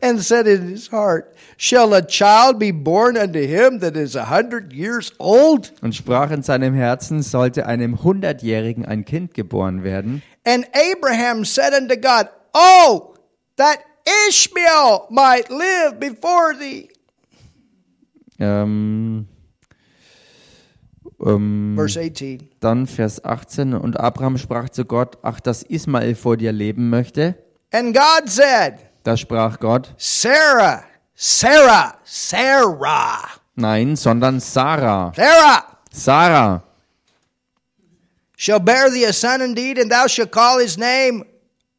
And 0.00 0.20
said 0.20 0.46
in 0.46 0.68
his 0.68 0.90
heart, 0.90 1.34
Shall 1.56 1.94
a 1.94 2.02
child 2.02 2.58
be 2.58 2.72
born 2.72 3.16
unto 3.16 3.40
him 3.40 3.78
that 3.80 3.96
is 3.96 4.16
a 4.16 4.24
hundred 4.24 4.72
years 4.72 5.12
old? 5.20 5.72
Und 5.80 5.94
sprach 5.94 6.32
in 6.32 6.42
seinem 6.42 6.74
Herzen, 6.74 7.22
sollte 7.22 7.66
einem 7.66 8.02
Hundertjährigen 8.02 8.84
ein 8.84 9.04
Kind 9.04 9.34
geboren 9.34 9.84
werden. 9.84 10.22
And 10.44 10.66
Abraham 10.74 11.44
said 11.44 11.72
unto 11.72 11.94
God, 11.96 12.28
Oh, 12.52 13.14
that 13.56 13.78
Ishmael 14.28 15.06
might 15.10 15.50
live 15.50 16.00
before 16.00 16.54
thee. 16.58 16.88
Ähm, 18.40 19.28
ähm, 21.24 21.74
Verse 21.76 22.00
18. 22.00 22.48
dann 22.60 22.86
Vers 22.86 23.24
18. 23.24 23.74
Und 23.74 23.98
Abraham 23.98 24.38
sprach 24.38 24.68
zu 24.68 24.84
Gott, 24.84 25.18
ach, 25.22 25.40
dass 25.40 25.62
Ismael 25.62 26.14
vor 26.14 26.36
dir 26.36 26.52
leben 26.52 26.90
möchte. 26.90 27.36
And 27.72 27.94
God 27.94 28.28
said, 28.28 28.74
Da 29.02 29.16
sprach 29.16 29.58
Gott, 29.58 29.94
Sarah, 29.96 30.84
Sarah, 31.14 31.94
Sarah, 32.04 33.28
nein, 33.56 33.96
sondern 33.96 34.40
Sarah. 34.40 35.12
Sarah 35.16 35.64
Sarah 35.92 36.62
shall 38.36 38.60
bear 38.60 38.90
thee 38.90 39.04
a 39.04 39.12
son 39.12 39.40
indeed, 39.42 39.78
and 39.78 39.90
thou 39.90 40.06
shalt 40.06 40.30
call 40.30 40.58
his 40.58 40.78
name 40.78 41.24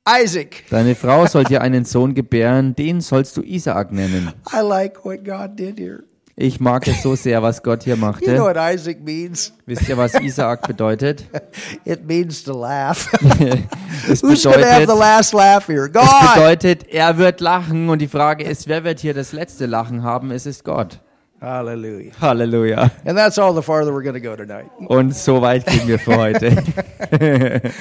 Isaac. 0.06 0.66
Deine 0.70 0.96
Frau 0.96 1.26
soll 1.26 1.46
dir 1.46 1.62
einen 1.62 1.86
Sohn 1.86 2.14
gebären, 2.14 2.76
den 2.76 3.02
sollst 3.02 3.36
du 3.38 3.42
Isaak 3.42 3.92
nennen. 3.92 4.32
I 4.52 4.62
like 4.62 5.04
what 5.04 5.24
God 5.24 5.56
did 5.58 5.80
here. 5.80 6.04
Ich 6.36 6.60
mag 6.60 6.88
es 6.88 7.04
so 7.04 7.16
sehr, 7.16 7.44
was 7.44 7.62
Gott 7.62 7.84
hier 7.84 7.96
You 7.96 8.12
know 8.34 8.46
what 8.46 8.58
Isaac 8.58 9.00
means? 9.04 9.54
Wisst 9.68 9.88
ihr, 9.88 9.96
was 9.98 10.16
Isaak 10.16 10.68
bedeutet? 10.68 11.26
It 11.86 12.08
means 12.08 12.44
to 12.44 12.54
laugh. 12.54 13.08
Es 14.10 14.24
Who's 14.24 14.42
to 14.42 14.50
have 14.50 14.60
bedeutet, 14.60 14.90
the 14.90 14.96
last 14.98 15.34
laugh 15.34 15.68
here? 15.68 15.86
es 15.86 15.94
God. 15.94 16.34
bedeutet, 16.36 16.90
er 16.90 17.18
wird 17.20 17.40
lachen 17.40 17.88
und 17.90 18.00
die 18.00 18.08
Frage 18.08 18.44
ist, 18.44 18.68
wer 18.68 18.84
wird 18.84 19.00
hier 19.00 19.14
das 19.14 19.32
letzte 19.32 19.68
Lachen 19.68 20.02
haben? 20.04 20.32
Es 20.32 20.48
ist 20.48 20.64
Gott. 20.64 21.00
Hallelujah. 21.40 22.12
Halleluja. 22.20 22.90
And 23.06 23.16
that's 23.18 23.38
all 23.38 23.54
the 23.54 23.62
farther 23.62 23.94
we're 23.94 24.02
going 24.02 24.16
to 24.16 24.20
go 24.22 24.36
tonight. 24.36 24.72
Und 24.88 25.16
so 25.16 25.42
weit 25.42 25.66
gehen 25.68 25.88
wir 25.88 26.00
für 26.00 26.18
heute. 26.18 26.64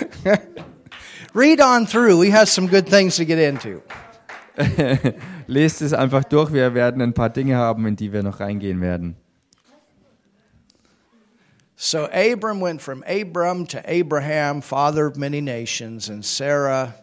Read 1.35 1.61
on 1.63 1.87
through. 1.87 2.19
We 2.21 2.31
have 2.33 2.49
some 2.49 2.69
good 2.69 2.87
things 2.87 3.17
to 3.17 3.25
get 3.25 3.39
into. 3.39 3.81
Lest 5.47 5.83
es 5.83 5.93
einfach 5.93 6.25
durch. 6.25 6.53
Wir 6.53 6.75
werden 6.75 7.01
ein 7.03 7.15
paar 7.15 7.31
Dinge 7.31 7.57
haben, 7.57 7.87
in 7.87 7.97
die 7.97 8.13
wir 8.13 8.23
noch 8.23 8.41
reingehen 8.41 8.81
werden. 8.81 9.17
So 11.77 12.07
Abram 12.13 12.61
went 12.61 12.81
from 12.81 13.03
Abram 13.09 13.67
to 13.67 13.79
Abraham, 13.85 14.63
father 14.63 15.05
of 15.05 15.17
many 15.17 15.41
nations, 15.41 16.09
and 16.09 16.25
Sarah 16.25 16.95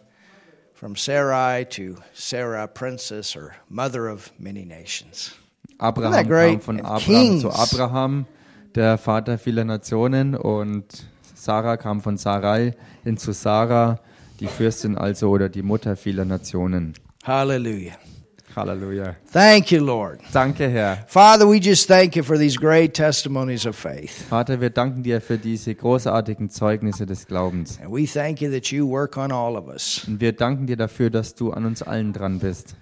from 0.73 0.95
Sarai 0.95 1.65
to 1.71 1.97
Sarah, 2.13 2.65
princess 2.65 3.35
or 3.35 3.55
mother 3.67 4.07
of 4.07 4.31
many 4.39 4.63
nations. 4.63 5.35
Abraham 5.81 6.25
kam 6.25 6.59
von 6.61 6.79
Abraham 6.79 7.39
zu 7.41 7.49
Abraham, 7.49 8.25
der 8.73 8.97
Vater 8.97 9.37
vieler 9.37 9.65
Nationen, 9.65 10.35
und 10.35 10.85
Sarah 11.35 11.75
kam 11.75 11.99
von 11.99 12.15
Sarai 12.15 12.73
hin 13.03 13.17
zu 13.17 13.33
Sarah, 13.33 13.99
die 14.39 14.47
Fürstin 14.47 14.97
also 14.97 15.29
oder 15.29 15.49
die 15.49 15.61
Mutter 15.61 15.97
vieler 15.97 16.23
Nationen. 16.23 16.93
Hallelujah. 17.23 17.97
Halleluja. 18.55 19.15
Thank 19.31 19.71
you, 19.71 19.83
Lord. 19.83 20.21
Danke, 20.31 20.69
Herr. 20.69 21.05
Father, 21.07 21.47
we 21.47 21.59
just 21.59 21.87
thank 21.87 22.15
you 22.15 22.23
for 22.23 22.37
these 22.37 22.57
great 22.57 22.93
testimonies 22.93 23.65
of 23.65 23.75
faith. 23.75 24.25
Vater, 24.29 24.59
wir 24.59 24.69
danken 24.69 25.03
dir 25.03 25.21
für 25.21 25.37
diese 25.37 25.75
großartigen 25.75 26.49
Zeugnisse 26.49 27.05
des 27.05 27.25
Glaubens. 27.25 27.79
And 27.79 27.91
we 27.91 28.05
thank 28.05 28.41
you 28.41 28.49
that 28.51 28.71
you 28.71 28.87
work 28.87 29.17
on 29.17 29.31
all 29.31 29.55
of 29.55 29.67
us, 29.67 30.05
Und 30.07 30.19
wir 30.19 30.33
danken 30.33 30.67
dir 30.67 30.77
dafür, 30.77 31.09
dass 31.09 31.35
du 31.35 31.51
an 31.51 31.65
uns 31.65 31.81
allen 31.81 32.13
dran 32.13 32.39
bist, 32.39 32.75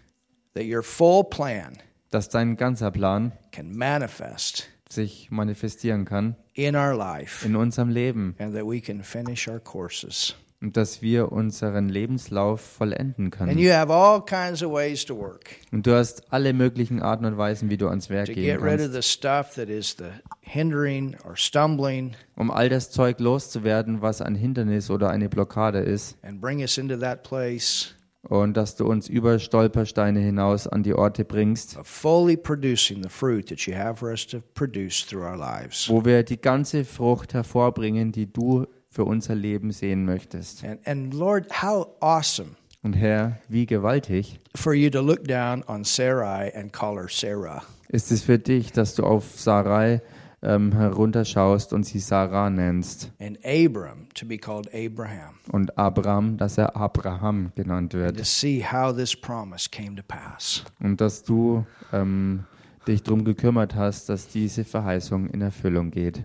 that 0.53 0.65
your 0.65 0.83
full 0.83 1.23
plan 1.23 1.77
dass 2.09 2.29
dein 2.29 2.55
ganzer 2.55 2.89
Plan 2.89 3.33
can 3.51 3.75
manifest 3.75 4.69
sich 4.89 5.29
manifestieren 5.29 6.05
kann 6.05 6.37
in 6.53 6.73
our 6.73 6.95
life 6.95 7.45
in 7.45 7.57
unserem 7.57 7.89
Leben 7.89 8.33
and 8.39 8.55
that 8.55 8.65
we 8.65 8.79
can 8.79 9.03
finish 9.03 9.49
our 9.49 9.59
courses. 9.59 10.33
Und 10.61 10.75
dass 10.75 11.01
wir 11.03 11.31
unseren 11.31 11.87
Lebenslauf 11.87 12.61
vollenden 12.61 13.25
And 13.25 13.31
können. 13.31 13.57
you 13.59 13.71
have 13.71 13.93
all 13.93 14.23
kinds 14.25 14.63
of 14.63 14.71
ways 14.73 15.05
to 15.05 15.15
work 15.17 15.51
Und 15.71 15.85
du 15.85 15.93
hast 15.95 16.31
alle 16.33 16.51
möglichen 16.53 17.01
Arten 17.01 17.25
und 17.25 17.37
Weisen, 17.37 17.69
wie 17.69 17.77
du 17.77 17.87
ans 17.87 18.09
Werk 18.09 18.25
to 18.27 18.33
gehen 18.33 18.45
get 18.45 18.63
rid 18.63 18.79
of 18.79 18.91
kannst, 18.91 18.93
the 18.93 19.01
stuff 19.03 19.53
that 19.55 19.69
is 19.69 19.95
the 19.97 20.05
hindering 20.41 21.15
or 21.25 21.35
stumbling 21.35 22.13
um 22.35 22.49
all 22.51 22.69
das 22.69 22.89
Zeug 22.91 23.19
loszuwerden, 23.19 24.01
was 24.01 24.21
ein 24.21 24.35
Hindernis 24.35 24.89
oder 24.89 25.09
eine 25.09 25.29
Blockade 25.29 25.79
ist. 25.79 26.17
and 26.23 26.41
bring 26.41 26.59
us 26.61 26.77
into 26.77 26.97
that 26.97 27.23
place 27.23 27.93
Und 28.29 28.57
dass 28.57 28.75
du 28.75 28.85
uns 28.85 29.07
über 29.07 29.39
Stolpersteine 29.39 30.19
hinaus 30.19 30.67
an 30.67 30.83
die 30.83 30.93
Orte 30.93 31.23
bringst, 31.23 31.77
of 31.77 31.87
fully 31.87 32.35
producing 32.35 33.01
the 33.03 33.09
fruit 33.09 33.47
that 33.47 33.59
you 33.61 33.73
have 33.75 33.97
for 33.97 34.09
us 34.09 34.25
to 34.27 34.39
produce 34.53 35.05
through 35.05 35.23
our 35.23 35.37
lives. 35.37 35.87
wo 35.87 36.03
wir 36.03 36.23
die 36.23 36.41
ganze 36.41 36.83
Frucht 36.83 37.33
hervorbringen, 37.33 38.11
die 38.11 38.25
du 38.31 38.65
für 38.97 39.05
unser 39.05 39.35
Leben 39.35 39.69
sehen 39.69 40.05
möchtest. 40.05 40.65
And, 40.65 40.79
and 40.87 41.13
Lord, 41.13 41.61
how 41.61 41.89
awesome 41.99 42.55
Und 42.81 42.93
Herr, 42.93 43.37
wie 43.47 43.67
gewaltig 43.67 44.39
for 44.55 44.73
you 44.73 44.89
to 44.89 45.01
look 45.01 45.23
down 45.27 45.63
on 45.67 45.83
Sarai 45.83 46.51
and 46.55 46.73
call 46.73 46.95
her 46.95 47.07
Sarah. 47.07 47.61
ist 47.89 48.11
es 48.11 48.23
für 48.23 48.39
dich, 48.39 48.71
dass 48.71 48.95
du 48.95 49.03
auf 49.03 49.39
Sarai 49.39 50.01
ähm, 50.41 50.71
herunterschaust 50.71 51.73
und 51.73 51.85
sie 51.85 51.99
Sarah 51.99 52.49
nennst 52.49 53.11
and 53.19 53.37
Abram 53.45 54.07
to 54.15 54.25
be 54.25 54.39
called 54.39 54.67
Abraham, 54.73 55.35
und 55.51 55.77
Abraham, 55.77 56.37
dass 56.37 56.57
er 56.57 56.75
Abraham 56.75 57.51
genannt 57.55 57.91
to 57.91 57.99
wird. 57.99 58.25
see 58.25 58.63
how 58.65 58.91
this 58.91 59.15
promise 59.15 59.69
came 59.69 59.95
to 59.95 60.01
pass. 60.07 60.63
Und 60.79 61.01
dass 61.01 61.21
du 61.21 61.67
ähm, 61.93 62.45
dich 62.87 63.03
darum 63.03 63.25
gekümmert 63.25 63.75
hast, 63.75 64.09
dass 64.09 64.27
diese 64.27 64.63
Verheißung 64.63 65.29
in 65.29 65.41
Erfüllung 65.41 65.91
geht. 65.91 66.23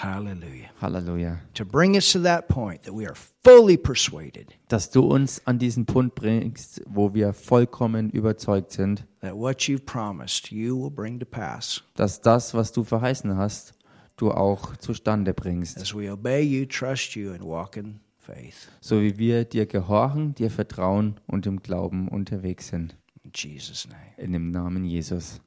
Hallelujah. 0.00 0.70
Halleluja. 0.80 1.40
To 1.54 1.64
bring 1.64 1.96
us 1.96 2.12
to 2.12 2.20
that 2.20 2.46
point 2.48 2.82
that 2.84 2.94
we 2.94 3.04
are 3.04 3.16
fully 3.42 3.76
persuaded 3.76 4.54
Dass 4.68 4.90
du 4.90 5.02
uns 5.02 5.42
an 5.44 5.58
diesen 5.58 5.86
Punkt 5.86 6.14
bringst, 6.14 6.80
wo 6.86 7.14
wir 7.14 7.32
vollkommen 7.32 8.10
überzeugt 8.10 8.70
sind, 8.70 9.04
that 9.22 9.34
what 9.34 9.62
you've 9.62 9.84
promised 9.84 10.52
you 10.52 10.80
will 10.80 10.90
bring 10.90 11.18
to 11.18 11.26
pass 11.26 11.82
dass 11.94 12.20
das, 12.20 12.54
was 12.54 12.70
du 12.70 12.84
verheißen 12.84 13.36
hast, 13.36 13.72
du 14.16 14.30
auch 14.30 14.76
zustande 14.76 15.34
bringst. 15.34 15.78
as 15.78 15.92
we 15.92 16.12
obey 16.12 16.42
you, 16.42 16.64
trust 16.64 17.16
you, 17.16 17.32
and 17.32 17.42
walk 17.42 17.76
in 17.76 17.98
faith. 18.18 18.68
So 18.80 19.00
wie 19.02 19.18
wir 19.18 19.44
dir 19.44 19.66
gehorchen, 19.66 20.32
dir 20.36 20.50
vertrauen 20.50 21.18
und 21.26 21.44
im 21.46 21.60
Glauben 21.60 22.06
unterwegs 22.06 22.68
sind. 22.68 22.94
In 23.24 23.32
Jesus' 23.34 23.88
name. 23.88 24.00
In 24.16 24.32
dem 24.32 24.52
Namen 24.52 24.84
Jesus. 24.84 25.40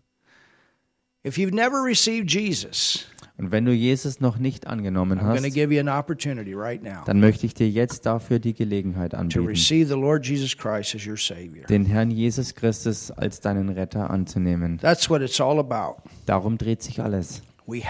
If 1.23 1.37
you've 1.37 1.53
never 1.53 1.83
received 1.83 2.29
Jesus, 2.29 3.05
Und 3.41 3.51
wenn 3.51 3.65
du 3.65 3.73
Jesus 3.73 4.19
noch 4.19 4.37
nicht 4.37 4.67
angenommen 4.67 5.19
hast, 5.19 5.43
right 5.43 6.83
now 6.83 7.01
dann 7.05 7.19
möchte 7.19 7.47
ich 7.47 7.55
dir 7.55 7.67
jetzt 7.67 8.05
dafür 8.05 8.37
die 8.37 8.53
Gelegenheit 8.53 9.15
anbieten, 9.15 9.47
receive 9.47 9.87
the 9.87 9.99
Lord 9.99 10.27
Jesus 10.27 10.55
Christ 10.55 10.93
as 10.93 11.07
your 11.07 11.17
Savior. 11.17 11.65
den 11.65 11.85
Herrn 11.85 12.11
Jesus 12.11 12.53
Christus 12.53 13.09
als 13.09 13.39
deinen 13.39 13.69
Retter 13.69 14.11
anzunehmen. 14.11 14.77
That's 14.77 15.09
what 15.09 15.23
it's 15.23 15.41
all 15.41 15.57
about. 15.57 16.03
Darum 16.27 16.59
dreht 16.59 16.83
sich 16.83 17.01
alles. 17.01 17.41
Wir 17.65 17.83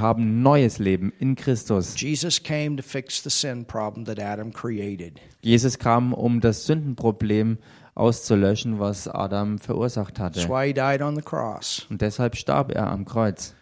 haben 0.00 0.42
neues 0.42 0.78
Leben 0.78 1.12
in 1.18 1.34
Christus. 1.34 2.00
Jesus 2.00 2.42
came 2.42 2.76
to 2.76 2.82
fix 2.82 3.22
the 3.22 3.28
sin 3.28 3.66
problem 3.66 4.06
that 4.06 4.18
Adam 4.18 4.50
created. 4.50 5.20
Jesus 5.42 5.78
kam, 5.78 6.14
um 6.14 6.40
das 6.40 6.64
Sündenproblem 6.64 7.58
auszulöschen, 7.94 8.78
was 8.78 9.08
Adam 9.08 9.58
verursacht 9.58 10.18
hatte. 10.18 10.48
why 10.48 10.68
he 10.68 10.72
died 10.72 11.02
on 11.02 11.16
the 11.16 11.22
cross. 11.22 11.86
Und 11.90 12.00
deshalb 12.00 12.36
starb 12.36 12.72
er 12.72 12.88
am 12.88 13.04
Kreuz, 13.04 13.54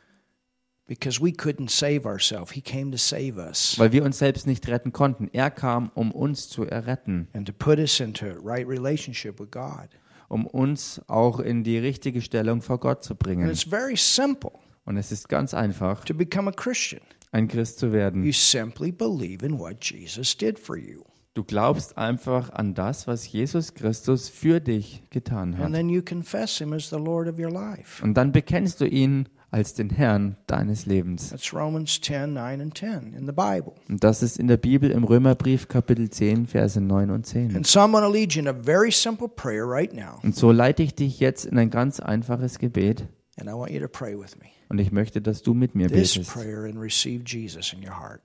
Because 0.92 1.22
we 1.22 1.30
couldn't 1.30 1.70
save 1.70 2.04
ourselves. 2.06 2.52
He 2.52 2.60
came 2.60 2.90
to 2.90 2.98
save 2.98 3.38
us 3.38 3.78
weil 3.78 3.92
wir 3.92 4.04
uns 4.04 4.18
selbst 4.18 4.46
nicht 4.46 4.68
retten 4.68 4.92
konnten. 4.92 5.30
Er 5.32 5.50
kam, 5.50 5.90
um 5.94 6.10
uns 6.12 6.50
zu 6.50 6.64
erretten, 6.66 7.28
and 7.32 7.46
to 7.46 7.52
put 7.54 7.78
us 7.78 7.98
into 8.00 8.26
right 8.44 8.68
relationship 8.68 9.40
with 9.40 9.50
God. 9.50 9.88
um 10.28 10.46
uns 10.46 11.00
auch 11.08 11.40
in 11.40 11.64
die 11.64 11.78
richtige 11.78 12.20
Stellung 12.20 12.60
vor 12.60 12.78
Gott 12.78 13.02
zu 13.02 13.14
And 13.14 13.20
bringen. 13.20 13.48
it's 13.48 13.62
very 13.62 13.96
simple 13.96 14.52
Und 14.84 14.98
es 14.98 15.12
ist 15.12 15.28
ganz 15.30 15.54
einfach, 15.54 16.04
to 16.04 16.12
become 16.12 16.50
a 16.50 16.52
Christian. 16.52 17.00
ein 17.30 17.48
Christ 17.48 17.78
zu 17.78 17.92
werden. 17.92 18.22
You 18.22 18.32
simply 18.32 18.92
believe 18.92 19.44
in 19.46 19.58
what 19.58 19.82
Jesus 19.82 20.36
did 20.36 20.58
for 20.58 20.76
you. 20.76 21.02
Du 21.34 21.42
glaubst 21.44 21.96
einfach 21.96 22.50
an 22.50 22.74
das, 22.74 23.06
was 23.06 23.32
Jesus 23.32 23.72
Christus 23.72 24.28
für 24.28 24.60
dich 24.60 25.02
getan 25.08 25.54
And 25.54 25.58
hat. 25.58 25.72
then 25.72 25.88
you 25.88 26.02
confess 26.02 26.58
him 26.58 26.74
as 26.74 26.90
the 26.90 26.96
Lord 26.96 27.26
of 27.28 27.38
your 27.38 27.50
life. 27.50 28.04
Und 28.04 28.12
dann 28.14 28.32
bekennst 28.32 28.82
du 28.82 28.86
ihn 28.86 29.26
als 29.52 29.74
den 29.74 29.90
Herrn 29.90 30.36
deines 30.46 30.86
Lebens. 30.86 31.28
That's 31.28 31.52
Romans 31.54 32.00
10, 32.00 32.32
9, 32.32 32.60
and 32.60 32.76
10 32.76 33.14
in 33.14 33.26
the 33.26 33.32
Bible. 33.32 33.74
Und 33.88 34.02
das 34.02 34.22
ist 34.22 34.38
in 34.38 34.48
der 34.48 34.56
Bibel 34.56 34.90
im 34.90 35.04
Römerbrief 35.04 35.68
Kapitel 35.68 36.10
10, 36.10 36.46
Verse 36.46 36.80
9 36.80 37.10
und 37.10 37.26
10. 37.26 37.54
And 37.54 37.66
so 37.66 37.80
I'm 37.80 37.92
going 37.92 38.02
to 38.02 38.10
lead 38.10 38.32
you 38.34 38.40
in 38.40 38.48
a 38.48 38.54
very 38.54 38.90
simple 38.90 39.28
prayer 39.28 39.64
right 39.64 39.92
now. 39.92 40.18
Und 40.22 40.34
so 40.34 40.50
leite 40.50 40.82
ich 40.82 40.94
dich 40.94 41.20
jetzt 41.20 41.44
in 41.44 41.58
ein 41.58 41.70
ganz 41.70 42.00
einfaches 42.00 42.58
Gebet. 42.58 43.06
And 43.38 43.48
I 43.48 43.52
want 43.52 43.70
you 43.70 43.80
to 43.80 43.88
pray 43.88 44.18
with 44.18 44.36
me. 44.38 44.46
Und 44.68 44.78
ich 44.78 44.90
möchte, 44.90 45.20
dass 45.20 45.42
du 45.42 45.52
mit 45.54 45.74
mir 45.74 45.88
This 45.88 46.14
betest. 46.14 46.32
prayer 46.32 46.64
and 46.64 46.78
receive 46.78 47.24
Jesus 47.26 47.72
in 47.74 47.80
your 47.86 48.00
heart. 48.00 48.22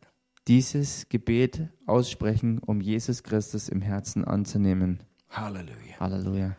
Dieses 0.47 1.09
Gebet 1.09 1.67
aussprechen, 1.85 2.59
um 2.65 2.79
Jesus 2.79 3.21
Christus 3.23 3.67
im 3.67 3.81
Herzen 3.81 4.23
anzunehmen. 4.23 5.01
Hallelujah. 5.29 5.99
Halleluja. 5.99 6.55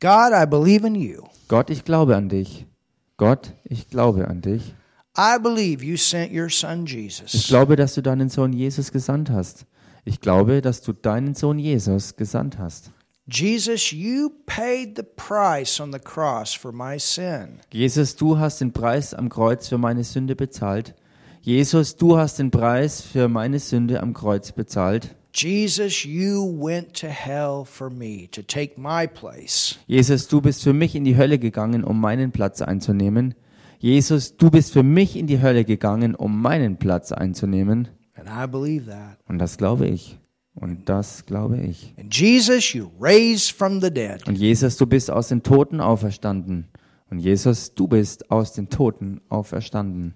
God, 0.00 0.32
I 0.34 0.44
believe 0.46 0.86
in 0.86 0.94
you. 0.94 1.22
Gott, 1.48 1.70
ich 1.70 1.84
glaube 1.84 2.16
an 2.16 2.28
dich. 2.28 2.66
Gott, 3.20 3.52
ich 3.64 3.90
glaube 3.90 4.28
an 4.28 4.40
dich. 4.40 4.74
Ich 7.34 7.48
glaube, 7.48 7.76
dass 7.76 7.94
du 7.94 8.00
deinen 8.00 8.30
Sohn 8.30 8.54
Jesus 8.54 8.92
gesandt 8.92 9.28
hast. 9.28 9.66
Ich 10.06 10.22
glaube, 10.22 10.62
dass 10.62 10.80
du 10.80 10.94
deinen 10.94 11.34
Sohn 11.34 11.58
Jesus 11.58 12.16
gesandt 12.16 12.58
hast. 12.58 12.92
Jesus, 13.30 13.90
you 13.90 14.30
paid 14.46 14.96
the 14.96 15.02
price 15.02 15.78
on 15.80 15.92
the 15.92 15.98
cross 15.98 16.54
for 16.54 16.72
my 16.72 16.98
sin. 16.98 17.60
Jesus, 17.70 18.16
du 18.16 18.38
hast 18.38 18.62
den 18.62 18.72
Preis 18.72 19.12
am 19.12 19.28
Kreuz 19.28 19.68
für 19.68 19.76
meine 19.76 20.02
Sünde 20.02 20.34
bezahlt. 20.34 20.94
Jesus, 21.42 21.96
du 21.96 22.16
hast 22.16 22.38
den 22.38 22.50
Preis 22.50 23.02
für 23.02 23.28
meine 23.28 23.58
Sünde 23.58 24.00
am 24.00 24.14
Kreuz 24.14 24.52
bezahlt. 24.52 25.14
Jesus, 25.32 26.04
you 26.04 26.44
went 26.44 26.98
to 27.00 27.06
hell 27.06 27.64
for 27.64 27.88
me 27.90 28.28
to 28.32 28.42
take 28.42 28.74
my 28.76 29.06
place. 29.06 29.78
Jesus, 29.86 30.26
du 30.26 30.40
bist 30.40 30.62
für 30.62 30.72
mich 30.72 30.94
in 30.94 31.04
die 31.04 31.16
Hölle 31.16 31.38
gegangen, 31.38 31.84
um 31.84 32.00
meinen 32.00 32.32
Platz 32.32 32.62
einzunehmen. 32.62 33.34
Jesus, 33.78 34.36
du 34.36 34.50
bist 34.50 34.72
für 34.72 34.82
mich 34.82 35.16
in 35.16 35.26
die 35.26 35.40
Hölle 35.40 35.64
gegangen, 35.64 36.14
um 36.14 36.42
meinen 36.42 36.78
Platz 36.78 37.12
einzunehmen. 37.12 37.88
And 38.14 38.28
I 38.28 38.46
believe 38.46 38.86
that. 38.90 39.18
Und 39.28 39.38
das 39.38 39.56
glaube 39.56 39.86
ich. 39.86 40.18
Und 40.54 40.88
das 40.88 41.24
glaube 41.24 41.58
ich. 41.58 41.94
And 41.96 42.14
Jesus, 42.14 42.74
you 42.74 42.90
raised 43.00 43.52
from 43.52 43.80
the 43.80 43.90
dead. 43.90 44.26
Und 44.26 44.36
Jesus, 44.36 44.76
du 44.76 44.86
bist 44.86 45.10
aus 45.10 45.28
den 45.28 45.42
Toten 45.42 45.80
auferstanden. 45.80 46.68
Und 47.08 47.20
Jesus, 47.20 47.74
du 47.74 47.88
bist 47.88 48.30
aus 48.30 48.52
den 48.52 48.68
Toten 48.68 49.20
auferstanden. 49.28 50.14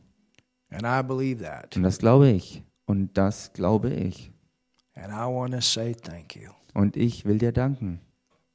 And 0.71 0.83
I 0.83 1.07
believe 1.07 1.43
that. 1.43 1.77
Und 1.77 1.85
das 1.85 1.99
glaube 1.99 2.31
ich. 2.31 2.62
Und 2.85 3.17
das 3.17 3.53
glaube 3.53 3.91
ich. 3.95 4.34
Und 6.74 6.97
ich 6.97 7.24
will 7.24 7.38
dir 7.38 7.53
danken. 7.53 8.01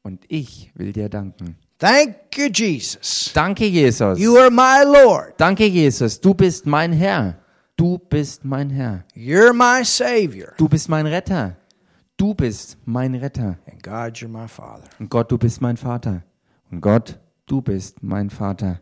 Und 0.04 0.26
ich 0.28 0.72
will 0.76 0.94
dir 0.94 1.10
danken. 1.10 1.58
Thank 1.78 2.38
you, 2.38 2.48
Jesus. 2.54 3.32
Danke, 3.34 3.66
Jesus. 3.66 4.20
You 4.20 4.38
are 4.38 4.52
my 4.52 4.84
Lord. 4.86 5.40
Danke, 5.40 5.66
Jesus. 5.66 6.20
Du 6.20 6.34
bist 6.34 6.66
mein 6.66 6.92
Herr. 6.92 7.40
Du 7.78 7.98
bist 7.98 8.44
mein 8.44 8.70
Herr. 8.70 9.06
You're 9.16 9.54
my 9.54 9.86
Savior. 9.86 10.54
Du 10.58 10.68
bist 10.68 10.90
mein 10.90 11.06
Retter. 11.06 11.56
Du 12.18 12.34
bist 12.34 12.78
mein 12.86 13.16
Retter. 13.16 13.58
And 13.66 13.82
God, 13.82 14.18
you're 14.18 14.28
my 14.28 14.48
Father. 14.48 14.90
Und 15.00 15.10
Gott, 15.10 15.32
du 15.32 15.38
bist 15.38 15.62
mein 15.62 15.78
Vater. 15.78 16.24
Und 16.70 16.82
Gott, 16.82 17.18
du 17.46 17.62
bist 17.62 18.04
mein 18.04 18.30
Vater. 18.30 18.82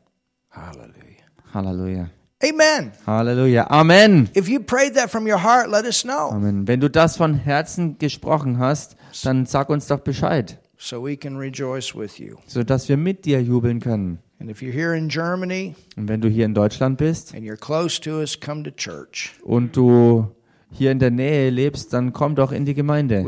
Hallelujah. 0.49 1.17
Halleluja. 1.53 2.09
Amen. 2.43 2.91
Halleluja. 3.07 3.67
Amen. 3.71 4.29
If 4.35 4.47
you 4.47 4.59
prayed 4.59 4.93
that 4.95 5.09
from 5.09 5.25
your 5.27 5.39
heart, 5.43 5.69
let 5.71 5.85
us 5.85 6.03
know 6.03 6.29
Amen. 6.31 6.67
Wenn 6.67 6.79
du 6.79 6.89
das 6.89 7.17
von 7.17 7.33
Herzen 7.33 7.97
gesprochen 7.97 8.59
hast, 8.59 8.95
dann 9.23 9.45
sag 9.47 9.69
uns 9.69 9.87
doch 9.87 10.01
Bescheid, 10.01 10.59
so 10.77 11.03
we 11.03 11.17
can 11.17 11.37
rejoice 11.37 11.95
with 11.95 12.19
you. 12.19 12.35
sodass 12.45 12.87
wir 12.89 12.97
mit 12.97 13.25
dir 13.25 13.41
jubeln 13.41 13.79
können. 13.79 14.19
And 14.39 14.51
if 14.51 14.61
you're 14.61 14.71
here 14.71 14.95
in 14.95 15.07
Germany 15.09 15.73
Und 15.95 16.07
wenn 16.09 16.21
du 16.21 16.29
hier 16.29 16.45
in 16.45 16.53
Deutschland 16.53 16.99
bist 16.99 17.33
and 17.33 17.43
you're 17.43 17.57
close 17.57 17.99
to 18.01 18.19
us, 18.19 18.39
come 18.39 18.61
to 18.63 18.69
church. 18.69 19.33
und 19.43 19.75
du 19.75 20.27
hier 20.71 20.91
in 20.91 20.99
der 20.99 21.11
Nähe 21.11 21.49
lebst, 21.49 21.93
dann 21.93 22.13
komm 22.13 22.35
doch 22.35 22.51
in 22.51 22.65
die 22.65 22.73
Gemeinde. 22.73 23.23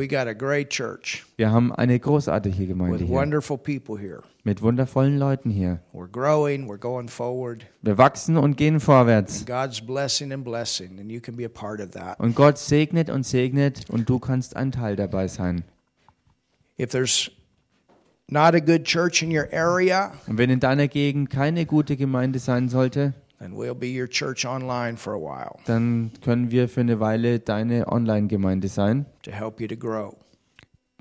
Wir 1.37 1.51
haben 1.51 1.71
eine 1.71 1.99
großartige 1.99 2.67
Gemeinde 2.67 2.97
hier. 3.05 3.15
Mit 4.43 4.61
wundervollen 4.61 5.17
Leuten 5.17 5.49
hier. 5.49 5.79
Wir 7.81 7.97
wachsen 7.97 8.37
und 8.37 8.57
gehen 8.57 8.79
vorwärts. 8.79 9.45
Und 12.17 12.35
Gott 12.35 12.57
segnet 12.57 13.09
und 13.09 13.25
segnet 13.25 13.89
und 13.89 14.09
du 14.09 14.19
kannst 14.19 14.55
ein 14.55 14.71
Teil 14.71 14.95
dabei 14.95 15.27
sein. 15.27 15.63
If 16.79 16.91
there's 16.91 17.29
not 18.27 18.53
a 18.55 18.59
good 18.59 18.85
church 18.85 19.21
in 19.21 19.35
your 19.35 19.47
area, 19.51 20.13
Und 20.27 20.37
wenn 20.37 20.49
in 20.49 20.59
deiner 20.59 20.87
Gegend 20.87 21.29
keine 21.29 21.65
gute 21.65 21.97
Gemeinde 21.97 22.39
sein 22.39 22.69
sollte, 22.69 23.13
then 23.39 23.53
we'll 23.53 23.73
be 23.73 23.87
your 23.87 24.07
church 24.07 24.45
online 24.45 24.97
for 24.97 25.13
a 25.13 25.19
while 25.19 25.57
dann 25.65 26.11
können 26.23 26.51
wir 26.51 26.69
für 26.69 26.81
eine 26.81 26.99
Weile 26.99 27.39
deine 27.39 27.87
Online-Gemeinde 27.87 28.67
sein, 28.67 29.05
to 29.23 29.31
help 29.31 29.59
you 29.59 29.67
to 29.67 29.75
grow. 29.77 30.15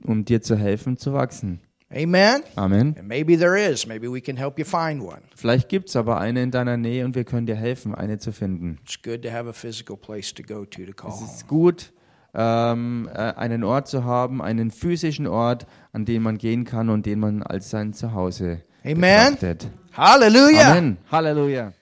um 0.04 0.24
dir 0.24 0.40
zu 0.42 0.56
helfen 0.56 0.96
zu 0.96 1.12
wachsen. 1.12 1.60
Amen? 1.90 2.42
Amen. 2.54 2.94
And 2.98 3.08
maybe 3.08 3.38
there 3.38 3.58
is. 3.58 3.86
Maybe 3.86 4.12
we 4.12 4.20
can 4.20 4.36
help 4.36 4.58
you 4.58 4.66
find 4.66 5.00
one. 5.02 5.22
Vielleicht 5.34 5.70
gibt 5.70 5.88
es 5.88 5.96
aber 5.96 6.18
eine 6.20 6.42
in 6.42 6.50
deiner 6.50 6.76
Nähe 6.76 7.02
und 7.06 7.14
wir 7.14 7.24
können 7.24 7.46
dir 7.46 7.56
helfen, 7.56 7.94
eine 7.94 8.18
zu 8.18 8.30
finden. 8.30 8.76
It's 8.84 9.00
good 9.02 9.22
to 9.22 9.30
have 9.30 9.48
a 9.48 9.54
physical 9.54 9.96
place 9.96 10.34
to 10.34 10.42
go 10.42 10.66
to 10.66 10.84
to 10.84 10.92
call 10.92 11.10
Es 11.10 11.22
ist 11.22 11.48
gut, 11.48 11.92
ähm, 12.34 13.08
äh, 13.14 13.16
einen 13.16 13.64
Ort 13.64 13.88
zu 13.88 14.04
haben, 14.04 14.42
einen 14.42 14.70
physischen 14.70 15.26
Ort, 15.26 15.66
an 15.92 16.04
den 16.04 16.22
man 16.22 16.36
gehen 16.36 16.66
kann 16.66 16.90
und 16.90 17.06
den 17.06 17.20
man 17.20 17.42
als 17.42 17.70
sein 17.70 17.94
Zuhause 17.94 18.60
Amen. 18.84 18.98
betrachtet. 19.32 19.70
Hallelujah. 19.94 20.72
Amen. 20.72 20.98
Halleluja. 21.10 21.72